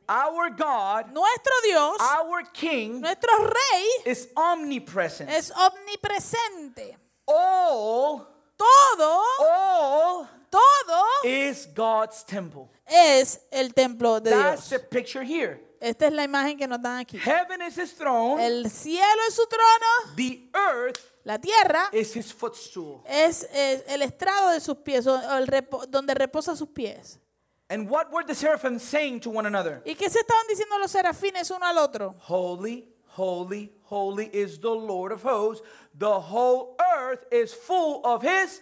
Our 0.09 0.49
God, 0.49 1.13
Nuestro 1.13 1.53
Dios, 1.65 1.97
our 2.01 2.43
King, 2.51 2.99
nuestro 3.01 3.29
Rey, 3.45 4.11
is 4.11 4.27
omnipresent. 4.35 5.29
es 5.29 5.51
omnipresente. 5.51 6.97
All, 7.25 8.25
Todo, 8.57 9.21
all 9.39 10.27
todo 10.49 11.03
is 11.25 11.67
God's 11.73 12.23
temple. 12.25 12.69
es 12.85 13.39
el 13.51 13.73
templo 13.73 14.19
de 14.19 14.31
That's 14.31 14.69
the 14.69 14.77
Dios. 14.79 14.87
picture 14.89 15.23
here. 15.23 15.59
Esta 15.79 16.07
es 16.07 16.13
la 16.13 16.23
imagen 16.23 16.57
que 16.57 16.67
nos 16.67 16.81
dan 16.81 16.97
aquí. 16.99 17.17
Heaven 17.19 17.61
is 17.61 17.77
his 17.77 17.93
throne. 17.95 18.43
El 18.43 18.69
cielo 18.69 19.21
es 19.27 19.35
su 19.35 19.45
trono, 19.47 20.15
The 20.15 20.49
earth 20.53 20.99
la 21.23 21.37
tierra 21.39 21.89
is 21.91 22.15
his 22.15 22.33
footstool. 22.33 23.01
es, 23.05 23.43
es 23.53 23.83
el 23.87 24.01
estrado 24.01 24.49
de 24.51 24.59
sus 24.59 24.77
pies, 24.77 25.05
o 25.07 25.15
el 25.37 25.47
repo- 25.47 25.85
donde 25.87 26.13
reposa 26.13 26.55
sus 26.55 26.69
pies. 26.69 27.19
And 27.69 27.89
what 27.89 28.11
were 28.11 28.23
the 28.25 28.33
seraphim 28.33 28.79
saying 28.79 29.19
to 29.21 29.29
one 29.29 29.45
another? 29.45 29.81
¿Y 29.85 29.93
qué 29.95 30.09
se 30.09 30.19
estaban 30.19 30.47
diciendo 30.47 30.77
los 30.79 30.89
serafines 30.91 31.51
uno 31.51 31.65
al 31.65 31.77
otro? 31.77 32.15
Holy, 32.27 32.87
holy, 33.17 33.73
holy 33.83 34.29
is 34.31 34.59
the 34.61 34.69
Lord 34.73 35.11
of 35.11 35.21
hosts. 35.23 35.65
The 35.93 36.05
whole 36.19 36.77
earth 36.97 37.25
is 37.31 37.53
full 37.53 38.01
of 38.05 38.23
his. 38.23 38.61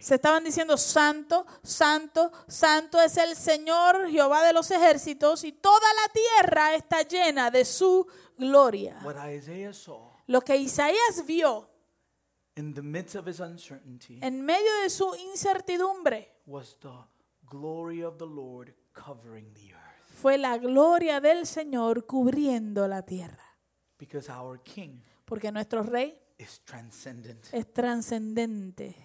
Se 0.00 0.16
estaban 0.16 0.44
diciendo, 0.44 0.76
santo, 0.76 1.46
santo, 1.62 2.30
santo 2.46 3.00
es 3.00 3.16
el 3.16 3.34
Señor 3.34 4.10
Jehová 4.10 4.42
de 4.44 4.52
los 4.52 4.70
ejércitos 4.70 5.44
y 5.44 5.52
toda 5.52 5.86
la 5.94 6.12
tierra 6.12 6.74
está 6.74 7.02
llena 7.02 7.50
de 7.50 7.64
su 7.64 8.06
gloria. 8.36 9.00
What 9.02 9.16
Isaiah 9.30 9.72
saw 9.72 10.10
Lo 10.26 10.40
que 10.42 10.56
Isaías 10.56 11.24
vio 11.26 11.70
in 12.56 12.74
the 12.74 12.82
midst 12.82 13.14
of 13.16 13.26
his 13.28 13.40
uncertainty 13.40 14.18
en 14.22 14.42
medio 14.42 14.70
de 14.82 14.90
su 14.90 15.14
incertidumbre 15.14 16.40
was 16.46 16.76
the 16.80 16.90
glory 17.48 18.02
of 18.02 18.18
the 18.18 18.26
Lord 18.26 18.74
covering 18.92 19.52
the 19.54 19.72
earth. 19.72 20.20
fue 20.20 20.36
la 20.38 20.58
gloria 20.58 21.20
del 21.20 21.46
Señor 21.46 22.06
cubriendo 22.06 22.86
la 22.88 23.02
tierra. 23.02 23.56
Because 23.98 24.30
our 24.30 24.60
King 24.62 25.00
Porque 25.24 25.50
nuestro 25.52 25.82
rey 25.82 26.20
is 26.38 26.60
transcendent. 26.64 27.46
es 27.52 27.72
trascendente 27.72 28.96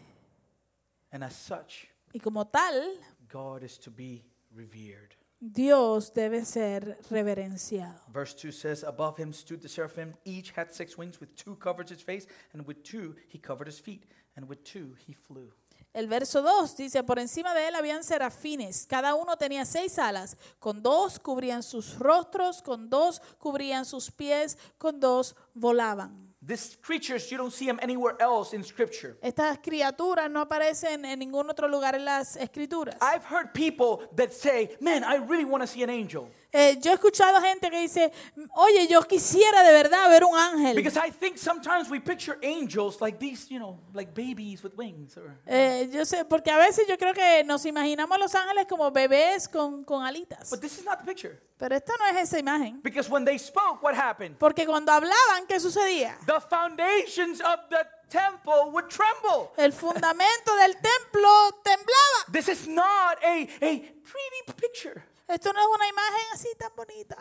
And 1.12 1.24
as 1.24 1.36
such, 1.36 1.88
y 2.14 2.20
como 2.20 2.45
tal, 2.45 2.97
God 3.28 3.64
is 3.64 3.78
to 3.80 3.91
be 3.91 4.24
revered. 4.55 5.16
Dios 5.39 6.12
debe 6.14 6.45
ser 6.45 6.99
reverenciado. 7.09 7.99
Verse 8.14 8.36
2 8.36 8.51
says, 8.51 8.84
Above 8.84 9.18
him 9.18 9.34
stood 9.34 9.59
the 9.59 9.68
seraphim. 9.68 10.14
Each 10.24 10.51
had 10.51 10.72
six 10.72 10.97
wings. 10.97 11.20
With 11.20 11.36
two 11.36 11.55
covered 11.55 11.89
his 11.89 12.01
face, 12.01 12.28
and 12.53 12.66
with 12.68 12.84
two 12.84 13.16
he 13.28 13.39
covered 13.39 13.68
his 13.68 13.80
feet, 13.80 14.03
and 14.36 14.47
with 14.47 14.64
two 14.64 14.95
he 15.07 15.14
flew. 15.14 15.51
El 15.93 16.07
verso 16.07 16.41
2 16.41 16.78
dice, 16.78 17.03
por 17.03 17.20
encima 17.20 17.53
de 17.53 17.68
él 17.68 17.76
habían 17.76 18.03
serafines, 18.03 18.86
cada 18.88 19.14
uno 19.14 19.36
tenía 19.36 19.66
seis 19.66 19.99
alas, 19.99 20.38
con 20.59 20.82
dos 20.82 21.20
cubrían 21.20 21.64
sus 21.64 21.99
rostros, 21.99 22.62
con 22.62 22.89
dos 22.89 23.20
cubrían 23.39 23.84
sus 23.84 24.09
pies, 24.09 24.57
con 24.78 25.01
dos 25.01 25.36
volaban. 25.53 26.31
These 26.44 26.78
creatures, 26.82 27.32
you 27.32 27.38
don't 27.38 27.54
see 27.54 27.68
them 27.68 27.80
anywhere 27.84 28.16
else 28.20 28.54
in 28.54 28.64
Scripture. 28.64 29.16
Estas 29.22 29.60
criaturas 29.60 30.30
no 30.32 30.44
aparecen 30.44 31.06
en 31.06 31.20
ningún 31.20 31.48
otro 31.48 31.68
lugar 31.68 31.94
en 31.94 32.04
las 32.04 32.36
escrituras. 32.36 32.98
I've 33.00 33.24
heard 33.24 33.54
people 33.54 34.02
that 34.16 34.34
say, 34.34 34.76
Man, 34.82 35.04
I 35.04 35.18
really 35.18 35.46
want 35.46 35.62
to 35.62 35.68
see 35.68 35.84
an 35.84 35.92
angel. 35.92 36.32
Eh, 36.54 36.78
yo 36.82 36.91
he 36.91 36.95
escuchado 36.95 37.39
gente 37.41 37.70
que 37.70 37.80
dice, 37.80 38.12
oye, 38.56 38.86
yo 38.88 39.02
quisiera 39.04 39.64
de 39.64 39.72
verdad 39.72 40.10
ver 40.10 40.26
un 40.26 40.36
ángel. 40.38 40.76
Because 40.76 40.97
I 40.97 41.10
think 41.10 41.38
sometimes 41.38 41.89
we 41.89 41.99
picture 41.99 42.38
angels 42.43 42.99
like 42.99 43.18
these, 43.20 43.47
you 43.49 43.58
know, 43.58 43.80
like 43.93 44.14
babies 44.14 44.62
with 44.64 44.74
wings. 44.76 45.16
Or, 45.18 45.38
Eh, 45.45 45.89
yo 45.93 46.04
sé, 46.06 46.26
porque 46.26 46.52
a 46.52 46.58
veces 46.58 46.86
yo 46.88 46.97
creo 46.97 47.14
que 47.14 47.43
nos 47.45 47.66
imaginamos 47.66 48.18
los 48.20 48.36
ángeles 48.36 48.66
como 48.68 48.91
bebés 48.91 49.47
con, 49.47 49.84
con 49.86 50.04
alitas. 50.06 50.49
but 50.49 50.60
this 50.60 50.78
is 50.78 50.84
not 50.84 50.99
the 50.99 51.06
picture. 51.06 51.39
Pero 51.58 51.76
esta 51.76 51.93
no 51.97 52.06
es 52.08 52.18
esa 52.28 52.39
imagen. 52.39 52.82
Because 52.82 53.10
when 53.10 53.24
they 53.24 53.38
spoke, 53.38 53.82
what 53.84 53.93
happened? 53.95 54.36
Porque 54.38 54.66
cuando 54.66 54.91
hablaban, 54.91 55.45
¿qué 55.47 55.60
sucedía? 55.60 56.18
The 56.26 56.41
foundations 56.41 57.39
of 57.39 57.70
the 57.70 57.86
temple 58.10 58.72
would 58.72 58.89
tremble. 58.89 59.52
El 59.58 59.72
fundamento 59.72 60.56
del 60.58 60.74
templo 60.82 61.30
temblaba. 61.64 62.32
This 62.32 62.49
is 62.49 62.68
not 62.68 63.18
a, 63.24 63.43
a 63.62 63.80
pretty 64.04 64.54
picture. 64.60 65.04
Esto 65.32 65.52
no 65.54 65.60
es 65.60 65.68
una 65.76 65.88
imagen 65.88 66.26
así 66.34 66.48
tan 66.58 66.72
bonita. 66.76 67.18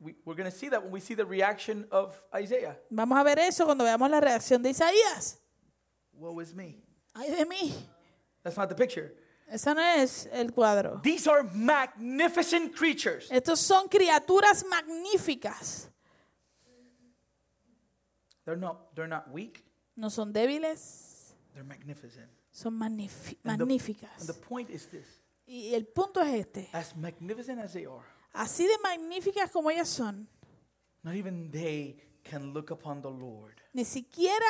We, 0.00 0.16
we're 0.24 0.34
going 0.34 0.50
to 0.50 0.56
see 0.56 0.68
that 0.70 0.82
when 0.82 0.90
we 0.92 1.00
see 1.00 1.14
the 1.14 1.24
reaction 1.24 1.86
of 1.90 2.16
Isaiah. 2.34 2.76
Vamos 2.90 3.18
a 3.18 3.22
ver 3.22 3.38
eso 3.38 3.64
cuando 3.64 3.84
veamos 3.84 4.10
la 4.10 4.20
reacción 4.20 4.62
de 4.62 4.70
Isaías. 4.70 5.36
Woe 6.12 6.40
is 6.40 6.54
me. 6.54 6.82
Ay 7.14 7.30
de 7.30 7.44
mí. 7.46 7.72
That's 8.42 8.56
not 8.56 8.68
the 8.68 8.74
picture. 8.74 9.12
Ese 9.52 9.66
no 9.74 9.80
es 9.82 10.26
el 10.32 10.48
cuadro. 10.50 11.00
These 11.02 11.26
are 11.28 11.42
magnificent 11.54 12.74
creatures. 12.74 13.28
Estos 13.30 13.58
son 13.58 13.88
criaturas 13.88 14.64
magníficas. 14.64 15.88
They're 18.44 18.56
not, 18.56 18.94
they're 18.96 19.06
not 19.08 19.30
weak, 19.30 19.62
No 19.96 20.08
son 20.08 20.32
débiles, 20.32 21.34
they're 21.54 21.62
magnificent. 21.64 22.26
son 22.50 22.72
magnífi- 22.78 23.36
And 23.44 23.60
the- 23.60 23.64
magníficas. 23.66 24.18
And 24.20 24.28
the 24.28 24.34
point 24.34 24.68
is 24.70 24.86
this 24.86 25.06
Y 25.54 25.74
el 25.74 25.86
punto 25.86 26.22
es 26.22 26.32
este. 26.46 26.70
as 26.72 26.96
magnificent 26.96 27.60
as 27.60 27.74
they 27.74 27.84
are, 27.84 28.06
Así 28.32 28.64
de 28.64 28.78
magníficas 28.82 29.50
como 29.50 29.70
ellas 29.70 29.88
son, 29.90 30.26
not 31.02 31.14
even 31.14 31.50
they 31.50 31.98
can 32.22 32.54
look 32.54 32.70
upon 32.70 33.02
the 33.02 33.10
Lord, 33.10 33.60
ni 33.74 33.84
siquiera 33.84 34.46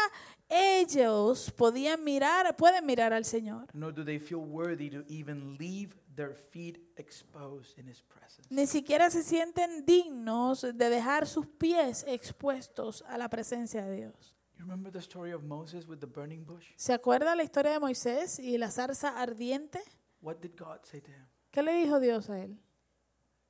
ellos 0.49 1.51
podían 1.51 2.05
mirar, 2.05 2.55
pueden 2.57 2.87
mirar 2.87 3.13
al 3.13 3.25
Señor. 3.25 3.67
nor 3.73 3.93
do 3.93 4.05
they 4.05 4.21
feel 4.21 4.39
worthy 4.41 4.89
to 4.91 5.03
even 5.09 5.57
leave 5.59 5.93
their 6.15 6.35
feet 6.35 6.79
exposed 6.97 7.77
in 7.79 7.89
His 7.89 8.01
presence. 8.03 8.47
Ni 8.51 8.69
siquiera 8.69 9.11
se 9.11 9.25
sienten 9.25 9.85
dignos 9.85 10.61
de 10.63 10.89
dejar 10.89 11.27
sus 11.27 11.49
pies 11.49 12.05
expuestos 12.07 13.03
a 13.09 13.19
la 13.19 13.29
presencia 13.29 13.85
de 13.85 13.97
Dios. 13.97 14.37
You 14.57 14.65
remember 14.67 14.93
the 14.93 15.01
story 15.01 15.33
of 15.33 15.43
Moses 15.43 15.89
with 15.89 15.99
the 15.99 16.07
burning 16.07 16.45
bush? 16.45 16.67
¿Se 16.77 16.93
acuerda 16.93 17.35
la 17.35 17.43
historia 17.43 17.73
de 17.73 17.81
Moisés 17.81 18.39
y 18.39 18.57
la 18.59 18.71
zarza 18.71 19.21
ardiente? 19.21 19.81
What 20.23 20.37
did 20.41 20.57
God 20.57 20.85
say 20.85 21.01
to 21.01 21.11
him? 21.11 21.27
¿Qué 21.51 21.63
le 21.63 21.73
dijo 21.75 22.01
Dios 22.01 22.31
a 22.31 22.39
él? 22.39 22.59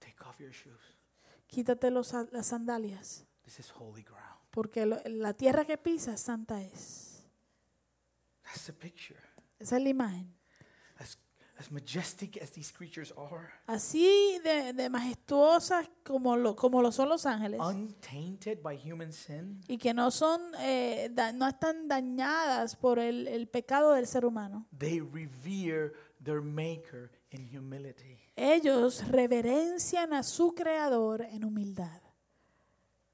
Take 0.01 0.16
off 0.25 0.41
your 0.41 0.51
shoes. 0.53 0.81
Quítate 1.47 1.91
los, 1.91 2.12
las 2.33 2.47
sandalias, 2.47 3.25
This 3.45 3.61
is 3.61 3.70
holy 3.79 4.03
ground. 4.03 4.41
porque 4.51 4.87
lo- 4.87 5.01
la 5.05 5.35
tierra 5.35 5.64
que 5.64 5.77
pisas 5.79 6.20
santa 6.20 6.61
es. 6.62 7.23
That's 8.45 8.64
the 8.66 8.73
picture. 8.73 9.20
Esa 9.59 9.77
es 9.77 9.83
la 9.83 9.89
imagen. 9.91 10.35
As, 10.99 11.18
as 11.59 11.70
majestic 11.70 12.41
as 12.43 12.51
these 12.53 12.73
creatures 12.73 13.12
are, 13.16 13.49
Así 13.66 14.39
de, 14.43 14.73
de 14.73 14.89
majestuosas 14.91 15.89
como 16.03 16.37
lo, 16.37 16.57
como 16.57 16.81
lo 16.83 16.91
son 16.91 17.09
los 17.11 17.27
ángeles. 17.27 17.61
untainted 17.61 18.61
by 18.62 18.77
human 18.77 19.12
sin, 19.12 19.61
y 19.68 19.77
que 19.79 19.93
no 19.95 20.11
son 20.11 20.41
eh, 20.59 21.09
da- 21.12 21.33
no 21.33 21.47
están 21.47 21.87
dañadas 21.87 22.75
por 22.77 22.99
el, 22.99 23.29
el 23.29 23.47
pecado 23.49 23.93
del 23.93 24.07
ser 24.07 24.25
humano. 24.25 24.66
they 24.77 25.01
revere 25.01 25.93
their 26.23 26.41
maker 26.41 27.11
in 27.31 27.45
humility. 27.45 28.18
Ellos 28.37 29.07
reverencian 29.09 30.12
a 30.12 30.23
su 30.23 30.55
creador 30.55 31.23
en 31.23 31.45
humildad 31.45 32.01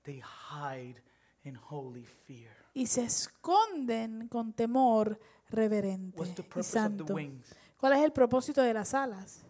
They 0.03 0.21
hide 0.23 1.03
in 1.45 1.57
holy 1.57 2.05
fear. 2.05 2.51
y 2.75 2.87
se 2.87 3.03
esconden 3.05 4.29
con 4.29 4.53
temor 4.53 5.19
reverente 5.51 6.19
What's 6.19 6.35
the 6.35 6.43
y 6.43 6.45
purpose 6.45 6.79
of 6.79 6.85
the 6.93 6.99
santo. 6.99 7.15
wings? 7.15 7.55
¿Cuál 7.79 7.93
es 7.95 8.01
el 8.05 8.13
propósito 8.13 8.63
de 8.63 8.75
las 8.75 8.95
alas? 8.95 9.43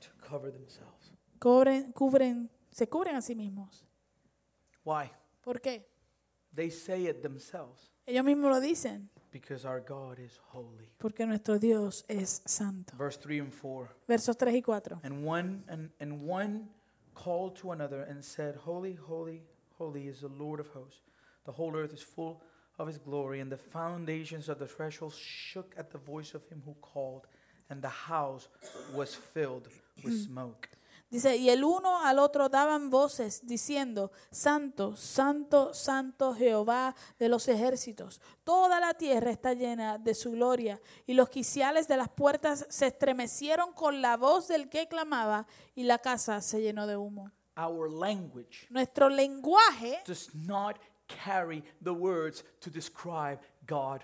To 0.00 0.08
cover 0.28 0.52
themselves. 0.52 1.12
Cubren, 1.38 1.92
cubren, 1.92 2.50
se 2.70 2.88
cubren 2.88 3.16
a 3.16 3.20
sí 3.22 3.34
mismos. 3.34 3.84
Why? 4.84 5.10
¿Por 5.42 5.60
qué? 5.60 5.88
They 6.54 6.70
say 6.70 7.08
it 7.08 7.22
themselves 7.22 7.90
Ellos 8.06 8.24
mismos 8.24 8.50
lo 8.50 8.60
dicen, 8.60 9.10
because 9.32 9.64
our 9.64 9.80
God 9.80 10.18
is 10.18 10.38
holy. 10.52 10.90
porque 10.98 11.26
nuestro 11.26 11.58
Dios 11.58 12.04
es 12.08 12.42
santo. 12.46 12.94
Verse 12.96 13.16
3 13.16 13.40
and 13.40 13.52
4. 13.52 13.88
Versos 14.06 14.36
3 14.36 14.52
y 14.52 14.60
4. 14.60 15.00
And 15.02 15.24
one 15.24 15.64
and, 15.68 15.90
and 15.98 16.22
one 16.22 16.68
called 17.14 17.56
to 17.56 17.72
another 17.72 18.02
and 18.02 18.24
said, 18.24 18.56
Holy, 18.56 18.94
holy, 18.94 19.42
holy 19.78 20.08
is 20.08 20.20
the 20.20 20.28
Lord 20.28 20.60
of 20.60 20.68
hosts. 20.68 21.00
The 21.44 21.52
whole 21.52 21.74
earth 21.76 21.92
is 21.92 22.02
full 22.02 22.42
of 22.78 22.86
his 22.86 22.98
glory, 22.98 23.40
and 23.40 23.50
the 23.50 23.56
foundations 23.56 24.48
of 24.48 24.58
the 24.58 24.66
threshold 24.66 25.14
shook 25.14 25.74
at 25.76 25.90
the 25.90 25.98
voice 25.98 26.34
of 26.34 26.46
him 26.48 26.62
who 26.64 26.74
called, 26.80 27.26
and 27.68 27.82
the 27.82 27.88
house 27.88 28.48
was 28.94 29.14
filled 29.14 29.68
with 30.02 30.14
mm. 30.14 30.26
smoke. 30.26 30.68
Dice, 31.12 31.36
y 31.36 31.50
el 31.50 31.62
uno 31.62 32.02
al 32.02 32.18
otro 32.18 32.48
daban 32.48 32.88
voces 32.88 33.46
diciendo, 33.46 34.12
Santo, 34.30 34.96
Santo, 34.96 35.74
Santo 35.74 36.34
Jehová 36.34 36.96
de 37.18 37.28
los 37.28 37.48
ejércitos. 37.48 38.18
Toda 38.44 38.80
la 38.80 38.94
tierra 38.94 39.30
está 39.30 39.52
llena 39.52 39.98
de 39.98 40.14
su 40.14 40.30
gloria. 40.30 40.80
Y 41.04 41.12
los 41.12 41.28
quiciales 41.28 41.86
de 41.86 41.98
las 41.98 42.08
puertas 42.08 42.64
se 42.70 42.86
estremecieron 42.86 43.74
con 43.74 44.00
la 44.00 44.16
voz 44.16 44.48
del 44.48 44.70
que 44.70 44.88
clamaba 44.88 45.46
y 45.74 45.82
la 45.82 45.98
casa 45.98 46.40
se 46.40 46.62
llenó 46.62 46.86
de 46.86 46.96
humo. 46.96 47.30
Our 47.58 47.90
language 47.90 48.66
Nuestro 48.70 49.10
lenguaje 49.10 50.00
does 50.06 50.34
not 50.34 50.78
carry 51.06 51.62
the 51.84 51.90
words 51.90 52.42
to 52.60 52.70
describe 52.70 53.38
God. 53.66 54.00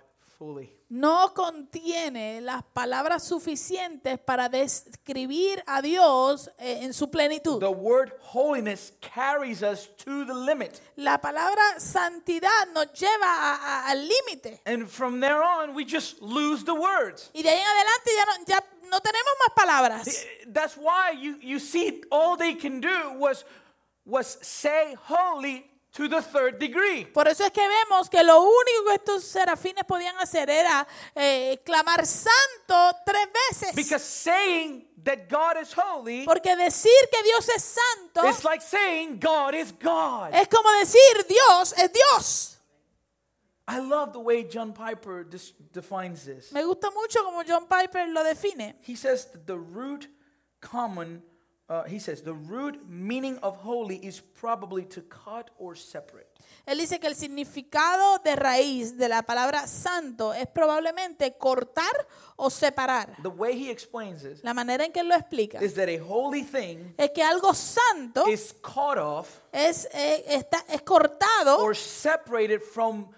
No 0.89 1.35
contiene 1.35 2.41
las 2.41 2.63
palabras 2.63 3.25
suficientes 3.27 4.19
para 4.21 4.49
describir 4.49 5.63
a 5.67 5.83
Dios 5.83 6.49
eh, 6.59 6.81
en 6.83 6.95
su 6.95 7.11
plenitud. 7.11 7.59
The 7.59 7.69
word 7.69 8.13
holiness 8.21 8.93
carries 9.01 9.63
us 9.63 9.89
to 10.05 10.25
the 10.25 10.35
limit. 10.35 10.81
La 10.97 11.21
palabra 11.21 11.81
santidad 11.81 12.69
nos 12.73 12.93
lleva 12.93 13.87
al 13.87 14.07
límite. 14.07 14.61
And 14.65 14.89
from 14.89 15.21
there 15.21 15.43
on, 15.43 15.75
we 15.75 15.85
just 15.85 16.23
lose 16.23 16.65
the 16.65 16.75
words. 16.75 17.31
Y 17.35 17.43
de 17.43 17.51
ahí 17.51 17.61
en 17.61 17.67
adelante 17.67 18.11
ya 18.17 18.25
no, 18.25 18.45
ya 18.47 18.91
no 18.91 19.01
tenemos 19.01 19.33
más 19.41 19.55
palabras. 19.57 20.27
That's 20.47 20.77
why 20.77 21.13
you, 21.21 21.39
you 21.43 21.59
see 21.59 22.03
all 22.11 22.37
they 22.37 22.55
can 22.55 22.81
do 22.81 23.19
was, 23.19 23.45
was 24.05 24.39
say 24.41 24.95
holy 24.95 25.67
to 25.93 26.09
the 26.09 26.23
third 26.23 26.59
degree. 26.59 27.05
Por 27.07 27.27
eso 27.29 27.45
es 27.45 27.51
que 27.51 27.67
vemos 27.67 28.09
que 28.09 28.23
lo 28.23 28.41
único 28.43 28.85
que 28.89 28.95
estos 28.95 29.25
serafines 29.25 29.85
podían 29.85 30.17
hacer 30.19 30.49
era 30.51 30.87
eh, 31.15 31.61
clamar 31.65 32.07
santo 32.07 32.97
tres 33.05 33.29
veces. 33.51 33.75
Because 33.75 34.05
saying 34.05 34.87
that 35.03 35.29
God 35.29 35.61
is 35.61 35.73
holy 35.73 36.25
Porque 36.25 36.55
decir 36.57 36.93
que 37.11 37.23
Dios 37.23 37.49
es 37.49 37.63
santo 37.63 38.29
is 38.29 38.45
like 38.45 38.63
saying 38.63 39.19
God 39.19 39.55
is 39.55 39.73
God. 39.73 40.35
es 40.35 40.49
como 40.49 40.71
decir 40.79 41.27
Dios 41.29 41.75
es 41.77 41.91
Dios. 41.93 42.55
I 43.71 43.81
love 43.81 44.15
the 44.15 44.21
way 44.21 44.45
John 44.45 44.73
Piper 44.73 45.25
defines 45.73 46.25
this. 46.25 46.53
Me 46.53 46.63
gusta 46.65 46.91
mucho 46.91 47.23
como 47.23 47.43
John 47.45 47.67
Piper 47.67 48.09
lo 48.09 48.25
define. 48.25 48.75
He 48.81 48.97
says 48.97 49.27
that 49.27 49.47
the 49.47 49.59
root 49.59 50.09
common, 50.63 51.23
uh, 51.69 51.85
he 51.85 51.99
says 51.99 52.23
the 52.23 52.33
root 52.33 52.89
meaning 52.89 53.39
of 53.43 53.57
holy 53.59 53.97
is 53.97 54.21
probably 54.21 54.85
to 54.87 55.03
cut 55.03 55.51
or 55.59 55.77
separate. 55.77 56.27
Él 56.67 56.79
dice 56.79 56.99
que 56.99 57.07
el 57.07 57.15
significado 57.15 58.19
de 58.23 58.37
raíz 58.37 58.97
de 58.97 59.09
la 59.09 59.23
palabra 59.23 59.67
santo 59.67 60.35
es 60.35 60.47
probablemente 60.47 61.37
cortar 61.37 61.93
o 62.37 62.51
separar. 62.51 63.17
The 63.23 63.29
way 63.29 63.55
he 63.55 63.71
explains 63.71 64.23
this 64.23 64.43
La 64.45 64.55
manera 64.55 64.85
en 64.85 64.93
que 64.93 65.01
él 65.01 65.09
lo 65.09 65.15
explica 65.15 65.63
is 65.63 65.75
that 65.75 65.89
a 65.89 65.99
holy 65.99 66.43
thing 66.43 66.95
es 66.97 67.11
que 67.11 67.23
algo 67.23 67.55
santo 67.55 68.27
is 68.29 68.55
cut 68.63 68.99
off 68.99 69.41
es, 69.53 69.89
eh, 69.93 70.25
está, 70.29 70.65
es 70.69 70.83
cortado 70.83 71.59
or 71.59 71.75
separated 71.75 72.61
from 72.61 73.09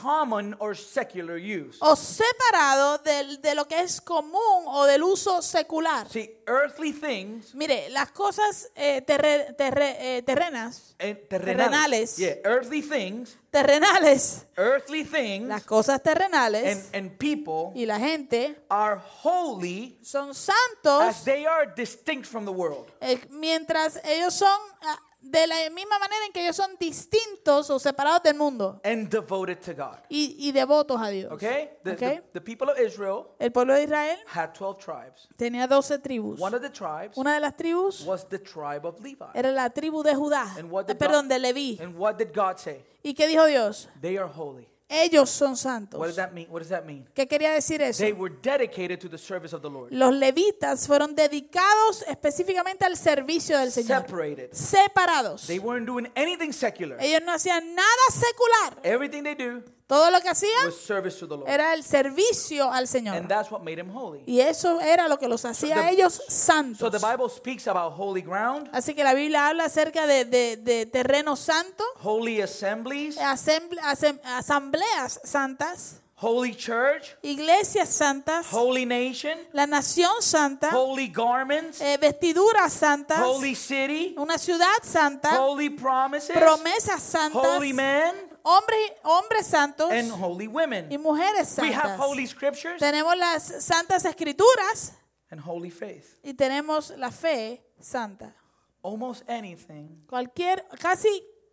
common 0.00 0.54
or 0.58 0.76
secular 0.76 1.38
use. 1.38 1.78
o 1.80 1.96
separado 1.96 2.98
del- 2.98 3.40
de, 3.40 3.54
lo 3.54 3.66
que 3.66 3.80
es 3.80 4.00
común 4.00 4.64
o 4.66 4.84
del 4.84 5.02
uso 5.02 5.40
secular. 5.42 6.08
See, 6.10 6.30
earthly 6.46 6.92
things 6.92 7.54
Mire, 7.54 7.88
las 7.90 8.10
cosas 8.12 8.68
eh, 8.74 9.00
terre- 9.02 9.54
terre- 9.56 10.18
eh, 10.18 10.22
terrenas, 10.22 10.94
and 10.98 11.16
Terrenales. 11.28 12.16
terrenales. 12.16 12.16
Yeah, 12.18 12.34
earthly 12.44 12.82
things, 12.82 13.36
terrenales, 13.50 14.44
earthly 14.56 15.04
things 15.04 15.48
las 15.48 15.64
cosas 15.64 16.02
terrenales 16.02 16.90
and, 16.92 16.94
and 17.08 17.18
people 17.18 17.72
y 17.74 17.86
la 17.86 17.98
gente 17.98 18.56
are 18.68 19.00
holy 19.22 19.98
son 20.02 20.30
as 20.30 20.36
santos 20.36 21.24
they 21.24 21.46
are 21.46 21.72
distinct 21.74 22.26
from 22.26 22.44
the 22.44 22.52
world. 22.52 22.90
eh, 23.00 23.18
mientras 23.30 24.00
ellos 24.04 24.34
son 24.34 24.60
ah, 24.82 24.98
de 25.30 25.46
la 25.46 25.56
misma 25.70 25.98
manera 25.98 26.24
en 26.26 26.32
que 26.32 26.42
ellos 26.42 26.56
son 26.56 26.76
distintos 26.78 27.70
o 27.70 27.78
separados 27.78 28.22
del 28.22 28.34
mundo 28.36 28.80
and 28.84 29.08
devoted 29.10 29.58
to 29.60 29.74
God. 29.74 29.98
y, 30.08 30.36
y 30.38 30.52
devotos 30.52 31.00
a 31.00 31.08
Dios. 31.08 31.32
Okay? 31.32 31.70
The, 31.82 31.92
Ok. 31.92 31.98
the, 31.98 32.22
the 32.34 32.40
people 32.40 32.70
of 32.70 32.78
Israel 32.78 33.26
El 33.38 33.50
pueblo 33.52 33.74
de 33.74 33.84
Israel 33.84 34.18
had 34.26 34.52
12 34.54 34.78
tribes. 34.78 35.28
tenía 35.36 35.66
12 35.68 35.98
tribus. 35.98 36.40
One 36.40 36.54
of 36.54 36.62
the 36.62 36.70
tribes 36.70 37.16
Una 37.16 37.34
de 37.34 37.40
las 37.40 37.56
tribus 37.56 38.02
was 38.04 38.28
the 38.28 38.38
tribe 38.38 38.84
of 38.86 39.00
Levi. 39.00 39.26
era 39.34 39.50
la 39.52 39.70
tribu 39.70 40.02
de 40.02 40.14
Judá, 40.14 40.56
And 40.58 40.70
what 40.70 40.86
did 40.86 40.96
perdón, 40.98 41.28
God- 41.28 41.34
de 41.34 41.38
Leví. 41.38 41.78
And 41.80 41.96
what 41.96 42.16
did 42.18 42.32
God 42.34 42.58
say? 42.58 42.84
¿Y 43.02 43.14
qué 43.14 43.26
dijo 43.26 43.44
Dios? 43.46 43.88
They 44.00 44.16
are 44.18 44.28
holy. 44.28 44.68
Ellos 44.88 45.30
son 45.30 45.50
What 45.50 45.54
does 45.54 45.60
santos. 45.62 46.16
that 46.16 46.32
mean? 46.32 46.46
What 46.48 46.60
does 46.60 46.68
that 46.68 46.84
mean? 46.84 47.08
¿Qué 47.14 47.26
quería 47.26 47.50
decir 47.52 47.82
eso? 47.82 48.02
They 48.04 48.12
were 48.12 48.32
dedicated 48.42 49.00
to 49.00 49.08
the 49.08 49.18
service 49.18 49.54
of 49.54 49.62
the 49.62 49.68
Lord. 49.68 49.92
Los 49.92 50.14
levitas 50.14 50.86
fueron 50.86 51.16
dedicados 51.16 52.02
específicamente 52.08 52.84
al 52.84 52.96
servicio 52.96 53.58
del 53.58 53.72
Señor. 53.72 54.02
Separated. 54.02 54.52
Separados. 54.52 55.46
They 55.48 55.58
weren't 55.58 55.86
doing 55.86 56.08
anything 56.14 56.52
secular. 56.52 56.98
Ellos 57.00 57.20
no 57.24 57.32
hacían 57.32 57.74
nada 57.74 57.88
secular. 58.10 58.80
Everything 58.84 59.22
they 59.24 59.34
do 59.34 59.62
Todo 59.86 60.10
lo 60.10 60.20
que 60.20 60.28
hacían 60.28 60.66
was 60.66 60.76
service 60.80 61.16
to 61.20 61.28
the 61.28 61.36
Lord. 61.36 61.48
era 61.48 61.72
el 61.72 61.84
servicio 61.84 62.64
al 62.72 62.78
And 62.80 62.86
Señor. 62.88 63.28
that's 63.28 63.50
what 63.52 63.62
made 63.62 63.78
him 63.80 63.88
holy. 63.94 64.20
Y 64.26 64.40
eso 64.40 64.80
era 64.80 65.06
lo 65.06 65.16
que 65.16 65.28
los 65.28 65.44
hacía 65.44 65.76
a 65.78 65.90
ellos 65.90 66.14
So 66.14 66.22
santos. 66.28 66.90
the 66.90 66.98
Bible 66.98 67.28
speaks 67.28 67.68
about 67.68 67.92
holy 67.96 68.20
ground, 68.20 68.68
Así 68.72 68.94
que 68.94 69.04
la 69.04 69.14
Biblia 69.14 69.46
habla 69.46 69.66
acerca 69.66 70.06
de, 70.08 70.24
de- 70.24 70.56
de 70.56 70.86
terreno 70.86 71.36
santo, 71.36 71.84
holy 72.02 72.40
assemblies, 72.42 73.16
asemble- 73.18 73.80
asem- 73.82 74.20
asambleas 74.24 75.20
santas, 75.22 76.00
holy 76.16 76.54
church, 76.56 77.14
iglesias 77.22 77.88
santas, 77.88 78.46
holy 78.52 78.86
nation, 78.86 79.38
la 79.52 79.66
nación 79.68 80.10
santa, 80.20 80.70
holy 80.76 81.08
garments, 81.08 81.80
eh, 81.80 81.96
vestiduras 82.00 82.72
santas, 82.72 83.20
holy 83.20 83.54
city, 83.54 84.14
una 84.18 84.36
ciudad 84.38 84.66
santa, 84.82 85.40
holy 85.40 85.70
promises, 85.70 86.34
promesas 86.36 87.02
santas, 87.02 87.40
holy 87.56 87.72
men, 87.72 88.14
hombres, 88.48 88.92
hombres 89.02 89.46
santos 89.46 89.90
and 89.90 90.10
holy 90.12 90.44
y 90.44 90.48
women. 90.48 90.88
mujeres 91.02 91.58
We 91.60 91.72
have 91.72 91.82
santas. 91.82 91.98
holy 92.00 92.26
scriptures 92.26 92.78
Tenemos 92.80 93.16
las 93.16 93.42
santas 93.64 94.04
escrituras 94.04 94.92
and 95.30 95.40
holy 95.40 95.70
faith. 95.70 96.18
y 96.22 96.32
tenemos 96.34 96.90
la 96.96 97.10
fe 97.10 97.62
santa. 97.80 98.34
Almost 98.82 99.28
anything 99.28 100.04
Cualquier, 100.06 100.64
casi 100.80 101.08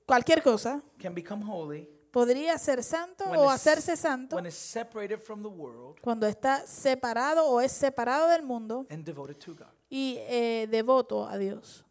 cualquier 0.06 0.44
cosa 0.44 0.84
can 1.00 1.16
become 1.16 1.42
holy 1.44 1.90
podría 2.12 2.60
ser 2.60 2.84
santo 2.84 3.26
when 3.26 3.40
o 3.40 3.44
it's- 3.46 3.56
hacerse 3.56 3.98
santo 3.98 4.36
when 4.36 4.46
it's 4.46 4.56
separated 4.56 5.18
from 5.20 5.42
the 5.42 5.50
world 5.50 6.00
cuando 6.04 6.28
está 6.28 6.64
separado 6.68 7.48
o 7.48 7.60
es 7.60 7.72
separado 7.72 8.28
del 8.30 8.44
mundo 8.44 8.86
and 8.92 9.04
devoted 9.04 9.40
to 9.40 9.56
God. 9.56 9.72
y 9.90 10.18
eh, 10.28 10.68
devoto 10.70 11.26
a 11.28 11.38
Dios. 11.40 11.84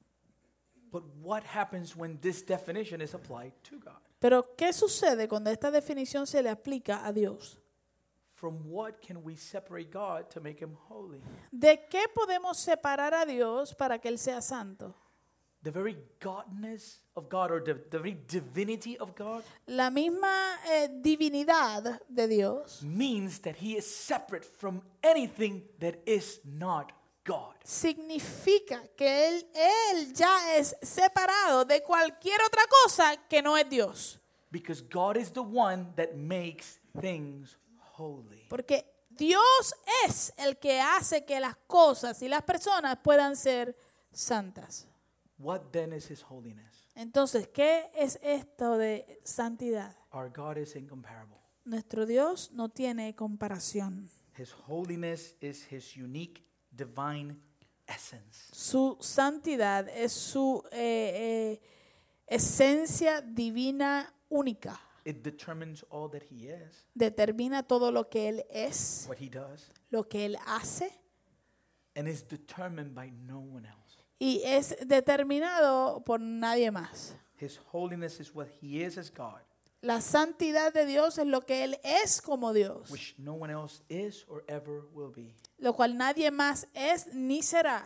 But 0.92 1.03
what 1.22 1.42
happens 1.42 1.96
when 1.96 2.20
this 2.20 2.44
definition 2.44 3.00
is 3.00 3.14
applied 3.14 3.53
to 3.64 3.78
God? 3.80 3.98
Pero 4.22 4.54
¿qué 4.54 4.72
sucede 4.72 5.26
cuando 5.26 5.50
esta 5.50 5.72
definición 5.72 6.28
se 6.28 6.44
le 6.44 6.48
aplica 6.48 7.04
a 7.04 7.12
Dios? 7.12 7.58
From 8.34 8.70
what 8.70 9.00
can 9.04 9.16
we 9.24 9.36
separate 9.36 9.90
God 9.90 10.28
to 10.32 10.40
make 10.40 10.62
him 10.64 10.76
holy? 10.88 11.20
¿De 11.50 11.86
qué 11.90 12.04
podemos 12.14 12.56
separar 12.56 13.14
a 13.14 13.26
Dios 13.26 13.74
para 13.74 13.98
que 13.98 14.08
Él 14.08 14.18
sea 14.18 14.40
santo? 14.40 14.94
the 15.64 15.70
very 15.70 15.96
godness 16.20 16.98
of 17.14 17.28
God 17.28 17.50
or 17.50 17.60
the, 17.60 17.74
the 17.90 17.98
very 17.98 18.16
divinity 18.26 18.98
of 18.98 19.14
God 19.14 19.44
La 19.68 19.90
misma 19.90 20.58
eh, 20.68 20.88
divinidad 20.88 22.00
de 22.08 22.26
Dios 22.28 22.82
means 22.82 23.38
that 23.40 23.56
he 23.56 23.76
is 23.76 23.86
separate 23.86 24.44
from 24.44 24.82
anything 25.02 25.62
that 25.78 26.00
is 26.04 26.40
not 26.44 26.92
God. 27.24 27.54
significa 27.64 28.82
que 28.96 29.28
él, 29.28 29.46
él 29.54 30.12
ya 30.12 30.56
es 30.56 30.76
separado 30.82 31.64
de 31.64 31.82
cualquier 31.82 32.40
otra 32.42 32.62
cosa 32.82 33.16
que 33.28 33.40
no 33.42 33.56
es 33.56 33.68
Dios. 33.68 34.18
Because 34.50 34.82
God 34.82 35.16
is 35.16 35.32
the 35.32 35.40
one 35.40 35.92
that 35.96 36.14
makes 36.14 36.80
things 37.00 37.56
holy. 37.96 38.46
Porque 38.48 38.84
Dios 39.08 39.74
es 40.06 40.32
el 40.36 40.58
que 40.58 40.80
hace 40.80 41.24
que 41.24 41.38
las 41.40 41.56
cosas 41.66 42.22
y 42.22 42.28
las 42.28 42.42
personas 42.42 42.98
puedan 43.02 43.36
ser 43.36 43.76
santas. 44.12 44.86
What 45.38 45.70
then 45.70 45.92
is 45.92 46.10
his 46.10 46.22
holiness? 46.28 46.88
Entonces, 46.94 47.48
¿qué 47.48 47.90
es 47.94 48.18
esto 48.22 48.76
de 48.76 49.20
santidad? 49.24 49.96
Our 50.12 50.30
God 50.30 50.58
is 50.58 50.76
incomparable. 50.76 51.36
Nuestro 51.64 52.06
Dios 52.06 52.50
no 52.52 52.68
tiene 52.68 53.14
comparación. 53.14 54.10
His 54.36 54.52
holiness 54.68 55.36
is 55.40 55.66
his 55.70 55.96
unique 55.96 56.44
divine 56.74 57.36
essence. 57.86 58.48
Su 58.52 58.96
santidad 59.00 59.88
es 59.88 60.12
su 60.12 60.62
eh, 60.72 61.58
eh, 61.60 61.60
esencia 62.26 63.20
divina 63.20 64.12
única. 64.28 64.80
It 65.04 65.22
determines 65.24 65.84
all 65.90 66.08
that 66.10 66.22
he 66.30 66.48
is, 66.48 66.86
Determina 66.94 67.64
todo 67.64 67.90
lo 67.90 68.08
que 68.08 68.28
Él 68.28 68.44
es, 68.50 69.06
what 69.08 69.18
he 69.20 69.28
does, 69.28 69.70
lo 69.90 70.04
que 70.04 70.24
Él 70.26 70.36
hace 70.46 70.90
and 71.96 72.08
is 72.08 72.22
determined 72.26 72.94
by 72.94 73.10
no 73.10 73.40
one 73.40 73.66
else. 73.66 73.98
y 74.20 74.40
es 74.44 74.76
determinado 74.86 76.04
por 76.04 76.20
nadie 76.20 76.70
más. 76.70 77.16
His 77.40 77.58
holiness 77.72 78.20
is 78.20 78.32
what 78.32 78.46
he 78.60 78.84
is 78.84 78.96
as 78.96 79.10
God, 79.10 79.40
La 79.82 80.00
santidad 80.00 80.72
de 80.72 80.86
Dios 80.86 81.18
es 81.18 81.26
lo 81.26 81.40
que 81.40 81.64
Él 81.64 81.76
es 81.82 82.22
como 82.22 82.52
Dios, 82.52 82.88
which 82.88 83.16
no 83.18 83.34
one 83.34 83.50
else 83.52 83.82
is 83.88 84.24
or 84.28 84.44
ever 84.46 84.84
will 84.94 85.10
be. 85.10 85.34
Lo 85.62 85.72
cual 85.72 85.96
nadie 85.96 86.30
más 86.30 86.66
es 86.74 87.06
ni 87.14 87.40
será. 87.42 87.82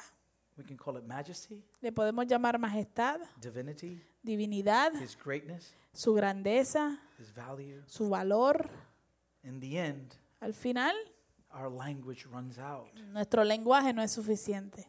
We 0.56 0.64
can 0.64 0.76
call 0.78 0.96
it 0.96 1.04
majesty, 1.04 1.62
Le 1.82 1.92
podemos 1.92 2.26
llamar 2.26 2.58
majestad, 2.58 3.20
divinity, 3.40 4.02
divinidad, 4.22 4.92
his 5.00 5.14
greatness, 5.16 5.74
su 5.92 6.14
grandeza, 6.14 6.98
his 7.18 7.30
value. 7.34 7.82
su 7.86 8.08
valor. 8.08 8.68
In 9.42 9.60
the 9.60 9.78
end, 9.78 10.14
Al 10.40 10.54
final, 10.54 10.94
our 11.52 11.70
language 11.70 12.24
runs 12.26 12.58
out. 12.58 12.92
nuestro 13.12 13.44
lenguaje 13.44 13.92
no 13.92 14.02
es 14.02 14.12
suficiente. 14.12 14.88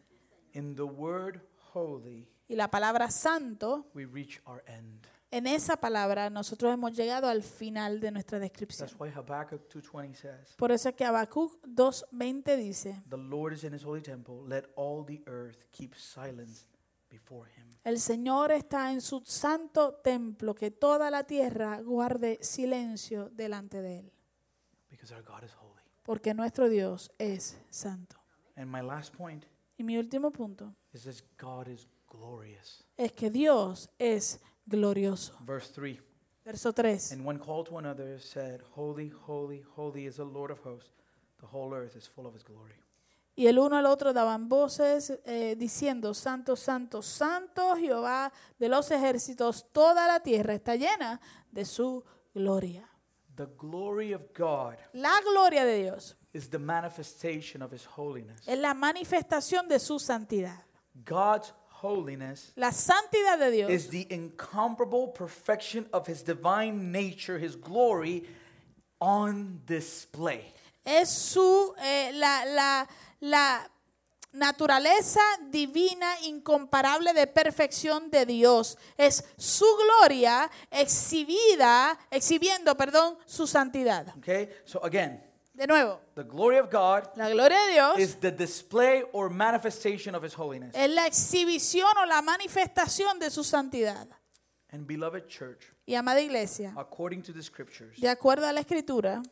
In 0.53 0.75
the 0.75 0.83
word 0.83 1.41
holy, 1.73 2.27
Y 2.47 2.55
la 2.55 2.69
palabra 2.71 3.11
santo, 3.11 3.85
we 3.93 4.05
reach 4.05 4.39
our 4.45 4.63
end. 4.67 5.05
En 5.32 5.47
esa 5.47 5.78
palabra 5.78 6.30
nosotros 6.30 6.73
hemos 6.73 6.95
llegado 6.95 7.28
al 7.28 7.43
final 7.43 7.99
de 7.99 8.11
nuestra 8.11 8.39
descripción. 8.39 8.88
That's 8.88 8.99
why 8.99 9.09
Habakkuk 9.09 9.67
2:20 9.69 10.15
says, 10.15 10.55
Por 10.57 10.71
eso 10.71 10.89
es 10.89 10.95
que 10.95 11.05
Habacuc 11.05 11.61
2.20 11.65 12.55
dice, 12.57 13.01
"The 13.09 13.17
Lord 13.17 13.53
is 13.53 13.63
in 13.63 13.73
his 13.73 13.84
holy 13.84 14.01
temple; 14.01 14.36
let 14.47 14.65
all 14.75 15.05
the 15.05 15.21
earth 15.28 15.57
keep 15.71 15.93
silence 15.95 16.65
before 17.09 17.49
him." 17.51 17.67
el 17.84 17.99
Señor 17.99 18.51
está 18.51 18.91
en 18.91 19.01
su 19.01 19.21
santo 19.25 19.95
templo, 20.03 20.53
que 20.55 20.71
toda 20.71 21.09
la 21.09 21.23
tierra 21.25 21.80
guarde 21.82 22.38
silencio 22.41 23.30
delante 23.30 23.82
de 23.82 23.99
él, 23.99 24.11
Because 24.89 25.13
our 25.13 25.23
God 25.23 25.43
is 25.43 25.51
holy. 25.53 25.82
porque 26.03 26.34
nuestro 26.34 26.69
Dios 26.69 27.11
es 27.17 27.57
santo. 27.69 28.15
And 28.55 28.71
my 28.71 28.82
last 28.82 29.13
point 29.15 29.45
Y 29.78 29.84
mi 29.84 29.97
último 29.97 30.32
punto 30.32 30.73
is 30.93 31.03
this 31.03 31.23
God 31.38 31.67
is 31.67 31.88
glorious. 32.09 32.84
es 32.97 33.11
que 33.11 33.30
Dios 33.30 33.89
es 33.99 34.39
glorioso. 34.68 35.34
Verse 35.45 35.72
3. 35.74 35.99
Verso 36.45 36.72
3. 36.72 36.97
And 37.11 37.26
one 37.26 37.39
called 37.39 37.68
to 37.68 37.78
another 37.78 38.20
said, 38.20 38.61
Holy, 38.76 39.09
holy, 39.09 39.63
holy 39.76 40.05
is 40.05 40.18
the 40.18 40.24
Lord 40.26 40.51
of 40.51 40.59
hosts. 40.59 40.91
The 41.39 41.47
whole 41.47 41.74
earth 41.74 41.95
is 41.95 42.07
full 42.07 42.26
of 42.26 42.34
his 42.34 42.43
glory. 42.43 42.74
Y 43.36 43.45
el 43.45 43.59
uno 43.59 43.76
al 43.78 43.86
otro 43.86 44.13
daban 44.13 44.49
voces 44.49 45.13
eh, 45.26 45.55
diciendo, 45.55 46.15
Santo, 46.15 46.55
Santo, 46.55 47.03
Santo 47.03 47.76
Jehová 47.76 48.32
de 48.57 48.68
los 48.68 48.89
ejércitos, 48.89 49.72
toda 49.72 50.07
la 50.07 50.22
tierra 50.22 50.55
está 50.55 50.76
llena 50.76 51.22
de 51.51 51.63
su 51.65 52.03
gloria. 52.34 52.89
The 53.36 53.45
glory 53.55 54.13
of 54.13 54.24
God 54.36 54.78
La 54.93 55.22
gloria 55.22 55.63
de 55.65 55.84
Dios 55.84 56.18
is 56.34 56.49
the 56.49 56.57
manifestation 56.57 57.61
of 57.61 57.72
his 57.72 57.86
holiness. 57.86 58.41
es 58.47 58.57
la 58.57 58.74
manifestación 58.74 59.68
de 59.68 59.78
su 59.78 59.99
santidad. 59.99 60.63
God's 61.05 61.53
holiness 61.82 62.51
La 62.55 62.71
santidad 62.71 63.38
de 63.39 63.51
Dios 63.51 63.69
is 63.71 63.89
the 63.89 64.07
incomparable 64.09 65.11
perfection 65.13 65.88
of 65.91 66.07
his 66.07 66.23
divine 66.23 66.91
nature, 66.91 67.38
his 67.38 67.55
glory 67.55 68.25
on 68.99 69.61
display. 69.65 70.53
es 70.84 71.09
su, 71.09 71.73
eh, 71.82 72.11
la, 72.13 72.45
la, 72.45 72.88
la 73.19 73.69
naturaleza 74.32 75.19
divina 75.49 76.07
incomparable 76.23 77.13
de 77.13 77.28
perfección 77.28 78.09
de 78.09 78.25
Dios. 78.25 78.78
Es 78.97 79.23
su 79.38 79.65
gloria 79.75 80.49
exhibida, 80.71 81.97
exhibiendo, 82.09 82.75
perdón, 82.75 83.17
su 83.25 83.47
santidad. 83.47 84.15
Okay? 84.17 84.49
So 84.65 84.80
again, 84.84 85.21
De 85.57 85.65
nuevo, 85.65 85.99
the 86.13 86.23
glory 86.23 86.59
of 86.59 86.69
God 86.71 87.05
la 87.15 87.29
gloria 87.29 87.57
de 87.65 87.73
Dios 87.73 87.97
is 87.99 88.15
the 88.19 88.31
display 88.31 89.03
or 89.11 89.27
manifestation 89.31 90.13
of 90.13 90.23
his 90.23 90.35
holiness. 90.37 90.71
es 90.75 90.87
la 90.91 91.07
exhibición 91.07 91.89
o 91.97 92.05
la 92.05 92.21
manifestación 92.21 93.17
de 93.19 93.31
su 93.31 93.43
santidad. 93.43 94.07
And 94.71 94.85
beloved 94.85 95.27
church, 95.27 95.65
Y 95.87 95.95
amada 95.95 96.21
iglesia, 96.21 96.73
according 96.77 97.23
to 97.23 97.33
the 97.33 97.41
scriptures, 97.41 97.99
de 97.99 98.07
acuerdo 98.07 98.45
a 98.45 98.53
la 98.53 98.59
escritura, 98.59 99.23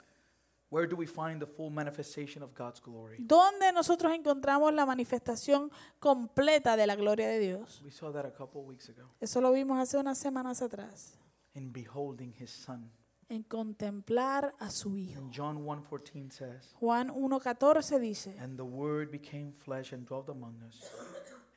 where 0.72 0.88
do 0.88 0.96
we 0.96 1.06
find 1.06 1.40
the 1.40 1.46
full 1.46 1.70
manifestation 1.70 2.42
of 2.42 2.56
God's 2.58 2.82
glory? 2.82 3.18
¿dónde 3.20 3.72
nosotros 3.72 4.12
encontramos 4.12 4.74
la 4.74 4.86
manifestación 4.88 5.70
completa 6.00 6.76
de 6.76 6.88
la 6.88 6.96
gloria 6.96 7.28
de 7.28 7.38
Dios? 7.38 7.82
We 7.84 7.92
saw 7.92 8.12
that 8.12 8.26
a 8.26 8.32
couple 8.32 8.62
weeks 8.64 8.90
ago 8.90 9.04
Eso 9.20 9.42
lo 9.42 9.52
vimos 9.52 9.78
hace 9.78 9.98
unas 10.00 10.18
semanas 10.18 10.64
atrás. 10.64 11.20
in 11.54 11.72
beholding 11.72 12.34
his 12.40 12.50
son. 12.50 12.90
En 13.28 13.42
contemplar 13.44 14.54
a 14.60 14.70
su 14.70 14.96
Hijo. 14.96 15.20
And 15.20 15.32
John 15.34 15.66
1:14 15.66 16.30
says, 16.32 16.76
Juan 16.80 17.10
1.14 17.10 18.00
dice, 18.00 18.38
And 18.40 18.56
the 18.56 18.64
word 18.64 19.10
became 19.12 19.52
flesh 19.52 19.94
and 19.94 20.06
dwelt 20.08 20.30
among 20.30 20.62
us, 20.62 20.80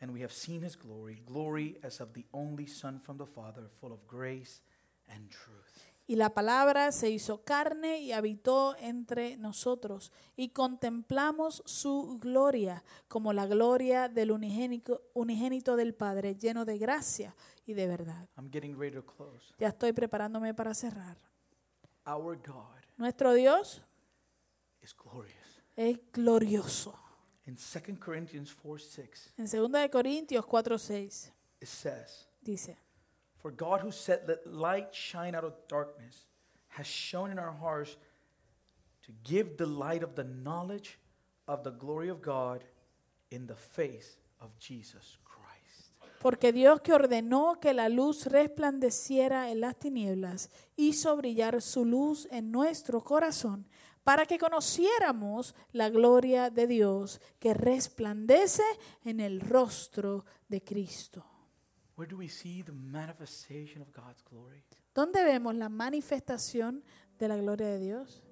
and 0.00 0.10
we 0.12 0.22
have 0.22 0.32
seen 0.32 0.62
his 0.64 0.76
glory, 0.78 1.22
glory 1.26 1.78
as 1.82 2.00
of 2.00 2.12
the 2.14 2.24
only 2.32 2.66
son 2.66 3.00
from 3.00 3.18
the 3.18 3.26
Father, 3.26 3.68
full 3.80 3.92
of 3.92 4.00
grace 4.08 4.62
and 5.08 5.28
truth. 5.28 5.94
y 6.10 6.16
la 6.16 6.30
palabra 6.30 6.90
se 6.90 7.10
hizo 7.10 7.44
carne 7.44 8.00
y 8.00 8.12
habitó 8.12 8.74
entre 8.78 9.36
nosotros, 9.36 10.10
y 10.36 10.48
contemplamos 10.48 11.62
su 11.66 12.18
gloria 12.18 12.82
como 13.08 13.34
la 13.34 13.44
gloria 13.46 14.08
del 14.08 14.30
unigénico- 14.30 15.02
unigénito 15.12 15.76
del 15.76 15.94
Padre, 15.94 16.34
lleno 16.34 16.64
de 16.64 16.78
gracia 16.78 17.36
y 17.66 17.74
de 17.74 17.86
verdad. 17.86 18.26
I'm 18.38 18.50
getting 18.50 18.74
ready 18.78 18.96
to 18.96 19.04
close. 19.04 19.52
Ya 19.58 19.68
estoy 19.68 19.92
preparándome 19.92 20.54
para 20.54 20.72
cerrar. 20.72 21.18
Our 22.08 22.36
God 22.36 22.86
Nuestro 22.98 23.34
Dios 23.34 23.80
is 24.82 24.94
glorious. 24.94 25.60
es 25.76 25.98
glorioso. 26.12 26.94
In 27.46 27.56
2 27.56 27.96
Corinthians 28.00 28.50
4 28.50 28.78
6, 28.78 29.32
En 29.38 29.46
2 29.46 29.68
de 29.68 29.88
Corintios 29.88 30.44
4:6 30.44 31.30
it 31.60 31.68
says, 31.68 32.26
dice, 32.42 32.76
For 33.36 33.50
God 33.50 33.80
who 33.80 33.90
said, 33.90 34.20
Let 34.26 34.46
light 34.46 34.94
shine 34.94 35.34
out 35.34 35.44
of 35.44 35.54
darkness, 35.68 36.26
has 36.68 36.86
shown 36.86 37.30
in 37.30 37.38
our 37.38 37.52
hearts 37.52 37.96
to 39.04 39.12
give 39.24 39.56
the 39.56 39.66
light 39.66 40.02
of 40.02 40.14
the 40.14 40.24
knowledge 40.24 40.98
of 41.46 41.62
the 41.64 41.70
glory 41.70 42.08
of 42.08 42.20
God 42.20 42.64
in 43.30 43.46
the 43.46 43.56
face 43.56 44.16
of 44.40 44.50
Jesus 44.58 45.16
Christ. 45.24 45.27
Porque 46.20 46.52
Dios 46.52 46.80
que 46.80 46.92
ordenó 46.92 47.60
que 47.60 47.74
la 47.74 47.88
luz 47.88 48.26
resplandeciera 48.26 49.50
en 49.50 49.60
las 49.60 49.78
tinieblas, 49.78 50.50
hizo 50.76 51.16
brillar 51.16 51.62
su 51.62 51.84
luz 51.84 52.26
en 52.30 52.50
nuestro 52.50 53.02
corazón, 53.04 53.66
para 54.02 54.26
que 54.26 54.38
conociéramos 54.38 55.54
la 55.72 55.90
gloria 55.90 56.50
de 56.50 56.66
Dios 56.66 57.20
que 57.38 57.54
resplandece 57.54 58.62
en 59.04 59.20
el 59.20 59.40
rostro 59.40 60.24
de 60.48 60.62
Cristo. 60.62 61.24
Where 61.96 62.08
do 62.08 62.16
we 62.16 62.28
see 62.28 62.62
the 62.62 62.72
manifestation 62.72 63.82
of 63.82 63.88
God's 63.92 64.22
glory? 64.22 64.64
¿Dónde 64.94 65.22
vemos 65.24 65.54
la 65.54 65.68
manifestación 65.68 66.82
de 67.18 67.28
la 67.28 67.36
gloria 67.36 67.66
de 67.68 67.78
Dios? 67.78 68.22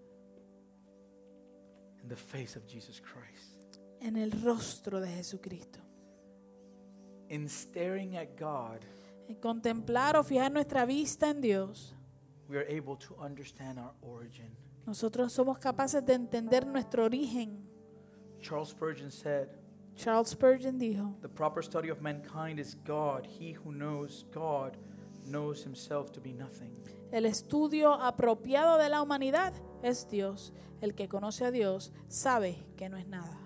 In 2.02 2.08
the 2.08 2.16
face 2.16 2.58
of 2.58 2.64
Jesus 2.66 3.00
Christ. 3.00 3.76
En 4.00 4.16
el 4.16 4.30
rostro 4.42 5.00
de 5.00 5.08
Jesucristo. 5.08 5.85
In 7.28 7.48
staring 7.48 8.16
at 8.16 8.36
God, 8.38 8.80
En 9.28 9.34
contemplar 9.36 10.16
o 10.16 10.22
fijar 10.22 10.52
nuestra 10.52 10.84
vista 10.86 11.30
en 11.30 11.40
Dios, 11.40 11.94
we 12.48 12.56
are 12.56 12.66
able 12.68 12.96
to 12.96 13.16
understand 13.20 13.78
our 13.78 13.92
origin. 14.02 14.50
nosotros 14.86 15.32
somos 15.32 15.58
capaces 15.58 16.04
de 16.06 16.14
entender 16.14 16.64
nuestro 16.64 17.04
origen. 17.04 17.66
Charles 18.40 18.68
Spurgeon 18.68 19.10
said, 19.10 19.48
Charles 19.96 20.28
Spurgeon 20.30 20.78
dijo, 20.78 21.20
The 21.22 21.28
proper 21.28 21.62
study 21.64 21.88
of 21.88 22.00
mankind 22.02 22.60
is 22.60 22.76
God. 22.84 23.26
He 23.26 23.52
who 23.54 23.72
knows 23.72 24.24
God 24.32 24.76
knows 25.26 25.64
himself 25.64 26.12
to 26.12 26.20
be 26.20 26.32
nothing. 26.32 26.70
el 27.10 27.24
estudio 27.26 27.94
apropiado 27.94 28.78
de 28.78 28.88
la 28.88 29.02
humanidad 29.02 29.52
es 29.82 30.06
Dios. 30.08 30.52
El 30.80 30.94
que 30.94 31.08
conoce 31.08 31.44
a 31.44 31.50
Dios 31.50 31.90
sabe 32.08 32.58
que 32.76 32.88
no 32.88 32.96
es 32.98 33.08
nada. 33.08 33.40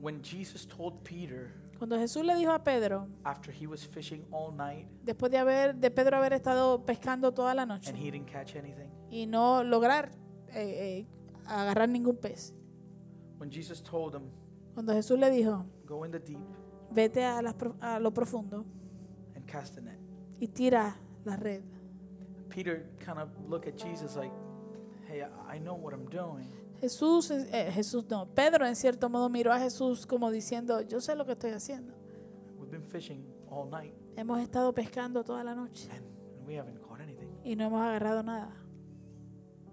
When 0.00 0.20
Jesus 0.22 0.66
told 0.66 1.02
Peter, 1.04 1.52
Cuando 1.84 1.98
Jesús 1.98 2.24
le 2.24 2.34
dijo 2.34 2.50
a 2.50 2.64
Pedro, 2.64 3.08
after 3.24 3.52
he 3.52 3.66
was 3.66 3.86
fishing 3.86 4.24
all 4.30 4.50
night 4.56 4.88
después 5.04 5.30
de 5.30 5.36
haber 5.36 5.74
de 5.74 5.90
Pedro 5.90 6.16
haber 6.16 6.32
estado 6.32 6.82
pescando 6.86 7.34
toda 7.34 7.54
la 7.54 7.66
noche 7.66 7.90
and 7.90 7.98
he 7.98 8.10
didn't 8.10 8.26
catch 8.26 8.56
anything, 8.56 8.90
y 9.10 9.26
no 9.26 9.62
lograr 9.62 10.10
eh, 10.48 11.02
eh, 11.04 11.06
agarrar 11.44 11.90
ningún 11.90 12.16
pez, 12.16 12.54
when 13.36 13.50
Jesus 13.50 13.82
told 13.82 14.14
him, 14.14 14.30
cuando 14.72 14.94
Jesús 14.94 15.18
le 15.18 15.28
dijo, 15.28 15.66
Go 15.84 16.06
in 16.06 16.10
the 16.10 16.18
deep 16.18 16.40
vete 16.90 17.22
a, 17.22 17.42
las 17.42 17.52
pro- 17.52 17.76
a 17.82 18.00
lo 18.00 18.14
profundo 18.14 18.64
and 19.36 19.44
cast 19.46 19.74
the 19.74 19.82
net, 19.82 19.98
y 20.40 20.48
tira 20.48 20.96
la 21.26 21.36
red. 21.36 21.64
Peter 22.48 22.88
kind 22.98 23.18
of 23.18 23.28
looked 23.46 23.68
at 23.68 23.76
Jesus 23.76 24.16
like, 24.16 24.32
Hey, 25.06 25.22
I 25.22 25.58
know 25.58 25.74
what 25.74 25.92
I'm 25.92 26.06
doing. 26.06 26.48
Jesús, 26.88 27.30
eh, 27.30 27.70
Jesús 27.72 28.04
no, 28.10 28.26
Pedro 28.34 28.66
en 28.66 28.76
cierto 28.76 29.08
modo 29.08 29.30
miró 29.30 29.50
a 29.54 29.58
Jesús 29.58 30.06
como 30.06 30.30
diciendo, 30.30 30.82
yo 30.82 31.00
sé 31.00 31.14
lo 31.16 31.24
que 31.24 31.32
estoy 31.32 31.52
haciendo. 31.52 31.94
We've 32.58 32.70
been 32.70 32.84
fishing 32.84 33.24
all 33.48 33.70
night 33.70 33.94
Hemos 34.16 34.38
estado 34.42 34.74
pescando 34.74 35.24
toda 35.24 35.42
la 35.42 35.54
noche 35.54 35.88
and 35.90 36.04
we 36.46 36.58
haven't 36.58 36.78
caught 36.82 37.00
anything. 37.00 37.30
y 37.42 37.56
no 37.56 37.64
hemos 37.68 37.80
agarrado 37.80 38.22
nada. 38.22 38.54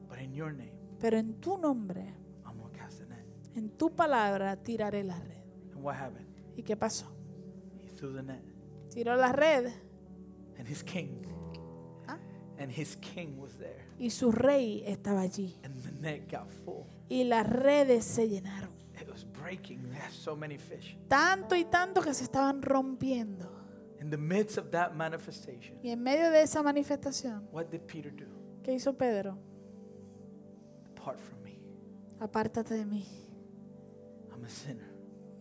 But 0.07 0.19
in 0.19 0.33
your 0.33 0.53
name, 0.53 0.71
Pero 1.01 1.17
en 1.17 1.33
tu 1.41 1.57
nombre, 1.57 2.15
I'm 2.45 2.57
going 2.57 2.71
to 2.71 2.77
cast 2.79 2.99
the 2.99 3.05
net. 3.07 3.25
en 3.55 3.71
tu 3.71 3.89
palabra, 3.93 4.55
tiraré 4.55 5.03
la 5.03 5.19
red. 5.19 5.43
And 5.73 5.83
what 5.83 5.95
happened? 5.97 6.27
¿Y 6.55 6.63
qué 6.63 6.77
pasó? 6.77 7.07
He 7.77 7.89
threw 7.89 8.13
the 8.15 8.23
net. 8.23 8.41
Tiró 8.89 9.17
la 9.17 9.33
red 9.33 9.65
And 10.57 10.65
his 10.65 10.81
king, 10.81 11.25
Ah. 12.07 12.17
and 12.57 12.71
his 12.71 12.95
king 12.95 13.37
was 13.37 13.57
there. 13.57 13.83
y 13.99 14.09
su 14.11 14.31
rey 14.31 14.83
estaba 14.87 15.19
allí. 15.21 15.57
And 15.65 15.75
the 15.83 15.91
net 15.91 16.31
got 16.31 16.47
full. 16.63 16.85
Y 17.11 17.25
las 17.25 17.47
redes 17.47 18.05
se 18.05 18.29
llenaron. 18.29 18.71
It 19.01 19.09
was 19.09 19.25
breaking. 19.25 19.89
They 19.89 19.99
had 19.99 20.11
so 20.11 20.35
many 20.35 20.57
fish. 20.57 20.97
Tanto 21.09 21.55
y 21.55 21.65
tanto 21.65 22.01
que 22.01 22.13
se 22.13 22.23
estaban 22.23 22.61
rompiendo. 22.61 23.49
In 23.99 24.09
the 24.09 24.17
midst 24.17 24.57
of 24.57 24.71
that 24.71 24.93
manifestation, 24.93 25.77
Y 25.83 25.89
en 25.91 26.01
medio 26.01 26.31
de 26.31 26.41
esa 26.41 26.63
manifestación, 26.63 27.47
what 27.51 27.65
did 27.67 27.81
Peter 27.81 28.11
do? 28.15 28.25
¿qué 28.63 28.73
hizo 28.73 28.97
Pedro? 28.97 29.37
Depart 30.95 31.19
from 31.19 31.41
me. 31.43 31.59
Apártate 32.19 32.75
de 32.75 32.85
mí. 32.85 33.05
I'm 34.31 34.43
a 34.45 34.49
sinner. 34.49 34.89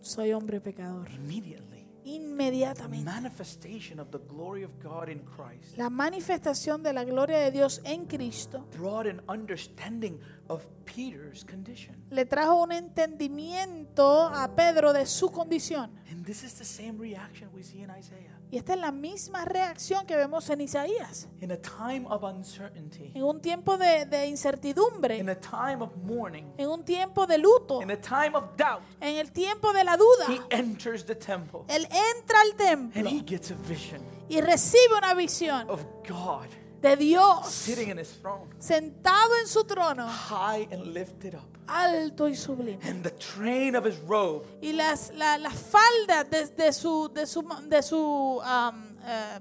Soy 0.01 0.31
hombre 0.33 0.59
pecador. 0.61 1.07
Immediately, 1.11 1.87
the 2.03 2.09
Inmediatamente. 2.15 3.05
manifestation 3.05 3.99
of 3.99 4.09
the 4.11 4.17
glory 4.19 4.63
of 4.63 4.71
God 4.81 5.07
in 5.09 5.19
Christ 5.19 5.77
La 5.77 5.89
manifestación 5.89 6.81
de 6.83 6.93
la 6.93 7.03
gloria 7.03 7.37
de 7.39 7.51
Dios 7.51 7.79
en 7.83 8.05
Cristo 8.07 8.65
brought 8.77 9.07
an 9.07 9.21
understanding 9.29 10.19
of 10.51 10.65
Peter's 10.85 11.45
condition. 11.45 11.95
le 12.09 12.25
trajo 12.25 12.61
un 12.61 12.71
entendimiento 12.71 14.27
a 14.27 14.53
Pedro 14.55 14.91
de 14.93 15.05
su 15.05 15.31
condición. 15.31 15.89
And 16.11 16.25
this 16.25 16.43
is 16.43 16.55
the 16.55 16.65
same 16.65 16.99
reaction 16.99 17.49
we 17.53 17.63
see 17.63 17.81
in 17.81 17.89
Isaiah. 17.89 18.37
Y 18.51 18.57
esta 18.57 18.73
es 18.73 18.79
la 18.79 18.91
misma 18.91 19.45
reacción 19.45 20.05
que 20.05 20.17
vemos 20.17 20.49
en 20.49 20.59
Isaías. 20.59 21.29
In 21.39 21.53
a 21.53 21.57
time 21.57 22.05
of 22.09 22.21
uncertainty, 22.23 23.11
En 23.15 23.23
un 23.23 23.39
tiempo 23.39 23.77
de, 23.77 24.05
de 24.05 24.27
incertidumbre, 24.27 25.17
in 25.17 25.29
a 25.29 25.39
time 25.39 25.81
of 25.81 25.95
mourning, 26.03 26.51
en 26.57 26.67
un 26.67 26.83
tiempo 26.83 27.25
de 27.25 27.37
luto, 27.37 27.81
in 27.81 27.91
a 27.91 27.97
time 28.01 28.35
of 28.35 28.43
doubt, 28.57 28.81
en 28.99 29.15
el 29.15 29.31
tiempo 29.31 29.71
de 29.71 29.85
la 29.85 29.95
duda, 29.95 30.27
he 30.27 30.41
enters 30.49 31.05
the 31.05 31.15
temple. 31.15 31.61
Él 31.69 31.87
entra 32.17 32.41
al 32.41 32.51
and 32.51 32.93
templo 32.93 33.09
he 33.09 33.23
gets 33.25 33.51
a 33.51 33.55
vision 33.55 34.01
y 34.27 34.41
recibe 34.41 34.97
una 34.97 35.13
visión 35.13 35.69
of 35.69 35.85
God 36.05 36.47
de 36.81 36.95
Dios 36.95 37.47
sitting 37.51 37.89
in 37.89 37.97
his 37.99 38.09
throne, 38.21 38.47
sentado 38.59 39.35
en 39.41 39.47
su 39.47 39.63
trono, 39.63 40.07
high 40.07 40.67
and 40.71 40.93
lifted 40.93 41.35
up. 41.35 41.43
alto 41.67 42.27
y 42.27 42.35
sublime. 42.35 42.79
And 42.83 43.03
the 43.03 43.11
train 43.11 43.75
of 43.75 43.85
his 43.85 43.97
robe 44.07 44.45
Y 44.61 44.73
las, 44.73 45.11
la- 45.13 45.37
las 45.37 45.53
faldas 45.53 46.29
de, 46.29 46.47
de 46.47 46.73
su, 46.73 47.07
de 47.13 47.25
su, 47.25 47.43
de 47.69 47.81
su 47.81 48.41
am, 48.43 48.97
eh, 49.05 49.39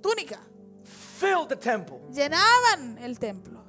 túnica 0.00 0.38
filled 0.84 1.48
the 1.48 1.56
temple. 1.56 1.98
llenaban 2.12 2.98
el 3.02 3.18
templo. 3.18 3.60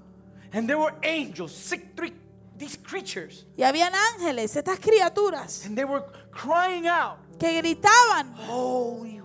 And 0.53 0.67
there 0.67 0.77
were 0.77 0.93
angels, 1.03 1.51
six, 1.53 1.83
three, 1.95 2.13
these 2.57 2.77
creatures, 2.77 3.45
Y 3.57 3.63
habían 3.63 3.93
ángeles, 4.13 4.55
estas 4.55 4.79
criaturas, 4.79 5.65
and 5.65 5.75
they 5.77 5.85
were 5.85 6.03
crying 6.31 6.87
out, 6.87 7.17
que 7.39 7.51
gritaban 7.61 8.33
Holy, 8.47 9.20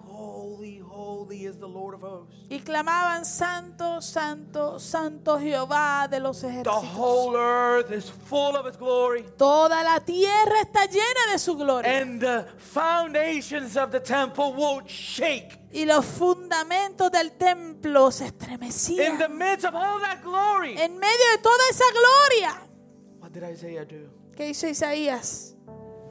holy, 1.27 1.45
is 1.47 1.59
the 1.59 1.67
Lord 1.69 1.95
of 1.95 2.03
hosts. 2.03 2.35
y 2.49 2.59
clamaban, 2.61 3.25
Santo, 3.25 4.01
Santo, 4.01 4.79
Santo 4.79 5.39
Jehová 5.39 6.09
de 6.09 6.21
los 6.21 6.41
The 6.41 6.49
ejércitos. 6.49 6.85
whole 6.97 7.37
earth 7.37 7.91
is 7.91 8.11
full 8.11 8.57
of 8.57 8.67
his 8.67 8.77
glory. 8.77 9.25
Toda 9.37 9.83
la 9.83 10.01
tierra 10.01 10.61
está 10.63 10.87
llena 10.87 11.33
de 11.33 11.39
su 11.39 11.57
gloria. 11.57 12.01
And 12.01 12.21
the 12.21 12.47
foundations 12.59 13.77
of 13.77 13.91
the 13.91 14.01
temple 14.01 14.53
would 14.55 14.87
shake. 14.89 15.59
Y 15.73 15.85
los 15.85 16.05
fundamentos 16.05 17.11
del 17.11 17.33
templo 17.33 18.11
se 18.11 18.27
In 18.27 18.31
the 18.39 18.45
estremecían. 18.45 19.37
midst 19.37 19.65
of 19.67 19.75
all 19.75 20.01
that 20.01 20.23
glory. 20.23 20.77
En 20.79 20.99
medio 20.99 21.31
de 21.37 21.43
toda 21.43 21.69
esa 21.71 21.85
gloria, 21.93 22.63
What 23.21 23.33
did 23.33 23.43
Isaiah 23.43 23.85
do? 23.85 24.09
¿qué 24.37 24.51
hizo 24.51 24.67
Isaías? 24.69 25.55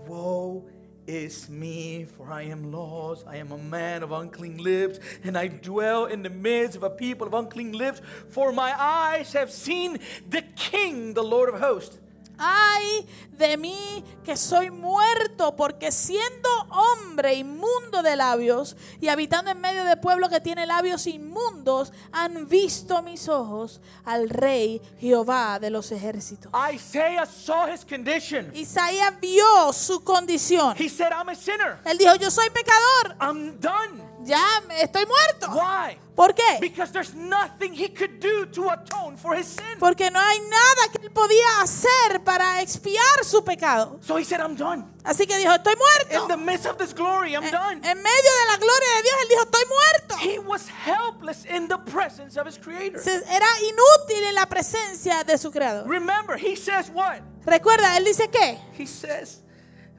Woe 0.07 0.65
is 1.07 1.49
me, 1.49 2.05
for 2.05 2.31
I 2.31 2.43
am 2.43 2.71
lost. 2.71 3.25
I 3.27 3.37
am 3.37 3.51
a 3.51 3.57
man 3.57 4.03
of 4.03 4.11
unclean 4.11 4.57
lips, 4.57 4.99
and 5.23 5.37
I 5.37 5.47
dwell 5.47 6.05
in 6.05 6.23
the 6.23 6.29
midst 6.29 6.75
of 6.75 6.83
a 6.83 6.89
people 6.89 7.27
of 7.27 7.33
unclean 7.33 7.73
lips. 7.73 8.01
For 8.29 8.51
my 8.51 8.73
eyes 8.77 9.33
have 9.33 9.51
seen 9.51 9.99
the 10.29 10.41
King, 10.55 11.13
the 11.13 11.23
Lord 11.23 11.49
of 11.49 11.59
hosts. 11.59 11.99
Ay 12.37 13.07
de 13.31 13.57
mí 13.57 14.03
que 14.23 14.37
soy 14.37 14.71
muerto, 14.71 15.55
porque 15.55 15.91
siendo 15.91 16.49
hombre 16.69 17.35
inmundo 17.35 18.01
de 18.01 18.15
labios 18.15 18.75
y 19.01 19.09
habitando 19.09 19.51
en 19.51 19.59
medio 19.59 19.83
de 19.83 19.97
pueblo 19.97 20.29
que 20.29 20.39
tiene 20.39 20.65
labios 20.65 21.07
inmundos, 21.07 21.91
han 22.11 22.47
visto 22.47 23.01
mis 23.01 23.27
ojos 23.29 23.81
al 24.03 24.29
Rey 24.29 24.81
Jehová 24.99 25.59
de 25.59 25.69
los 25.69 25.91
ejércitos. 25.91 26.51
Isaiah 26.73 27.25
saw 27.25 27.67
his 27.67 27.85
condition. 27.85 28.51
Isaías 28.55 29.13
vio 29.21 29.73
su 29.73 30.03
condición. 30.03 30.75
He 30.77 30.89
said, 30.89 31.11
I'm 31.11 31.29
a 31.29 31.35
sinner. 31.35 31.79
Él 31.85 31.97
dijo, 31.97 32.15
yo 32.15 32.31
soy 32.31 32.49
pecador, 32.49 33.15
I'm 33.19 33.59
done. 33.59 34.14
Ya 34.25 34.43
estoy 34.81 35.05
muerto. 35.05 35.47
Why? 35.53 35.97
¿Por 36.15 36.33
qué? 36.33 36.59
Because 36.61 36.91
there's 36.93 37.13
nothing 37.13 37.73
he 37.73 37.89
could 37.89 38.19
do 38.21 38.45
to 38.47 38.69
atone 38.71 39.17
for 39.17 39.35
his 39.35 39.47
sin. 39.47 39.77
Porque 39.79 40.09
no 40.09 40.19
hay 40.19 40.39
nada 40.39 40.89
que 40.91 40.99
él 41.05 41.11
podía 41.11 41.61
hacer 41.61 42.23
para 42.23 42.61
expiar 42.61 43.23
su 43.23 43.43
pecado. 43.43 43.99
So 44.01 44.17
he 44.17 44.23
said, 44.23 44.39
I'm 44.39 44.55
done. 44.55 44.85
Así 45.03 45.27
que 45.27 45.37
dijo, 45.37 45.51
estoy 45.53 45.73
In 45.73 45.79
muerto. 45.79 46.27
the 46.29 46.37
midst 46.37 46.65
of 46.65 46.77
this 46.77 46.93
glory, 46.93 47.33
I'm 47.35 47.43
En, 47.43 47.51
done. 47.51 47.81
en 47.83 47.97
medio 48.01 48.31
de 48.39 48.51
la 48.51 48.57
gloria 48.57 48.95
de 48.95 49.03
Dios, 49.03 49.15
él 49.23 49.27
dijo, 49.29 49.43
estoy 49.43 49.63
muerto. 49.67 50.15
He 50.21 50.39
was 50.39 50.67
helpless 50.69 51.45
in 51.45 51.67
the 51.67 51.77
presence 51.79 52.37
of 52.39 52.47
his 52.47 52.57
creator. 52.57 52.99
Era 53.29 53.47
inútil 53.61 54.23
en 54.29 54.35
la 54.35 54.45
presencia 54.45 55.23
de 55.25 55.37
su 55.37 55.51
creador. 55.51 55.85
Remember, 55.85 56.37
he 56.37 56.55
says 56.55 56.89
what? 56.93 57.19
Recuerda, 57.45 57.97
él 57.97 58.05
dice 58.05 58.29
que 58.29 58.57
He 58.77 58.87
says, 58.87 59.41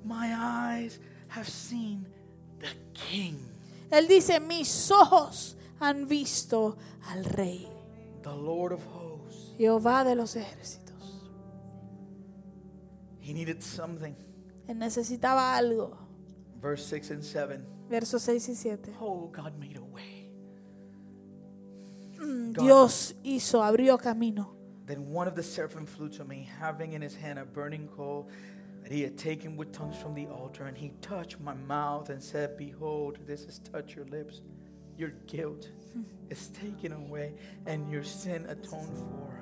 My 0.03 0.33
eyes 0.35 0.99
have 1.29 1.47
seen 1.49 2.07
the 2.61 2.69
king, 2.95 3.46
él 3.91 4.09
dice, 4.09 4.41
mis 4.41 4.91
ojos 4.91 5.57
han 5.81 6.09
visto 6.09 6.77
al 7.09 7.25
rey, 7.25 7.69
the 8.23 8.35
Lord 8.35 8.73
of 8.73 8.81
hosts. 8.87 9.55
Jehová 9.59 10.05
de 10.05 10.15
los 10.15 10.37
ejércitos. 10.37 10.87
He 13.21 13.33
needed 13.33 13.63
something. 13.63 14.15
Él 14.69 14.79
necesitaba 14.79 15.57
algo. 15.57 15.97
Verse 16.61 16.85
6 16.85 17.11
and 17.13 17.23
7. 17.23 17.61
Versos 17.89 18.23
6 18.23 18.49
y 18.49 18.55
7. 18.55 18.95
Oh, 19.01 19.31
God 19.31 19.57
made 19.59 19.77
a 19.77 19.83
way. 19.83 20.31
Mm, 22.19 22.53
God. 22.53 22.65
Dios 22.65 23.15
hizo, 23.23 23.63
abrió 23.63 23.99
camino. 23.99 24.55
Then 24.87 25.13
one 25.13 25.29
of 25.29 25.35
the 25.35 25.43
seraphim 25.43 25.87
flew 25.87 26.09
to 26.11 26.25
me, 26.25 26.49
having 26.61 26.93
in 26.93 27.03
his 27.03 27.15
hand 27.15 27.39
a 27.39 27.45
burning 27.45 27.89
coal 27.89 28.29
that 28.87 28.95
he 28.95 29.03
had 29.03 29.19
taken 29.19 29.57
with 29.57 29.73
tongues 29.73 29.97
from 29.97 30.15
the 30.15 30.29
altar. 30.29 30.67
And 30.67 30.79
he 30.79 30.93
touched 31.01 31.41
my 31.41 31.55
mouth 31.55 32.09
and 32.09 32.23
said, 32.23 32.57
Behold, 32.57 33.19
this 33.27 33.45
has 33.47 33.59
touched 33.59 33.97
your 33.97 34.05
lips. 34.05 34.43
Your 34.97 35.11
guilt 35.27 35.71
is 36.31 36.49
taken 36.51 36.93
away, 36.93 37.33
and 37.67 37.91
your 37.91 38.05
sin 38.05 38.47
atoned 38.49 38.97
for. 38.97 39.33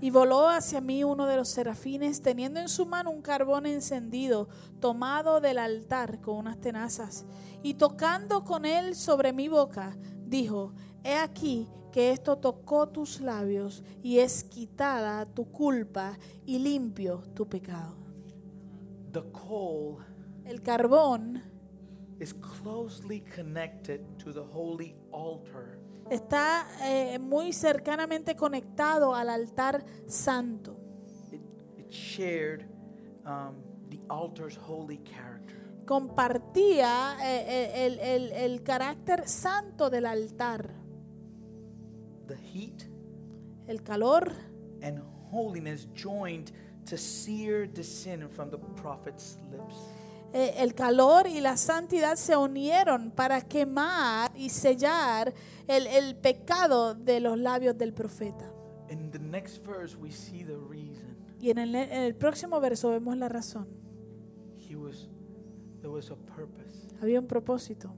Y 0.00 0.10
voló 0.10 0.48
hacia 0.48 0.80
mí 0.80 1.04
uno 1.04 1.26
de 1.26 1.36
los 1.36 1.50
serafines, 1.50 2.20
teniendo 2.20 2.58
en 2.58 2.68
su 2.68 2.84
mano 2.84 3.12
un 3.12 3.22
carbón 3.22 3.64
encendido, 3.64 4.48
tomado 4.80 5.40
del 5.40 5.58
altar 5.58 6.20
con 6.20 6.38
unas 6.38 6.60
tenazas, 6.60 7.24
y 7.62 7.74
tocando 7.74 8.42
con 8.42 8.64
él 8.64 8.96
sobre 8.96 9.32
mi 9.32 9.46
boca, 9.46 9.96
dijo, 10.26 10.72
He 11.04 11.14
aquí 11.14 11.68
que 11.92 12.10
esto 12.10 12.38
tocó 12.38 12.88
tus 12.88 13.20
labios, 13.20 13.84
y 14.02 14.18
es 14.18 14.42
quitada 14.42 15.26
tu 15.26 15.44
culpa, 15.52 16.18
y 16.44 16.58
limpio 16.58 17.22
tu 17.34 17.48
pecado. 17.48 18.03
The 19.14 19.22
coal 19.32 19.98
El 20.44 20.60
carbón 20.62 21.40
is 22.20 22.34
closely 22.34 23.20
connected 23.34 24.00
to 24.18 24.32
the 24.32 24.42
holy 24.42 24.94
altar. 25.12 25.78
está 26.10 26.66
eh, 26.82 27.18
muy 27.18 27.52
cercanamente 27.52 28.36
conectado 28.36 29.14
al 29.14 29.30
altar 29.30 29.84
santo. 30.06 30.76
It, 31.32 31.40
it 31.78 31.90
shared 31.90 32.66
um, 33.24 33.54
the 33.88 34.00
altar's 34.10 34.56
holy 34.56 34.98
character. 34.98 35.56
Compartía 35.86 37.16
eh, 37.22 37.44
eh, 37.46 37.86
el, 37.86 37.98
el- 38.00 38.32
el 38.32 38.62
carácter 38.62 39.26
santo 39.28 39.88
del 39.90 40.06
altar, 40.06 40.74
The 42.26 42.36
heat 42.36 42.84
el 43.68 43.82
calor 43.82 44.30
and 44.82 45.00
holiness 45.30 45.86
joined 45.94 46.52
to 46.86 46.96
sear 46.96 47.66
the 47.66 47.82
sin 47.82 48.28
from 48.28 48.50
the 48.50 48.58
prophet's 48.80 49.38
lips. 49.50 49.74
Eh, 50.32 50.54
el 50.58 50.74
calor 50.74 51.28
y 51.28 51.40
la 51.40 51.56
santidad 51.56 52.16
se 52.16 52.36
unieron 52.36 53.12
para 53.12 53.40
quemar 53.40 54.32
y 54.36 54.48
sellar 54.50 55.32
el, 55.68 55.86
el 55.86 56.16
pecado 56.16 56.94
de 56.94 57.20
los 57.20 57.38
labios 57.38 57.78
del 57.78 57.92
profeta. 57.92 58.50
In 58.90 59.10
the 59.12 59.18
next 59.20 59.64
verse, 59.64 59.96
we 59.96 60.10
see 60.10 60.42
the 60.44 60.56
reason. 60.56 61.16
Y 61.40 61.50
en 61.50 61.58
el, 61.58 61.74
en 61.74 61.92
el 61.92 62.14
próximo 62.16 62.60
verso 62.60 62.90
vemos 62.90 63.16
la 63.16 63.28
razón. 63.28 63.68
He 64.58 64.74
was, 64.74 65.08
there 65.80 65.90
was 65.92 66.10
a 66.10 66.16
purpose, 66.16 66.88
Había 67.00 67.20
un 67.20 67.26
propósito, 67.28 67.94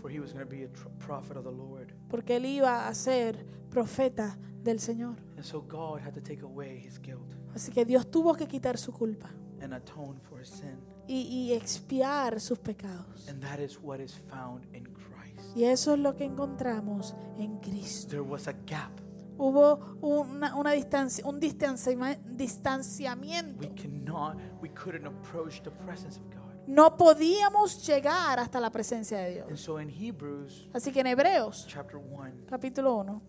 for 0.00 0.10
he 0.10 0.18
was 0.18 0.32
going 0.32 0.44
to 0.44 0.50
be 0.50 0.64
a 0.64 0.68
prophet 1.06 1.36
of 1.36 1.44
the 1.44 1.52
Lord. 1.52 1.92
porque 2.08 2.36
él 2.36 2.46
iba 2.46 2.88
a 2.88 2.94
ser 2.94 3.44
profeta 3.70 4.36
del 4.64 4.80
Señor. 4.80 5.16
And 5.36 5.44
so 5.44 5.60
God 5.60 6.00
had 6.00 6.14
to 6.14 6.20
take 6.20 6.42
away 6.42 6.78
his 6.84 6.98
guilt 6.98 7.32
Así 7.54 7.72
que 7.72 7.84
Dios 7.84 8.10
tuvo 8.10 8.34
que 8.34 8.46
quitar 8.46 8.78
su 8.78 8.92
culpa 8.92 9.30
and 9.60 9.74
atone 9.74 10.20
for 10.20 10.40
his 10.40 10.48
sin. 10.48 10.78
y, 11.08 11.22
y 11.22 11.52
expiar 11.54 12.40
sus 12.40 12.58
pecados. 12.58 13.28
And 13.28 13.42
that 13.42 13.58
is 13.58 13.78
what 13.82 13.98
is 14.00 14.14
found 14.30 14.64
in 14.74 14.84
Christ. 14.84 15.56
Y 15.56 15.64
eso 15.64 15.94
es 15.94 16.00
lo 16.00 16.14
que 16.14 16.24
encontramos 16.24 17.14
en 17.38 17.58
Cristo. 17.58 18.08
There 18.10 18.20
was 18.22 18.46
a 18.48 18.52
gap. 18.52 18.92
Hubo 19.38 19.96
una, 20.02 20.54
una 20.56 20.72
distancia, 20.72 21.24
un 21.26 21.38
distanciamiento. 21.40 23.60
We 23.68 23.74
cannot, 23.74 24.36
we 24.60 24.68
couldn't 24.70 25.06
approach 25.06 25.62
the 25.62 25.70
presence 25.70 26.18
of 26.18 26.24
God. 26.30 26.38
No 26.66 26.96
podíamos 26.96 27.86
llegar 27.86 28.38
hasta 28.38 28.60
la 28.60 28.70
presencia 28.70 29.18
de 29.18 29.40
And 29.40 29.48
Dios. 29.48 29.60
so 29.60 29.80
in 29.80 29.88
Hebrews 29.88 30.68
Así 30.74 30.92
que 30.92 31.00
en 31.00 31.06
Hebreos, 31.06 31.64
chapter 31.66 31.96
1, 31.96 32.44
capítulo 32.46 32.94
1, 32.96 33.22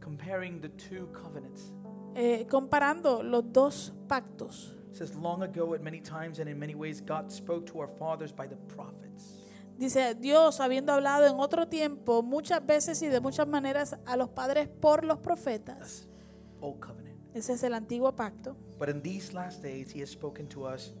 comparing 0.00 0.60
the 0.60 0.68
two 0.68 1.08
covenants, 1.12 1.72
eh, 2.14 2.46
comparando 2.48 3.22
los 3.22 3.44
dos 3.52 3.92
pactos, 4.08 4.74
it 4.90 4.96
says, 4.96 5.14
Long 5.14 5.42
ago, 5.42 5.74
at 5.74 5.82
many 5.82 6.00
times 6.00 6.38
and 6.38 6.48
in 6.48 6.58
many 6.58 6.74
ways, 6.74 7.00
God 7.00 7.30
spoke 7.32 7.66
to 7.72 7.80
our 7.80 7.88
fathers 7.88 8.32
by 8.32 8.46
the 8.46 8.56
prophets. 8.74 9.40
dice 9.76 10.14
Dios, 10.14 10.60
habiendo 10.60 10.92
hablado 10.92 11.26
en 11.26 11.40
otro 11.40 11.66
tiempo, 11.66 12.22
muchas 12.22 12.64
veces 12.64 13.02
y 13.02 13.08
de 13.08 13.20
muchas 13.20 13.48
maneras 13.48 13.96
a 14.06 14.16
los 14.16 14.28
padres 14.28 14.68
por 14.68 15.04
los 15.04 15.18
profetas. 15.18 16.06
Old 16.60 16.78
Covenant. 16.80 17.18
Ese 17.34 17.54
es 17.54 17.62
el 17.64 17.74
antiguo 17.74 18.14
pacto. 18.14 18.56
But 18.78 18.88
in 18.88 19.02
these 19.02 19.32
last 19.34 19.62
days, 19.62 19.92
He 19.92 20.00
has 20.00 20.10
spoken 20.10 20.46
to 20.50 20.64
us 20.64 20.92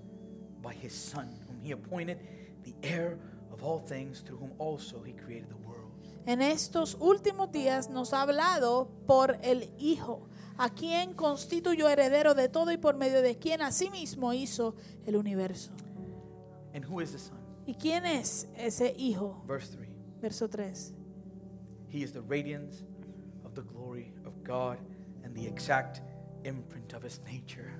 by 0.60 0.74
His 0.74 0.92
Son, 0.92 1.28
whom 1.48 1.60
He 1.62 1.72
appointed 1.72 2.18
the 2.64 2.74
heir 2.82 3.18
of 3.52 3.62
all 3.62 3.78
things, 3.78 4.22
through 4.24 4.38
whom 4.40 4.52
also 4.58 5.00
He 5.04 5.12
created 5.12 5.48
the 5.48 5.56
world. 5.56 5.92
En 6.26 6.40
estos 6.42 6.96
últimos 7.00 7.52
días 7.52 7.88
nos 7.90 8.12
ha 8.12 8.22
hablado 8.22 8.88
por 9.06 9.38
el 9.42 9.70
Hijo, 9.78 10.26
a 10.56 10.70
quien 10.70 11.14
constituyó 11.14 11.88
heredero 11.88 12.34
de 12.34 12.48
todo 12.48 12.72
y 12.72 12.76
por 12.76 12.96
medio 12.96 13.22
de 13.22 13.38
quien 13.38 13.62
asimismo 13.62 14.32
hizo 14.32 14.74
el 15.06 15.16
universo. 15.16 15.72
And 16.74 16.84
who 16.84 17.00
is 17.00 17.12
the 17.12 17.18
Son? 17.18 17.38
¿Y 17.66 17.74
quién 17.74 18.04
es 18.04 18.48
ese 18.56 18.94
Hijo? 18.96 19.42
Verse 19.46 19.76
3 19.76 19.88
Verso 20.20 20.48
3. 20.48 20.94
He 21.88 22.02
is 22.02 22.12
the 22.12 22.22
radiance 22.22 22.82
of 23.44 23.54
the 23.54 23.62
glory 23.62 24.12
of 24.24 24.42
God 24.42 24.78
and 25.22 25.34
the 25.34 25.46
exact 25.46 26.00
imprint 26.44 26.94
of 26.94 27.02
His 27.02 27.20
nature. 27.26 27.70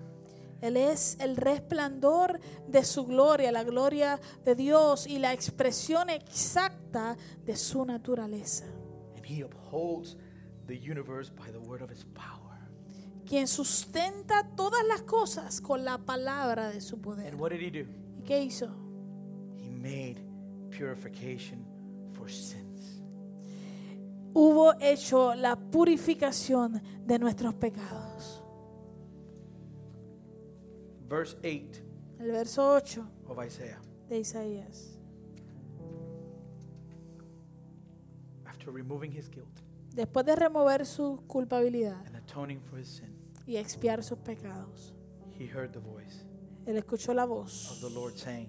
Él 0.60 0.76
es 0.76 1.16
el 1.20 1.36
resplandor 1.36 2.38
de 2.68 2.84
su 2.84 3.04
gloria, 3.06 3.50
la 3.50 3.64
gloria 3.64 4.20
de 4.44 4.54
Dios 4.54 5.06
y 5.06 5.18
la 5.18 5.32
expresión 5.32 6.10
exacta 6.10 7.16
de 7.44 7.56
su 7.56 7.84
naturaleza. 7.84 8.66
And 9.16 9.24
He 9.24 9.42
upholds 9.42 10.16
the 10.66 10.76
universe 10.76 11.30
by 11.30 11.50
the 11.50 11.60
word 11.60 11.82
of 11.82 11.90
His 11.90 12.04
power. 12.14 12.43
Quien 13.26 13.48
sustenta 13.48 14.46
todas 14.54 14.84
las 14.86 15.02
cosas 15.02 15.60
con 15.60 15.84
la 15.84 15.98
palabra 15.98 16.68
de 16.70 16.80
su 16.80 17.00
poder. 17.00 17.32
And 17.32 17.40
what 17.40 17.50
did 17.52 17.60
He 17.60 17.70
do? 17.70 17.88
¿Y 18.18 18.22
qué 18.24 18.42
hizo? 18.42 18.68
He 19.56 19.70
made 19.70 20.16
purification 20.70 21.64
for 22.12 22.30
sins. 22.30 23.00
Hubo 24.34 24.74
hecho 24.80 25.34
la 25.34 25.56
purificación 25.56 26.82
de 27.06 27.18
nuestros 27.18 27.54
pecados. 27.54 28.42
Verse 31.08 31.36
8 31.44 31.82
El 32.18 32.32
verso 32.32 32.74
8 32.74 33.04
of 33.28 33.38
Isaiah. 33.44 33.80
de 34.08 34.18
Isaías. 34.18 34.98
After 38.46 38.70
removing 38.72 39.12
his 39.12 39.28
guilt 39.30 39.60
Después 39.94 40.26
de 40.26 40.34
remover 40.34 40.84
su 40.86 41.22
culpabilidad 41.28 42.04
and 42.06 42.16
atoning 42.16 42.60
for 42.60 42.78
his 42.80 42.88
sin, 42.88 43.13
y 43.47 43.57
expiar 43.57 44.03
sus 44.03 44.18
pecados, 44.18 44.95
he 45.38 45.47
heard 45.47 45.72
the 45.72 45.80
voice 45.80 46.24
él 46.66 46.76
escuchó 46.76 47.12
la 47.12 47.24
of 47.24 47.30
voz 47.30 47.78
the 47.80 47.90
Lord 47.90 48.16
saying, 48.16 48.49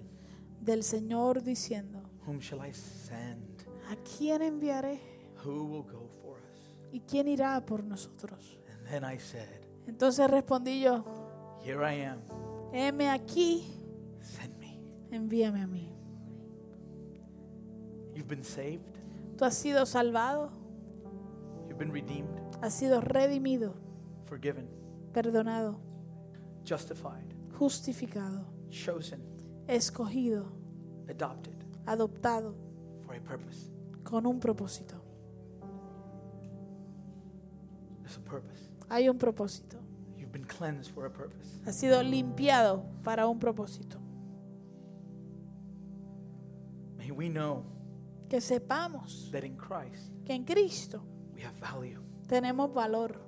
del 0.60 0.82
Señor 0.82 1.42
diciendo, 1.42 2.02
Whom 2.26 2.40
shall 2.40 2.66
I 2.66 2.72
send? 2.72 3.62
¿a 3.90 3.96
quién 3.96 4.42
enviaré? 4.42 5.00
Who 5.44 5.64
will 5.64 5.82
go 5.84 6.08
for 6.22 6.38
us? 6.38 6.74
¿Y 6.92 7.00
quién 7.00 7.28
irá 7.28 7.64
por 7.64 7.84
nosotros? 7.84 8.58
And 8.72 8.88
then 8.88 9.04
I 9.04 9.18
said, 9.18 9.60
Entonces 9.86 10.28
respondí 10.30 10.80
yo, 10.80 11.04
Here 11.62 11.82
I 11.84 12.02
am, 12.04 12.20
heme 12.72 13.10
aquí, 13.10 13.64
send 14.22 14.56
me. 14.58 14.80
envíame 15.10 15.62
a 15.62 15.66
mí. 15.66 15.92
You've 18.14 18.28
been 18.28 18.44
saved, 18.44 18.96
Tú 19.36 19.44
has 19.44 19.54
sido 19.54 19.84
salvado, 19.84 20.50
you've 21.68 21.78
been 21.78 21.92
redeemed, 21.92 22.30
has 22.62 22.72
sido 22.72 23.02
redimido, 23.02 23.74
forgiven, 24.24 24.66
perdonado, 25.16 25.80
justified, 26.62 27.24
justificado, 27.58 28.44
chosen, 28.68 29.22
escogido, 29.66 30.52
adopted 31.08 31.54
adoptado 31.86 32.54
for 33.06 33.16
a 33.16 33.20
purpose. 33.22 33.70
con 34.04 34.26
un 34.26 34.38
propósito. 34.38 35.02
There's 38.02 38.18
a 38.18 38.20
purpose. 38.20 38.68
Hay 38.90 39.08
un 39.08 39.16
propósito. 39.16 39.78
You've 40.18 40.32
been 40.32 40.44
cleansed 40.44 40.92
for 40.92 41.06
a 41.06 41.10
purpose. 41.10 41.60
Ha 41.66 41.72
sido 41.72 42.02
limpiado 42.02 42.84
para 43.02 43.26
un 43.26 43.38
propósito. 43.38 43.98
May 46.98 47.10
we 47.10 47.28
know 47.30 47.64
Que 48.28 48.40
sepamos 48.42 49.30
that 49.32 49.44
in 49.44 49.56
Christ 49.56 50.12
que 50.26 50.34
en 50.34 50.44
Cristo 50.44 51.02
we 51.34 51.42
have 51.42 51.54
value. 51.58 52.02
tenemos 52.26 52.70
valor. 52.74 53.25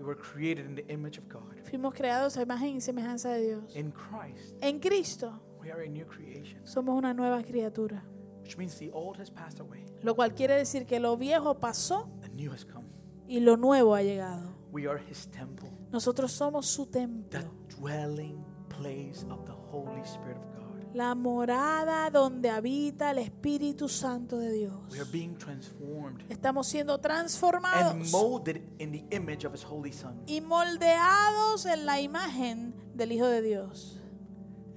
We 0.00 0.06
were 0.06 0.16
created 0.16 0.64
in 0.64 0.74
the 0.74 0.84
image 0.88 1.18
of 1.18 1.28
God. 1.28 1.54
Fuimos 1.68 1.94
creados 1.94 2.36
a 2.38 2.42
imagen 2.42 2.74
y 2.76 2.80
semejanza 2.80 3.28
de 3.34 3.42
Dios. 3.42 3.76
In 3.76 3.92
Christ, 3.92 4.56
En 4.62 4.80
Cristo 4.80 5.38
we 5.60 5.70
are 5.70 5.82
a 5.84 5.88
new 5.88 6.06
creation, 6.06 6.58
somos 6.66 6.96
una 6.96 7.12
nueva 7.12 7.42
criatura. 7.42 8.02
which 8.42 8.56
means 8.56 8.76
the 8.78 8.90
old 8.92 9.18
has 9.20 9.30
passed 9.30 9.60
away, 9.60 9.84
Lo 10.02 10.14
cual 10.16 10.34
quiere 10.34 10.56
decir 10.56 10.86
que 10.86 10.98
lo 10.98 11.16
viejo 11.18 11.60
pasó 11.60 12.08
the 12.22 12.30
new 12.30 12.50
has 12.50 12.64
come. 12.64 12.86
y 13.28 13.40
lo 13.40 13.56
nuevo 13.58 13.94
ha 13.94 14.02
llegado. 14.02 14.56
We 14.72 14.86
are 14.88 14.98
His 15.08 15.28
temple, 15.28 15.68
Nosotros 15.92 16.32
somos 16.32 16.66
su 16.66 16.86
the 16.86 17.00
templo. 17.00 17.40
dwelling 17.78 18.42
place 18.70 19.24
of 19.28 19.44
the 19.44 19.52
Holy 19.52 20.00
Spirit 20.04 20.38
of 20.38 20.44
God. 20.56 20.69
La 20.92 21.14
morada 21.14 22.10
donde 22.10 22.50
habita 22.50 23.12
el 23.12 23.18
Espíritu 23.18 23.88
Santo 23.88 24.38
de 24.38 24.50
Dios. 24.52 24.74
We 24.90 24.98
are 25.00 25.08
being 25.10 25.36
transformed 25.36 26.24
Estamos 26.28 26.66
siendo 26.66 26.94
and 26.94 27.02
transformados 27.02 28.10
molded 28.10 28.60
in 28.78 28.90
the 28.90 29.04
image 29.10 29.44
of 29.46 29.54
His 29.54 29.64
Holy 29.64 29.92
Son. 29.92 30.20
y 30.26 30.40
moldeados 30.40 31.66
en 31.66 31.86
la 31.86 32.00
imagen 32.00 32.74
del 32.94 33.12
Hijo 33.12 33.26
de 33.28 33.40
Dios. 33.40 34.00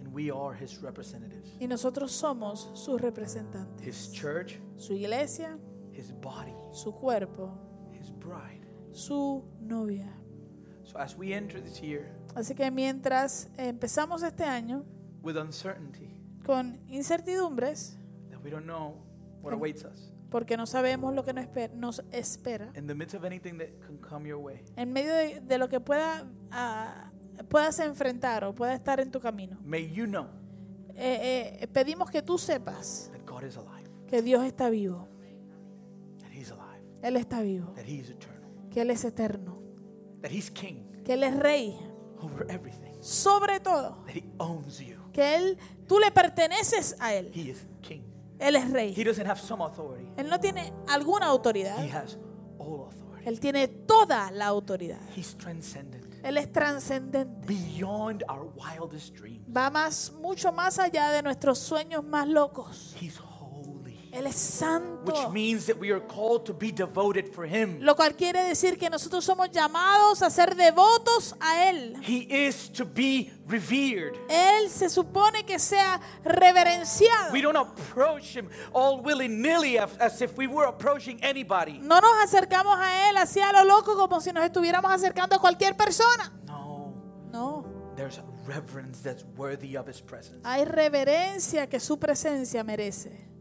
And 0.03 0.13
we 0.13 0.29
are 0.29 0.55
His 0.55 0.79
representatives. 0.81 1.55
Y 1.59 1.67
nosotros 1.67 2.11
somos 2.11 2.69
sus 2.75 3.01
representantes. 3.01 3.85
His 3.87 4.11
church, 4.11 4.59
Su 4.77 4.93
iglesia, 4.93 5.57
His 5.91 6.11
body, 6.21 6.53
su 6.73 6.91
cuerpo, 6.93 7.57
His 7.99 8.11
bride. 8.11 8.61
su 8.91 9.43
novia. 9.61 10.13
So 10.83 10.99
as 10.99 11.17
we 11.17 11.33
enter 11.33 11.59
this 11.59 11.81
year 11.81 12.13
Así 12.35 12.53
que 12.53 12.69
mientras 12.69 13.49
empezamos 13.57 14.21
este 14.21 14.43
año 14.43 14.83
with 15.23 15.37
uncertainty, 15.37 16.13
con 16.45 16.79
incertidumbres, 16.89 17.97
that 18.29 18.39
we 18.43 18.49
don't 18.51 18.65
know 18.65 18.95
what 19.41 19.53
awaits 19.53 19.83
us, 19.85 20.11
porque 20.29 20.57
no 20.57 20.65
sabemos 20.65 21.13
lo 21.15 21.23
que 21.23 21.33
nos 21.33 21.45
esper- 21.45 21.73
nos 21.73 22.01
espera, 22.11 22.71
in 22.75 22.87
the 22.87 22.93
midst 22.95 23.15
of 23.15 23.23
anything 23.23 23.57
that 23.57 23.69
can 23.85 23.97
come 23.97 24.27
your 24.27 24.39
way, 24.39 24.63
en 24.75 24.91
medio 24.93 25.13
de, 25.13 25.41
de 25.41 25.57
lo 25.57 25.67
que 25.69 25.79
pueda, 25.79 26.25
ah, 26.51 27.11
puedas 27.49 27.79
enfrentar 27.79 28.43
o 28.43 28.53
pueda 28.53 28.73
estar 28.73 28.99
en 28.99 29.11
tu 29.11 29.19
camino, 29.19 29.57
may 29.63 29.89
you 29.91 30.05
know 30.05 30.27
eh, 30.95 31.57
eh, 31.61 31.67
pedimos 31.67 32.11
que 32.11 32.21
tú 32.21 32.37
sepas 32.37 33.09
that 33.11 33.25
God 33.25 33.43
is 33.43 33.55
alive, 33.57 33.89
que 34.07 34.21
Dios 34.21 34.43
está 34.45 34.69
vivo. 34.69 35.07
that 36.19 36.31
He's 36.31 36.51
alive, 36.51 36.83
Él 37.01 37.15
está 37.17 37.41
vivo. 37.41 37.71
that 37.75 37.85
He 37.87 37.99
is 37.99 38.09
eternal, 38.09 38.49
Que 38.69 38.81
Él 38.81 38.89
es 38.91 39.03
eterno. 39.05 39.59
that 40.21 40.31
He's 40.31 40.49
King 40.51 40.85
Que 41.03 41.13
Él 41.13 41.23
es 41.23 41.35
rey. 41.39 41.75
over 42.19 42.45
everything, 42.49 42.93
Sobre 43.01 43.59
todo. 43.59 44.03
that 44.05 44.15
He 44.15 44.23
owns 44.39 44.79
you. 44.79 44.97
Que 45.13 45.35
Él, 45.35 45.57
tú 45.87 45.99
le 45.99 46.11
perteneces 46.11 46.95
a 46.99 47.13
Él. 47.13 47.31
He 47.33 47.49
is 47.51 47.65
King. 47.81 48.01
Él 48.39 48.55
es 48.55 48.65
He 48.65 48.73
rey. 48.73 49.03
doesn't 49.03 49.25
have 49.27 49.39
some 49.39 49.63
authority, 49.63 50.07
Él 50.17 50.27
no 50.29 50.39
tiene 50.39 50.73
alguna 50.89 51.27
autoridad. 51.27 51.77
He 51.85 51.89
has 51.91 52.17
all 52.57 52.87
authority. 52.87 53.25
Él 53.29 53.39
tiene 53.39 53.67
toda 53.69 54.31
la 54.31 54.47
autoridad. 54.47 54.99
He's 55.15 55.37
transcendent, 55.37 56.03
Él 56.25 56.37
es 56.37 56.51
trascendente. 56.51 57.45
beyond 57.47 58.23
our 58.27 58.51
wildest 58.55 59.15
dreams. 59.15 59.39
Va 59.55 59.69
más, 59.69 60.11
mucho 60.19 60.51
más 60.51 60.77
allá 60.79 61.11
de 61.11 61.21
nuestros 61.21 61.59
sueños 61.59 62.03
más 62.03 62.27
locos. 62.27 62.95
He's 62.99 63.19
Él 64.13 64.27
es 64.27 64.35
santo. 64.35 65.11
which 65.11 65.29
means 65.31 65.65
that 65.65 65.75
we 65.79 65.91
are 65.91 65.99
called 65.99 66.45
to 66.45 66.53
be 66.53 66.71
devoted 66.71 67.27
for 67.33 67.45
Him. 67.47 67.79
Lo 67.81 67.95
cual 67.95 68.15
quiere 68.15 68.43
decir 68.43 68.77
que 68.77 68.87
nosotros 68.89 69.25
somos 69.25 69.49
llamados 69.51 70.21
a 70.21 70.29
ser 70.29 70.55
devotos 70.55 71.33
a 71.39 71.67
Él. 71.69 71.95
He 72.03 72.27
is 72.47 72.71
to 72.73 72.85
be 72.85 73.31
revered. 73.47 74.15
Él 74.29 74.69
se 74.69 74.89
supone 74.89 75.43
que 75.45 75.57
sea 75.57 75.99
reverenciado. 76.23 77.31
We 77.33 77.41
don't 77.41 77.57
approach 77.57 78.35
him 78.35 78.49
all 78.71 79.01
willy 79.01 79.27
nilly 79.27 79.77
as, 79.77 79.97
as 79.99 80.21
if 80.21 80.37
we 80.37 80.45
were 80.47 80.65
approaching 80.67 81.19
anybody. 81.23 81.79
No 81.79 81.99
nos 81.99 82.23
acercamos 82.23 82.77
a 82.79 83.09
Él 83.09 83.17
así 83.17 83.41
a 83.41 83.51
lo 83.51 83.63
loco 83.65 83.95
como 83.95 84.21
si 84.21 84.31
nos 84.31 84.43
estuviéramos 84.45 84.91
acercando 84.91 85.35
a 85.35 85.39
cualquier 85.39 85.75
persona. 85.75 86.31
No, 86.45 86.93
No. 87.31 87.65
there's 87.95 88.19
a 88.19 88.23
reverence 88.45 89.01
that's 89.01 89.23
worthy 89.37 89.75
of 89.75 89.87
his 89.87 90.01
presence, 90.01 90.39
Hay 90.43 90.65
reverencia 90.65 91.67
que 91.67 91.79
su 91.79 91.97
presencia 91.97 92.63
merece. 92.63 93.32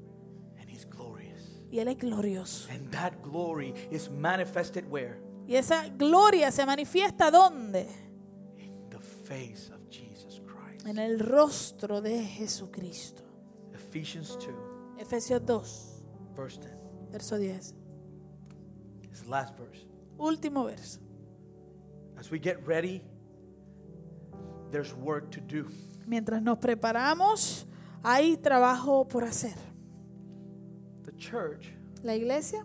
Y 1.73 1.81
Él 1.81 1.89
es 1.89 1.97
glorioso. 1.97 2.70
And 2.70 2.91
that 2.91 3.14
glory 3.23 3.73
is 3.91 4.11
manifested 4.11 4.85
where? 4.91 5.18
Y 5.49 5.57
esa 5.57 5.89
gloria 5.89 6.53
se 6.53 6.66
manifiesta 6.66 7.31
¿dónde? 7.31 7.89
In 8.59 8.91
the 8.91 8.99
face 8.99 9.73
of 9.73 9.81
Jesus 9.89 10.43
Christ. 10.47 10.87
En 10.87 10.99
el 10.99 11.18
rostro 11.18 12.03
de 12.03 12.23
Jesucristo. 12.25 13.23
Ephesians 13.73 14.37
2, 14.39 14.49
Efesios 14.99 15.47
2, 15.47 16.03
verse 16.37 16.61
10. 16.61 16.73
verso 17.11 17.39
10. 17.39 17.75
His 19.11 19.27
last 19.27 19.57
verse. 19.57 19.87
Último 20.18 20.64
verso. 20.64 21.01
As 22.18 22.31
we 22.31 22.39
get 22.39 22.59
ready, 22.66 23.03
there's 24.70 24.93
work 24.95 25.31
to 25.31 25.41
do. 25.41 25.68
Mientras 26.07 26.43
nos 26.43 26.59
preparamos, 26.59 27.64
hay 28.05 28.37
trabajo 28.37 29.09
por 29.09 29.25
hacer. 29.25 29.72
The 31.05 31.12
church 31.16 31.72
La 32.03 32.14
iglesia 32.14 32.64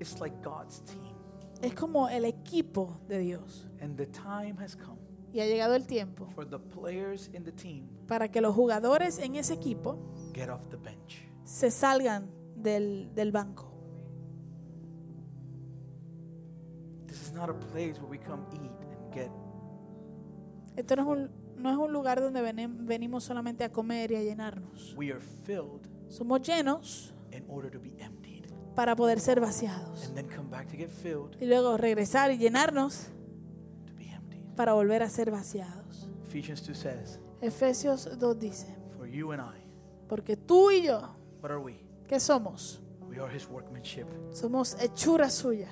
is 0.00 0.18
like 0.20 0.36
God's 0.42 0.80
team, 0.84 1.14
es 1.62 1.74
como 1.74 2.08
el 2.08 2.24
equipo 2.24 3.00
de 3.08 3.18
Dios. 3.20 3.66
and 3.80 3.96
the 3.96 4.06
time 4.06 4.56
has 4.60 4.74
come 4.76 4.98
Y 5.32 5.40
ha 5.40 5.46
llegado 5.46 5.74
el 5.74 5.86
tiempo 5.86 6.26
for 6.34 6.44
the 6.48 6.58
players 6.58 7.28
in 7.34 7.44
the 7.44 7.52
team 7.52 7.88
para 8.06 8.28
que 8.30 8.40
los 8.40 8.54
jugadores 8.54 9.18
en 9.18 9.34
ese 9.36 9.54
equipo 9.54 9.98
get 10.32 10.48
off 10.48 10.66
the 10.70 10.76
bench. 10.76 11.22
se 11.44 11.70
salgan 11.70 12.30
del, 12.56 13.10
del 13.14 13.32
banco. 13.32 13.72
This 17.06 17.22
is 17.22 17.32
not 17.32 17.48
a 17.50 17.54
place 17.54 17.98
where 18.00 18.08
we 18.10 18.18
come 18.18 18.44
eat 18.52 18.70
and 18.90 19.12
get 19.14 19.30
Esto 20.76 20.96
no 20.96 21.02
es 21.02 21.08
un, 21.08 21.30
no 21.62 21.70
es 21.70 21.76
un 21.76 21.92
lugar 21.92 22.20
donde 22.20 22.42
venimos 22.42 23.24
solamente 23.24 23.64
a 23.64 23.70
comer 23.72 24.12
y 24.12 24.16
a 24.16 24.22
llenarnos. 24.22 24.94
we 24.96 25.10
are 25.10 25.20
filled 25.20 25.86
Somos 26.08 26.42
llenos 26.42 27.12
in 27.32 27.44
order 27.48 27.70
to 27.70 27.78
be 27.80 27.94
emptied 28.02 28.46
para 28.74 28.94
poder 28.96 29.20
ser 29.20 29.40
vaciados. 29.40 30.06
and 30.06 30.14
then 30.16 30.28
come 30.28 30.48
back 30.50 30.68
to 30.68 30.76
get 30.76 30.90
filled 30.90 31.36
Y 31.40 31.46
luego 31.46 31.76
regresar 31.76 32.30
y 32.30 32.38
llenarnos 32.38 33.08
to 33.86 33.94
be 33.94 34.08
emptied. 34.10 34.42
para 34.56 34.72
volver 34.74 35.02
a 35.02 35.08
ser 35.10 35.30
vaciados. 35.30 36.08
Ephesians 36.26 36.62
2 36.62 36.74
says, 36.76 37.18
Efesios 37.40 38.08
2 38.18 38.34
dice, 38.38 38.66
For 38.96 39.06
you 39.06 39.32
and 39.32 39.40
I, 39.42 39.58
porque 40.08 40.36
tú 40.36 40.70
y 40.70 40.82
yo, 40.86 41.00
what 41.42 41.50
are 41.50 41.58
we? 41.60 41.74
¿qué 42.08 42.20
somos? 42.20 42.80
We 43.08 43.18
are 43.20 43.28
his 43.34 43.48
workmanship, 43.48 44.06
Somos 44.32 44.76
hechura 44.80 45.30
suya, 45.30 45.68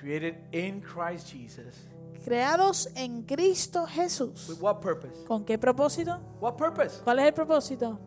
created 0.00 0.36
in 0.52 0.80
Christ 0.80 1.28
Jesus. 1.32 1.76
creados 2.24 2.88
en 2.96 3.22
Cristo 3.22 3.86
Jesús. 3.86 4.48
With 4.48 4.60
what 4.60 4.80
purpose? 4.80 5.24
¿Con 5.26 5.44
qué 5.44 5.58
propósito? 5.58 6.18
What 6.40 6.56
purpose? 6.56 7.00
¿Cuál 7.04 7.20
es 7.20 7.26
el 7.26 7.34
propósito? 7.34 7.98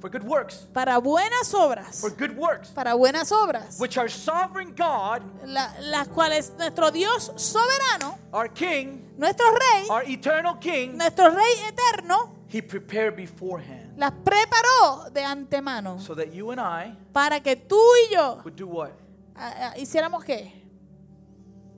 For 0.00 0.08
good 0.08 0.22
works. 0.24 0.66
Para 0.72 0.98
buenas 0.98 1.52
obras. 1.52 2.00
For 2.00 2.10
good 2.10 2.34
works, 2.36 2.70
Para 2.70 2.94
buenas 2.96 3.30
obras. 3.32 3.78
which 3.78 3.98
our 3.98 4.08
sovereign 4.08 4.74
God, 4.74 5.22
la- 5.44 5.72
las 5.80 6.08
cuales 6.08 6.52
nuestro 6.56 6.90
Dios 6.90 7.30
soberano, 7.36 8.18
our 8.32 8.48
King, 8.48 9.12
nuestro 9.18 9.46
Rey, 9.52 9.86
our 9.90 10.02
eternal 10.08 10.54
King, 10.58 10.96
nuestro 10.96 11.30
Rey 11.30 11.52
eterno, 11.68 12.34
he 12.48 12.62
prepared 12.62 13.14
beforehand 13.14 13.92
las 13.98 14.12
preparó 14.24 15.12
de 15.12 15.22
antemano 15.22 16.00
so 16.00 16.14
that 16.14 16.32
you 16.32 16.50
and 16.50 16.60
I 16.60 16.96
para 17.12 17.40
que 17.40 17.54
tú 17.56 17.76
y 18.08 18.14
yo 18.14 18.40
would 18.42 18.56
do 18.56 18.66
what? 18.66 18.92
ah, 19.36 19.72
ah, 19.74 19.74
hiciéramos 19.76 20.24
qué? 20.24 20.50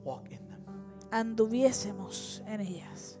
Walk 0.05 0.31
in 0.31 0.39
them. 0.47 0.63
Anduviésemos 1.11 2.41
en 2.47 2.61
ellas. 2.61 3.17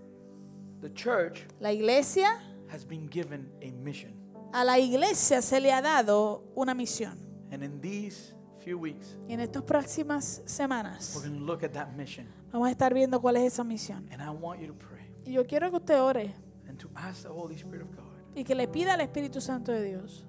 The 0.81 0.89
church 0.93 1.45
La 1.59 1.71
iglesia, 1.71 2.39
has 2.71 2.85
been 2.85 3.07
given 3.09 3.49
a 3.61 3.71
mission. 3.71 4.13
A 4.53 4.63
la 4.63 4.79
iglesia 4.79 5.41
se 5.41 5.59
le 5.59 5.71
ha 5.73 5.81
dado 5.81 6.43
una 6.55 6.73
misión. 6.73 7.17
And 7.51 7.63
in 7.63 7.81
these 7.81 8.33
few 8.63 8.77
weeks, 8.79 9.17
Y 9.27 9.33
en 9.33 9.39
estas 9.41 9.63
próximas 9.63 10.39
we're 10.39 10.47
semanas 10.49 11.13
going 11.13 11.37
to 11.37 11.45
look 11.45 11.63
at 11.63 11.71
that 11.73 11.89
mission. 11.95 12.27
vamos 12.51 12.67
a 12.67 12.71
estar 12.71 12.93
viendo 12.93 13.19
cuál 13.21 13.35
es 13.37 13.53
esa 13.53 13.63
misión. 13.63 14.07
And 14.11 14.21
I 14.21 14.29
want 14.29 14.61
you 14.61 14.67
to 14.67 14.73
pray 14.73 15.11
Y 15.25 15.33
yo 15.33 15.45
quiero 15.45 15.69
que 15.69 15.77
usted 15.77 15.99
ore 15.99 16.33
and 16.67 16.77
to 16.79 16.89
ask 16.95 17.23
the 17.23 17.29
Holy 17.29 17.55
Spirit 17.55 17.83
of 17.83 17.95
God 17.95 18.03
y 18.35 18.43
que 18.43 18.55
le 18.55 18.67
pida 18.67 18.93
al 18.95 19.01
Espíritu 19.01 19.41
Santo 19.41 19.71
de 19.71 19.83
Dios 19.83 20.25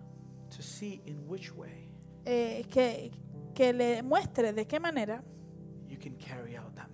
to 0.54 0.62
see 0.62 1.00
in 1.06 1.24
which 1.28 1.52
way 1.54 1.90
eh, 2.26 2.64
que, 2.70 3.10
que 3.54 3.72
le 3.72 4.02
muestre 4.02 4.52
de 4.52 4.66
qué 4.66 4.78
manera 4.80 5.22
you 5.88 5.96
can 5.98 6.14
carry 6.16 6.56
out 6.56 6.74
that 6.74 6.88
mission. 6.88 6.93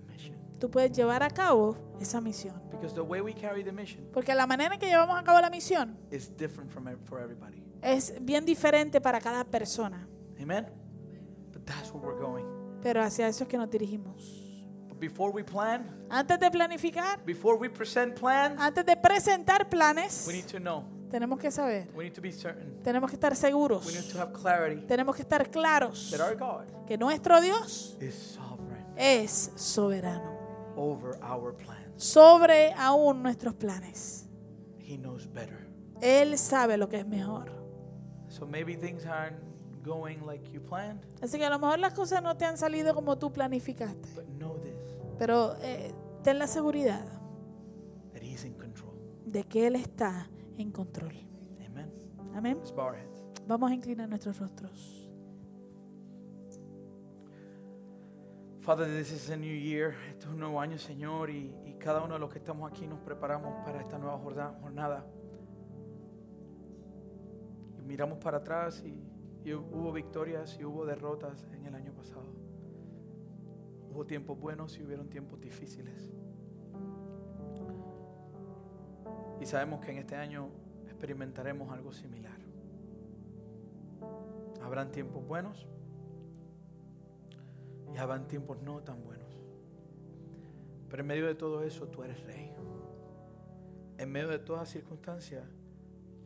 Tú 0.61 0.69
puedes 0.71 0.91
llevar 0.93 1.23
a 1.23 1.29
cabo 1.29 1.75
esa 1.99 2.21
misión. 2.21 2.61
Because 2.71 2.93
the 2.95 3.01
way 3.01 3.19
we 3.19 3.33
carry 3.33 3.63
the 3.63 3.71
mission 3.73 4.07
Porque 4.13 4.33
la 4.33 4.47
manera 4.47 4.75
en 4.75 4.79
que 4.79 4.87
llevamos 4.87 5.19
a 5.19 5.23
cabo 5.23 5.41
la 5.41 5.49
misión 5.49 5.97
is 6.11 6.29
different 6.37 6.71
from 6.71 6.87
ev- 6.87 6.99
for 7.03 7.19
everybody. 7.19 7.61
es 7.81 8.13
bien 8.21 8.45
diferente 8.45 9.01
para 9.01 9.19
cada 9.19 9.43
persona. 9.43 10.07
Amen? 10.41 10.67
But 11.51 11.65
that's 11.65 11.91
where 11.93 12.05
we're 12.07 12.19
going. 12.21 12.45
Pero 12.81 13.01
hacia 13.03 13.27
eso 13.27 13.43
es 13.43 13.49
que 13.49 13.57
nos 13.57 13.69
dirigimos. 13.69 14.37
But 14.87 14.99
before 14.99 15.31
we 15.33 15.43
plan, 15.43 16.05
Antes 16.09 16.39
de 16.39 16.49
planificar, 16.51 17.23
before 17.25 17.57
we 17.59 17.69
present 17.69 18.19
plans, 18.19 18.59
antes 18.59 18.85
de 18.85 18.95
presentar 18.97 19.69
planes, 19.69 20.25
we 20.27 20.33
need 20.33 20.45
to 20.45 20.59
know. 20.59 20.83
tenemos 21.11 21.39
que 21.39 21.51
saber, 21.51 21.89
We 21.95 22.05
need 22.05 22.13
to 22.13 22.21
be 22.21 22.31
certain. 22.31 22.81
tenemos 22.83 23.09
que 23.09 23.15
estar 23.17 23.35
seguros, 23.35 23.85
We 23.85 23.93
need 23.93 24.11
to 24.11 24.19
have 24.19 24.31
clarity 24.33 24.85
tenemos 24.87 25.15
que 25.15 25.21
estar 25.23 25.49
claros 25.51 26.09
that 26.11 26.21
our 26.21 26.35
God 26.37 26.65
que 26.87 26.97
nuestro 26.97 27.39
Dios 27.41 27.97
is 27.99 28.15
sovereign 28.15 28.85
es 28.95 29.51
soberano 29.55 30.30
over 30.75 31.17
our 31.23 31.55
plans. 31.55 32.03
sobre 32.03 32.73
aún 32.73 33.21
nuestros 33.23 33.53
planes. 33.55 34.27
He 34.79 34.97
knows 34.97 35.27
better. 35.31 35.67
Él 36.01 36.37
sabe 36.37 36.77
lo 36.77 36.89
que 36.89 36.97
es 36.99 37.07
mejor. 37.07 37.51
So 38.27 38.45
maybe 38.47 38.75
things 38.75 39.05
aren't 39.05 39.37
going 39.83 40.25
like 40.25 40.49
you 40.51 40.61
planned, 40.61 41.01
Así 41.21 41.37
que 41.37 41.45
a 41.45 41.49
lo 41.49 41.59
mejor 41.59 41.79
las 41.79 41.93
cosas 41.93 42.21
no 42.23 42.37
te 42.37 42.45
han 42.45 42.57
salido 42.57 42.93
como 42.93 43.17
tú 43.17 43.31
planificaste, 43.33 44.09
but 44.15 44.25
know 44.37 44.57
this 44.59 44.75
pero 45.17 45.55
eh, 45.61 45.93
ten 46.23 46.37
la 46.39 46.47
seguridad 46.47 47.03
that 48.13 48.21
He's 48.21 48.45
in 48.45 48.53
control. 48.53 48.93
de 49.25 49.43
que 49.43 49.67
Él 49.67 49.75
está 49.75 50.29
en 50.57 50.71
control. 50.71 51.13
Amen. 51.65 51.91
Amén. 52.35 52.57
Let's 52.59 52.71
bow 52.71 52.87
our 52.89 52.95
heads. 52.95 53.21
Vamos 53.47 53.71
a 53.71 53.73
inclinar 53.73 54.07
nuestros 54.07 54.37
rostros. 54.39 55.00
Father, 58.61 58.85
this 58.85 59.11
is 59.11 59.27
a 59.31 59.35
new 59.35 59.51
year. 59.51 59.95
Este 60.07 60.25
es 60.25 60.31
un 60.31 60.39
nuevo 60.39 60.61
año, 60.61 60.77
Señor, 60.77 61.31
y, 61.31 61.51
y 61.65 61.73
cada 61.79 62.03
uno 62.03 62.13
de 62.13 62.19
los 62.19 62.29
que 62.29 62.37
estamos 62.37 62.71
aquí 62.71 62.85
nos 62.85 62.99
preparamos 62.99 63.65
para 63.65 63.81
esta 63.81 63.97
nueva 63.97 64.19
jornada. 64.19 65.03
Miramos 67.87 68.19
para 68.19 68.37
atrás 68.37 68.83
y, 68.85 69.03
y 69.43 69.53
hubo 69.55 69.91
victorias 69.91 70.59
y 70.59 70.63
hubo 70.63 70.85
derrotas 70.85 71.43
en 71.53 71.65
el 71.65 71.73
año 71.73 71.91
pasado. 71.91 72.27
Hubo 73.89 74.05
tiempos 74.05 74.39
buenos 74.39 74.77
y 74.77 74.83
hubieron 74.83 75.09
tiempos 75.09 75.41
difíciles. 75.41 76.11
Y 79.39 79.45
sabemos 79.47 79.83
que 79.83 79.89
en 79.89 79.97
este 79.97 80.15
año 80.15 80.49
experimentaremos 80.85 81.73
algo 81.73 81.91
similar. 81.91 82.37
Habrán 84.61 84.91
tiempos 84.91 85.25
buenos 85.25 85.65
y 87.93 87.97
habrán 87.97 88.27
tiempos 88.27 88.61
no 88.61 88.81
tan 88.81 89.03
buenos. 89.03 89.41
Pero 90.89 91.01
en 91.01 91.07
medio 91.07 91.27
de 91.27 91.35
todo 91.35 91.63
eso 91.63 91.87
tú 91.87 92.03
eres 92.03 92.21
rey. 92.23 92.51
En 93.97 94.11
medio 94.11 94.29
de 94.29 94.39
todas 94.39 94.69
circunstancias 94.69 95.43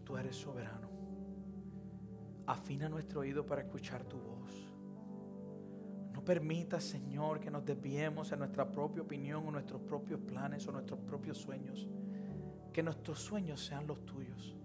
tú 0.04 0.18
eres 0.18 0.36
soberano. 0.36 0.90
Afina 2.48 2.88
nuestro 2.88 3.22
oído 3.22 3.46
para 3.46 3.62
escuchar 3.62 4.04
tu 4.06 4.18
voz. 4.18 4.36
No 6.14 6.24
permita, 6.24 6.80
Señor, 6.80 7.40
que 7.40 7.52
nos 7.52 7.66
desviemos 7.66 8.32
en 8.32 8.40
nuestra 8.40 8.72
propia 8.72 9.02
opinión 9.02 9.46
o 9.48 9.52
nuestros 9.52 9.82
propios 9.82 10.22
planes 10.22 10.66
o 10.68 10.72
nuestros 10.72 11.00
propios 11.02 11.38
sueños. 11.38 11.88
Que 12.72 12.82
nuestros 12.82 13.20
sueños 13.20 13.64
sean 13.64 13.86
los 13.86 14.06
tuyos. 14.06 14.56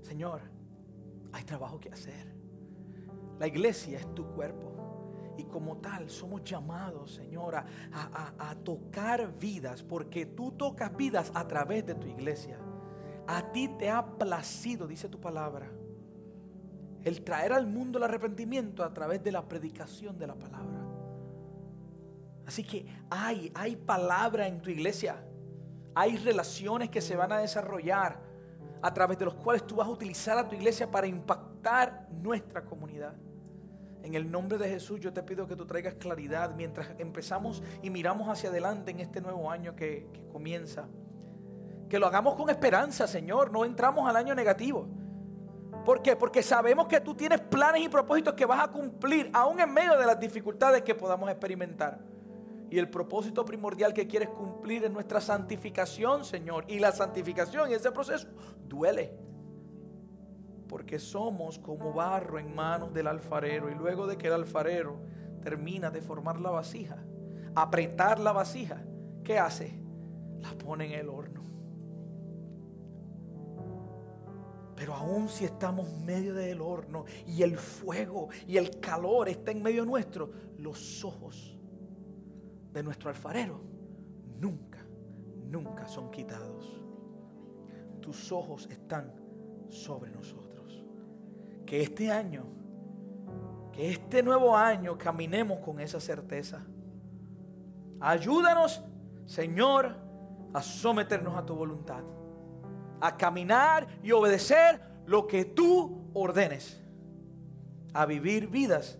Señor, 0.00 0.40
hay 1.32 1.44
trabajo 1.44 1.78
que 1.78 1.90
hacer. 1.90 2.34
La 3.38 3.46
iglesia 3.46 3.98
es 3.98 4.14
tu 4.14 4.26
cuerpo. 4.32 4.77
Y 5.38 5.44
como 5.44 5.76
tal 5.76 6.10
somos 6.10 6.42
llamados, 6.42 7.14
Señor, 7.14 7.54
a, 7.54 7.64
a- 7.92 8.54
tocar 8.56 9.38
vidas, 9.38 9.84
porque 9.84 10.26
tú 10.26 10.50
tocas 10.50 10.94
vidas 10.96 11.30
a 11.32 11.46
través 11.46 11.86
de 11.86 11.94
tu 11.94 12.08
iglesia. 12.08 12.58
A 13.26 13.52
ti 13.52 13.68
te 13.78 13.88
ha 13.88 14.04
placido, 14.04 14.86
dice 14.88 15.08
tu 15.08 15.20
palabra, 15.20 15.70
el 17.04 17.22
traer 17.22 17.52
al 17.52 17.68
mundo 17.68 17.98
el 17.98 18.04
arrepentimiento 18.04 18.82
a 18.82 18.92
través 18.92 19.22
de 19.22 19.30
la 19.30 19.46
predicación 19.48 20.18
de 20.18 20.26
la 20.26 20.34
palabra. 20.34 20.84
Así 22.44 22.64
que 22.64 22.84
hay, 23.08 23.52
hay 23.54 23.76
palabra 23.76 24.48
en 24.48 24.60
tu 24.60 24.70
iglesia. 24.70 25.24
Hay 25.94 26.16
relaciones 26.16 26.90
que 26.90 27.00
se 27.00 27.14
van 27.14 27.30
a 27.30 27.38
desarrollar 27.38 28.18
a 28.82 28.92
través 28.92 29.18
de 29.18 29.26
los 29.26 29.34
cuales 29.34 29.64
tú 29.66 29.76
vas 29.76 29.86
a 29.86 29.90
utilizar 29.90 30.36
a 30.36 30.48
tu 30.48 30.56
iglesia 30.56 30.90
para 30.90 31.06
impactar 31.06 32.08
nuestra 32.10 32.64
comunidad. 32.64 33.14
En 34.08 34.14
el 34.14 34.30
nombre 34.30 34.56
de 34.56 34.70
Jesús 34.70 35.00
yo 35.00 35.12
te 35.12 35.22
pido 35.22 35.46
que 35.46 35.54
tú 35.54 35.66
traigas 35.66 35.92
claridad 35.92 36.54
mientras 36.56 36.88
empezamos 36.96 37.62
y 37.82 37.90
miramos 37.90 38.26
hacia 38.26 38.48
adelante 38.48 38.90
en 38.90 39.00
este 39.00 39.20
nuevo 39.20 39.50
año 39.50 39.76
que, 39.76 40.06
comienza. 40.32 40.88
Que 41.90 41.98
lo 41.98 42.06
hagamos 42.06 42.34
con 42.34 42.48
esperanza, 42.48 43.06
Señor. 43.06 43.52
No 43.52 43.66
entramos 43.66 44.08
al 44.08 44.16
año 44.16 44.34
negativo. 44.34 44.88
¿Por 45.84 46.00
qué? 46.00 46.16
Porque 46.16 46.42
sabemos 46.42 46.86
que 46.88 47.02
tú 47.02 47.14
tienes 47.14 47.38
planes 47.42 47.82
y 47.82 47.90
propósitos 47.90 48.32
que 48.32 48.46
vas 48.46 48.64
a 48.64 48.68
cumplir, 48.68 49.28
aún 49.34 49.60
en 49.60 49.70
medio 49.74 49.98
de 49.98 50.06
las 50.06 50.18
dificultades 50.18 50.80
que 50.80 50.94
podamos 50.94 51.28
experimentar. 51.28 51.98
Y 52.70 52.78
el 52.78 52.88
propósito 52.88 53.44
primordial 53.44 53.92
que 53.92 54.06
quieres 54.06 54.30
cumplir 54.30 54.84
es 54.84 54.90
nuestra 54.90 55.20
santificación, 55.20 56.24
Señor. 56.24 56.64
Y 56.66 56.78
la 56.78 56.92
santificación 56.92 57.70
y 57.70 57.74
ese 57.74 57.92
proceso 57.92 58.26
duele. 58.66 59.27
Porque 60.68 60.98
somos 60.98 61.58
como 61.58 61.92
barro 61.92 62.38
en 62.38 62.54
manos 62.54 62.92
del 62.92 63.06
alfarero. 63.06 63.70
Y 63.70 63.74
luego 63.74 64.06
de 64.06 64.18
que 64.18 64.26
el 64.26 64.34
alfarero 64.34 65.00
termina 65.42 65.90
de 65.90 66.02
formar 66.02 66.40
la 66.40 66.50
vasija, 66.50 66.98
apretar 67.54 68.18
la 68.20 68.32
vasija, 68.32 68.82
¿qué 69.24 69.38
hace? 69.38 69.80
La 70.40 70.52
pone 70.52 70.86
en 70.86 70.92
el 70.92 71.08
horno. 71.08 71.38
Pero 74.76 74.94
aún 74.94 75.28
si 75.28 75.44
estamos 75.44 75.88
en 75.88 76.04
medio 76.04 76.34
del 76.34 76.60
horno 76.60 77.04
y 77.26 77.42
el 77.42 77.56
fuego 77.56 78.28
y 78.46 78.58
el 78.58 78.78
calor 78.78 79.28
está 79.28 79.50
en 79.50 79.60
medio 79.60 79.84
nuestro, 79.84 80.30
los 80.58 81.04
ojos 81.04 81.58
de 82.72 82.82
nuestro 82.84 83.10
alfarero 83.10 83.60
nunca, 84.38 84.84
nunca 85.50 85.88
son 85.88 86.10
quitados. 86.12 86.80
Tus 88.00 88.30
ojos 88.30 88.68
están 88.70 89.12
sobre 89.68 90.12
nosotros. 90.12 90.47
Que 91.68 91.82
este 91.82 92.10
año, 92.10 92.44
que 93.72 93.90
este 93.90 94.22
nuevo 94.22 94.56
año 94.56 94.96
caminemos 94.96 95.58
con 95.58 95.80
esa 95.80 96.00
certeza. 96.00 96.64
Ayúdanos, 98.00 98.82
Señor, 99.26 99.94
a 100.54 100.62
someternos 100.62 101.36
a 101.36 101.44
tu 101.44 101.54
voluntad 101.54 102.02
a 103.00 103.16
caminar 103.16 103.86
y 104.02 104.12
obedecer 104.12 104.80
lo 105.06 105.26
que 105.26 105.44
tú 105.44 106.10
ordenes, 106.14 106.80
a 107.94 108.06
vivir 108.06 108.48
vidas 108.48 108.98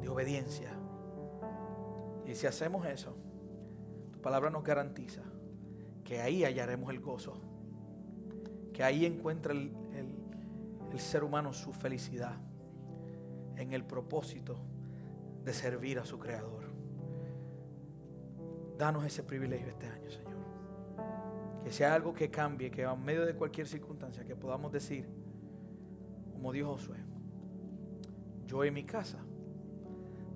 de 0.00 0.08
obediencia. 0.08 0.70
Y 2.26 2.34
si 2.34 2.46
hacemos 2.46 2.86
eso, 2.86 3.16
tu 4.12 4.20
palabra 4.20 4.50
nos 4.50 4.64
garantiza 4.64 5.22
que 6.04 6.20
ahí 6.20 6.44
hallaremos 6.44 6.90
el 6.90 7.00
gozo, 7.00 7.34
que 8.72 8.82
ahí 8.82 9.04
encuentra 9.04 9.52
el, 9.52 9.72
el- 10.94 11.00
ser 11.00 11.24
humano 11.24 11.52
su 11.52 11.72
felicidad 11.72 12.36
en 13.56 13.72
el 13.72 13.84
propósito 13.84 14.56
de 15.44 15.52
servir 15.52 15.98
a 15.98 16.04
su 16.04 16.18
Creador. 16.18 16.64
Danos 18.78 19.04
ese 19.04 19.22
privilegio 19.22 19.68
este 19.68 19.86
año, 19.86 20.10
Señor. 20.10 20.34
Que 21.62 21.70
sea 21.70 21.94
algo 21.94 22.12
que 22.12 22.30
cambie, 22.30 22.70
que 22.70 22.82
en 22.82 23.04
medio 23.04 23.24
de 23.24 23.34
cualquier 23.34 23.66
circunstancia, 23.66 24.24
que 24.24 24.36
podamos 24.36 24.72
decir, 24.72 25.08
como 26.32 26.52
dijo 26.52 26.72
Josué, 26.72 26.96
yo 28.46 28.64
y 28.64 28.70
mi 28.70 28.84
casa 28.84 29.18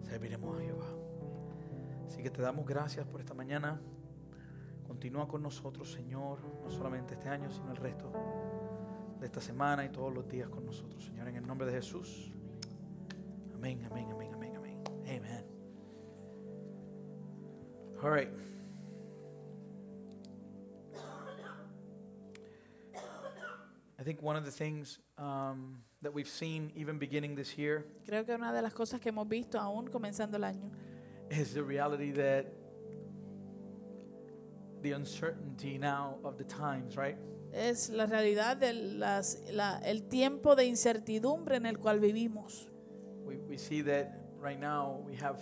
serviremos 0.03 0.57
a 0.59 0.63
Jehová. 0.63 0.87
Así 2.07 2.23
que 2.23 2.31
te 2.31 2.41
damos 2.41 2.65
gracias 2.65 3.07
por 3.07 3.21
esta 3.21 3.35
mañana. 3.35 3.81
Continúa 4.87 5.29
con 5.29 5.43
nosotros, 5.43 5.93
Señor, 5.93 6.39
no 6.63 6.71
solamente 6.71 7.15
este 7.15 7.29
año, 7.29 7.51
sino 7.51 7.71
el 7.73 7.77
resto 7.77 8.11
de 9.21 9.27
esta 9.27 9.41
semana 9.41 9.85
y 9.85 9.89
todos 9.89 10.13
los 10.13 10.29
días 10.29 10.49
con 10.49 10.65
nosotros, 10.65 11.05
Señor, 11.05 11.29
en 11.29 11.37
el 11.37 11.47
nombre 11.47 11.67
de 11.67 11.73
Jesús. 11.73 12.33
Amén, 13.55 13.85
amén, 13.91 14.07
amén, 14.11 14.33
amén, 14.35 14.57
amén. 14.57 14.83
Amen. 15.07 15.45
All 18.03 18.11
right. 18.11 18.31
I 23.99 24.05
think 24.05 24.23
one 24.23 24.37
of 24.37 24.45
the 24.45 24.53
things 24.53 25.01
um, 25.19 25.83
that 26.03 26.15
we've 26.15 26.29
seen 26.29 26.71
even 26.77 26.99
beginning 26.99 27.35
this 27.35 27.59
year 27.59 27.85
Creo 28.07 28.25
que 28.25 28.35
una 28.35 28.53
de 28.53 28.63
las 28.63 28.73
cosas 28.73 29.01
que 29.01 29.11
hemos 29.11 29.29
visto 29.29 29.59
aún 29.59 29.89
comenzando 29.89 30.37
el 30.37 30.45
año 30.45 30.71
is 31.31 31.53
the 31.53 31.63
reality 31.63 32.13
that 32.13 32.47
the 34.83 34.93
uncertainty 34.93 35.77
now 35.79 36.19
of 36.23 36.39
the 36.39 36.45
times, 36.45 36.97
right? 36.97 37.17
Es 37.53 37.89
la 37.91 38.07
realidad 38.07 38.57
del 38.57 39.03
el 39.85 40.03
tiempo 40.09 40.55
de 40.57 40.65
incertidumbre 40.67 41.57
en 41.57 41.67
el 41.67 41.79
cual 41.79 42.01
vivimos. 42.01 42.71
We, 43.25 43.37
we 43.49 43.59
see 43.59 43.83
that 43.83 44.09
right 44.41 44.59
now 44.59 45.01
we 45.07 45.15
have 45.17 45.39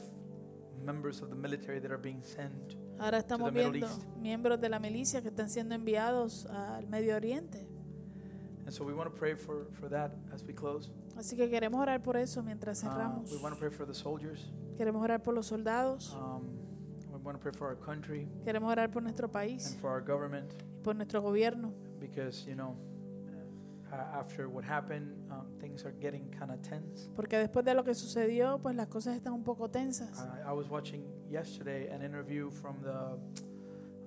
members 0.84 1.22
of 1.22 1.30
the 1.30 1.36
military 1.36 1.80
that 1.80 1.90
are 1.90 2.00
being 2.00 2.22
sent. 2.22 2.76
Ahora 2.98 3.18
estamos 3.18 3.52
Middle 3.52 3.70
viendo 3.72 3.86
East. 3.88 4.06
miembros 4.20 4.60
de 4.60 4.68
la 4.68 4.78
milicia 4.78 5.20
que 5.22 5.28
están 5.28 5.50
siendo 5.50 5.74
enviados 5.74 6.46
al 6.46 6.86
Medio 6.88 7.14
Oriente. 7.16 7.66
And 8.64 8.72
so 8.72 8.84
we 8.84 8.92
want 8.94 9.08
to 9.12 9.16
pray 9.16 9.34
for, 9.36 9.66
for 9.78 9.88
that 9.90 10.12
as 10.32 10.42
we 10.44 10.52
close. 10.54 10.90
Así 11.16 11.36
que 11.36 11.48
queremos 11.48 11.80
orar 11.80 12.02
por 12.02 12.16
eso 12.16 12.42
mientras 12.42 12.82
Uh, 12.82 12.86
cerramos. 12.88 13.30
we 13.30 13.38
want 13.38 13.54
to 13.54 13.60
pray 13.60 13.70
for 13.70 13.86
the 13.86 13.94
soldiers. 13.94 14.50
Queremos 14.76 15.02
orar 15.02 15.22
por 15.22 15.34
los 15.34 15.46
soldados, 15.46 16.14
Um, 16.14 16.48
we 17.12 17.18
want 17.22 17.36
to 17.38 17.42
pray 17.42 17.52
for 17.52 17.68
our 17.68 17.76
country 17.78 18.28
queremos 18.44 18.70
orar 18.70 18.90
por 18.90 19.02
nuestro 19.02 19.30
país, 19.30 19.70
and 19.72 19.80
for 19.80 19.90
our 19.90 20.02
government 20.02 20.50
por 20.82 20.94
nuestro 20.94 21.20
gobierno, 21.22 21.72
because, 22.08 22.46
you 22.46 22.54
know, 22.54 22.76
after 24.12 24.48
what 24.48 24.64
happened, 24.64 25.12
um, 25.30 25.46
things 25.60 25.84
are 25.84 25.92
getting 26.00 26.28
kind 26.38 26.50
of 26.50 26.60
tense. 26.62 27.08
porque 27.14 27.36
después 27.38 27.64
de 27.64 27.74
lo 27.74 27.84
que 27.84 27.94
sucedió, 27.94 28.58
pues 28.60 28.74
las 28.76 28.88
cosas 28.88 29.16
están 29.16 29.32
un 29.32 29.42
poco 29.44 29.68
tensas. 29.70 30.18
I, 30.44 30.50
I 30.50 30.52
was 30.52 30.68
watching 30.68 31.04
yesterday 31.30 31.88
an 31.88 32.02
interview 32.02 32.50
from 32.50 32.76
the, 32.82 33.16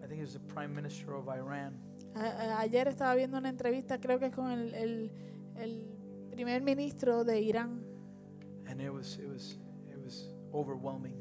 I 0.03 0.07
think 0.07 0.21
it's 0.21 0.34
the 0.34 0.39
Prime 0.53 0.73
Minister 0.76 1.13
of 1.15 1.27
Iran. 1.30 1.73
A- 2.15 2.59
ayer 2.59 2.88
estaba 2.88 3.15
viendo 3.15 3.38
una 3.38 3.49
entrevista, 3.49 3.99
creo 3.99 4.19
que 4.19 4.27
es 4.27 4.35
con 4.35 4.51
el, 4.51 4.73
el- 4.73 5.11
el 5.57 5.85
primer 6.31 6.61
ministro 6.61 7.23
de 7.23 7.39
Irán, 7.41 7.81
And 8.67 8.80
it 8.81 8.91
was, 8.91 9.17
it 9.17 9.27
was, 9.27 9.57
it 9.91 9.97
was 10.03 10.30
overwhelming 10.53 11.13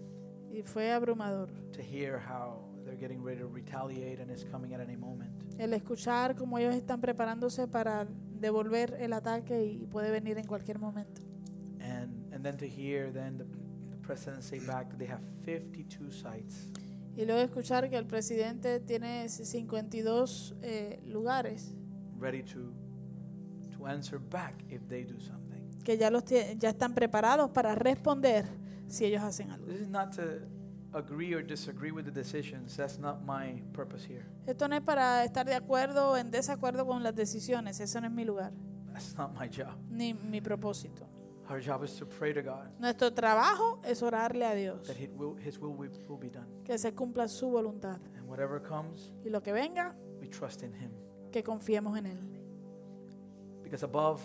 y 0.52 0.62
fue 0.62 0.90
abrumador. 0.90 1.48
to 1.72 1.82
hear 1.82 2.18
how 2.18 2.58
they're 2.88 2.96
getting 2.98 3.22
ready 3.22 3.40
to 3.40 3.46
retaliate 3.46 4.18
and 4.20 4.30
it's 4.30 4.44
coming 4.44 4.74
at 4.74 4.80
any 4.80 4.96
moment. 4.96 5.30
El 5.58 5.74
escuchar 5.74 6.34
cómo 6.34 6.58
ellos 6.58 6.74
están 6.74 7.00
preparándose 7.00 7.68
para 7.68 8.06
devolver 8.40 8.96
el 9.00 9.12
ataque 9.12 9.64
y 9.64 9.86
puede 9.86 10.10
venir 10.10 10.38
en 10.38 10.46
cualquier 10.46 10.78
momento. 10.78 11.20
And, 11.80 12.32
and 12.32 12.42
then 12.42 12.56
to 12.56 12.66
hear 12.66 13.12
then 13.12 13.38
the, 13.38 13.44
the 13.44 13.96
president 14.02 14.42
say 14.42 14.58
back 14.60 14.88
that 14.90 14.98
they 14.98 15.06
have 15.06 15.22
52 15.44 16.12
sites 16.12 16.68
Y 17.16 17.24
luego 17.24 17.40
escuchar 17.40 17.90
que 17.90 17.96
el 17.96 18.06
presidente 18.06 18.78
tiene 18.78 19.28
52 19.28 20.54
eh, 20.62 21.00
lugares 21.06 21.74
ready 22.18 22.42
to, 22.42 22.72
to 23.76 23.86
answer 23.86 24.18
back 24.20 24.54
if 24.70 24.86
they 24.88 25.04
do 25.04 25.18
something. 25.20 25.68
que 25.84 25.98
ya, 25.98 26.10
los 26.10 26.24
ya 26.26 26.68
están 26.68 26.94
preparados 26.94 27.50
para 27.50 27.74
responder 27.74 28.44
si 28.86 29.04
ellos 29.04 29.22
hacen 29.22 29.50
algo. 29.50 29.66
This 29.66 29.80
is 29.80 29.88
not 29.88 30.14
to 30.14 30.22
agree 30.94 31.34
or 31.34 31.42
disagree 31.42 31.90
with 31.90 32.04
the 32.04 32.10
decisions. 32.10 32.76
That's 32.76 32.98
not 32.98 33.24
my 33.24 33.62
purpose 33.72 34.04
here. 34.04 34.24
Esto 34.46 34.66
no 34.68 34.76
es 34.76 34.82
para 34.82 35.24
estar 35.24 35.44
de 35.46 35.54
acuerdo 35.54 36.10
o 36.12 36.16
en 36.16 36.30
desacuerdo 36.30 36.86
con 36.86 37.02
las 37.02 37.14
decisiones, 37.14 37.80
eso 37.80 38.00
no 38.00 38.06
es 38.06 38.12
mi 38.12 38.24
lugar, 38.24 38.52
That's 38.92 39.16
not 39.16 39.38
my 39.38 39.48
job. 39.48 39.74
ni 39.90 40.14
mi 40.14 40.40
propósito. 40.40 41.06
Our 41.50 41.60
job 41.62 41.82
is 41.82 41.96
to 41.96 42.04
pray 42.06 42.34
to 42.34 42.42
God 42.42 42.68
Nuestro 42.78 43.10
trabajo 43.12 43.80
es 43.82 44.02
orarle 44.02 44.44
a 44.44 44.54
Dios, 44.54 44.86
that 44.86 44.96
His 44.98 45.08
will, 45.16 45.34
His 45.36 45.58
will 45.58 45.72
will 45.74 45.90
will 46.08 46.18
be 46.18 46.28
done. 46.28 46.46
que 46.64 46.76
se 46.78 46.92
cumpla 46.92 47.26
su 47.28 47.48
voluntad. 47.50 47.98
And 48.18 48.28
whatever 48.28 48.60
comes, 48.60 49.10
Y 49.24 49.30
lo 49.30 49.42
que 49.42 49.52
venga, 49.52 49.94
we 50.20 50.28
trust 50.28 50.62
in 50.62 50.74
Him. 50.74 50.90
que 51.32 51.42
confiemos 51.42 51.96
en 51.98 52.06
Él. 52.06 52.18
Because 53.62 53.82
above 53.82 54.20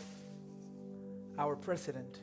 our 1.37 1.55
president 1.57 2.19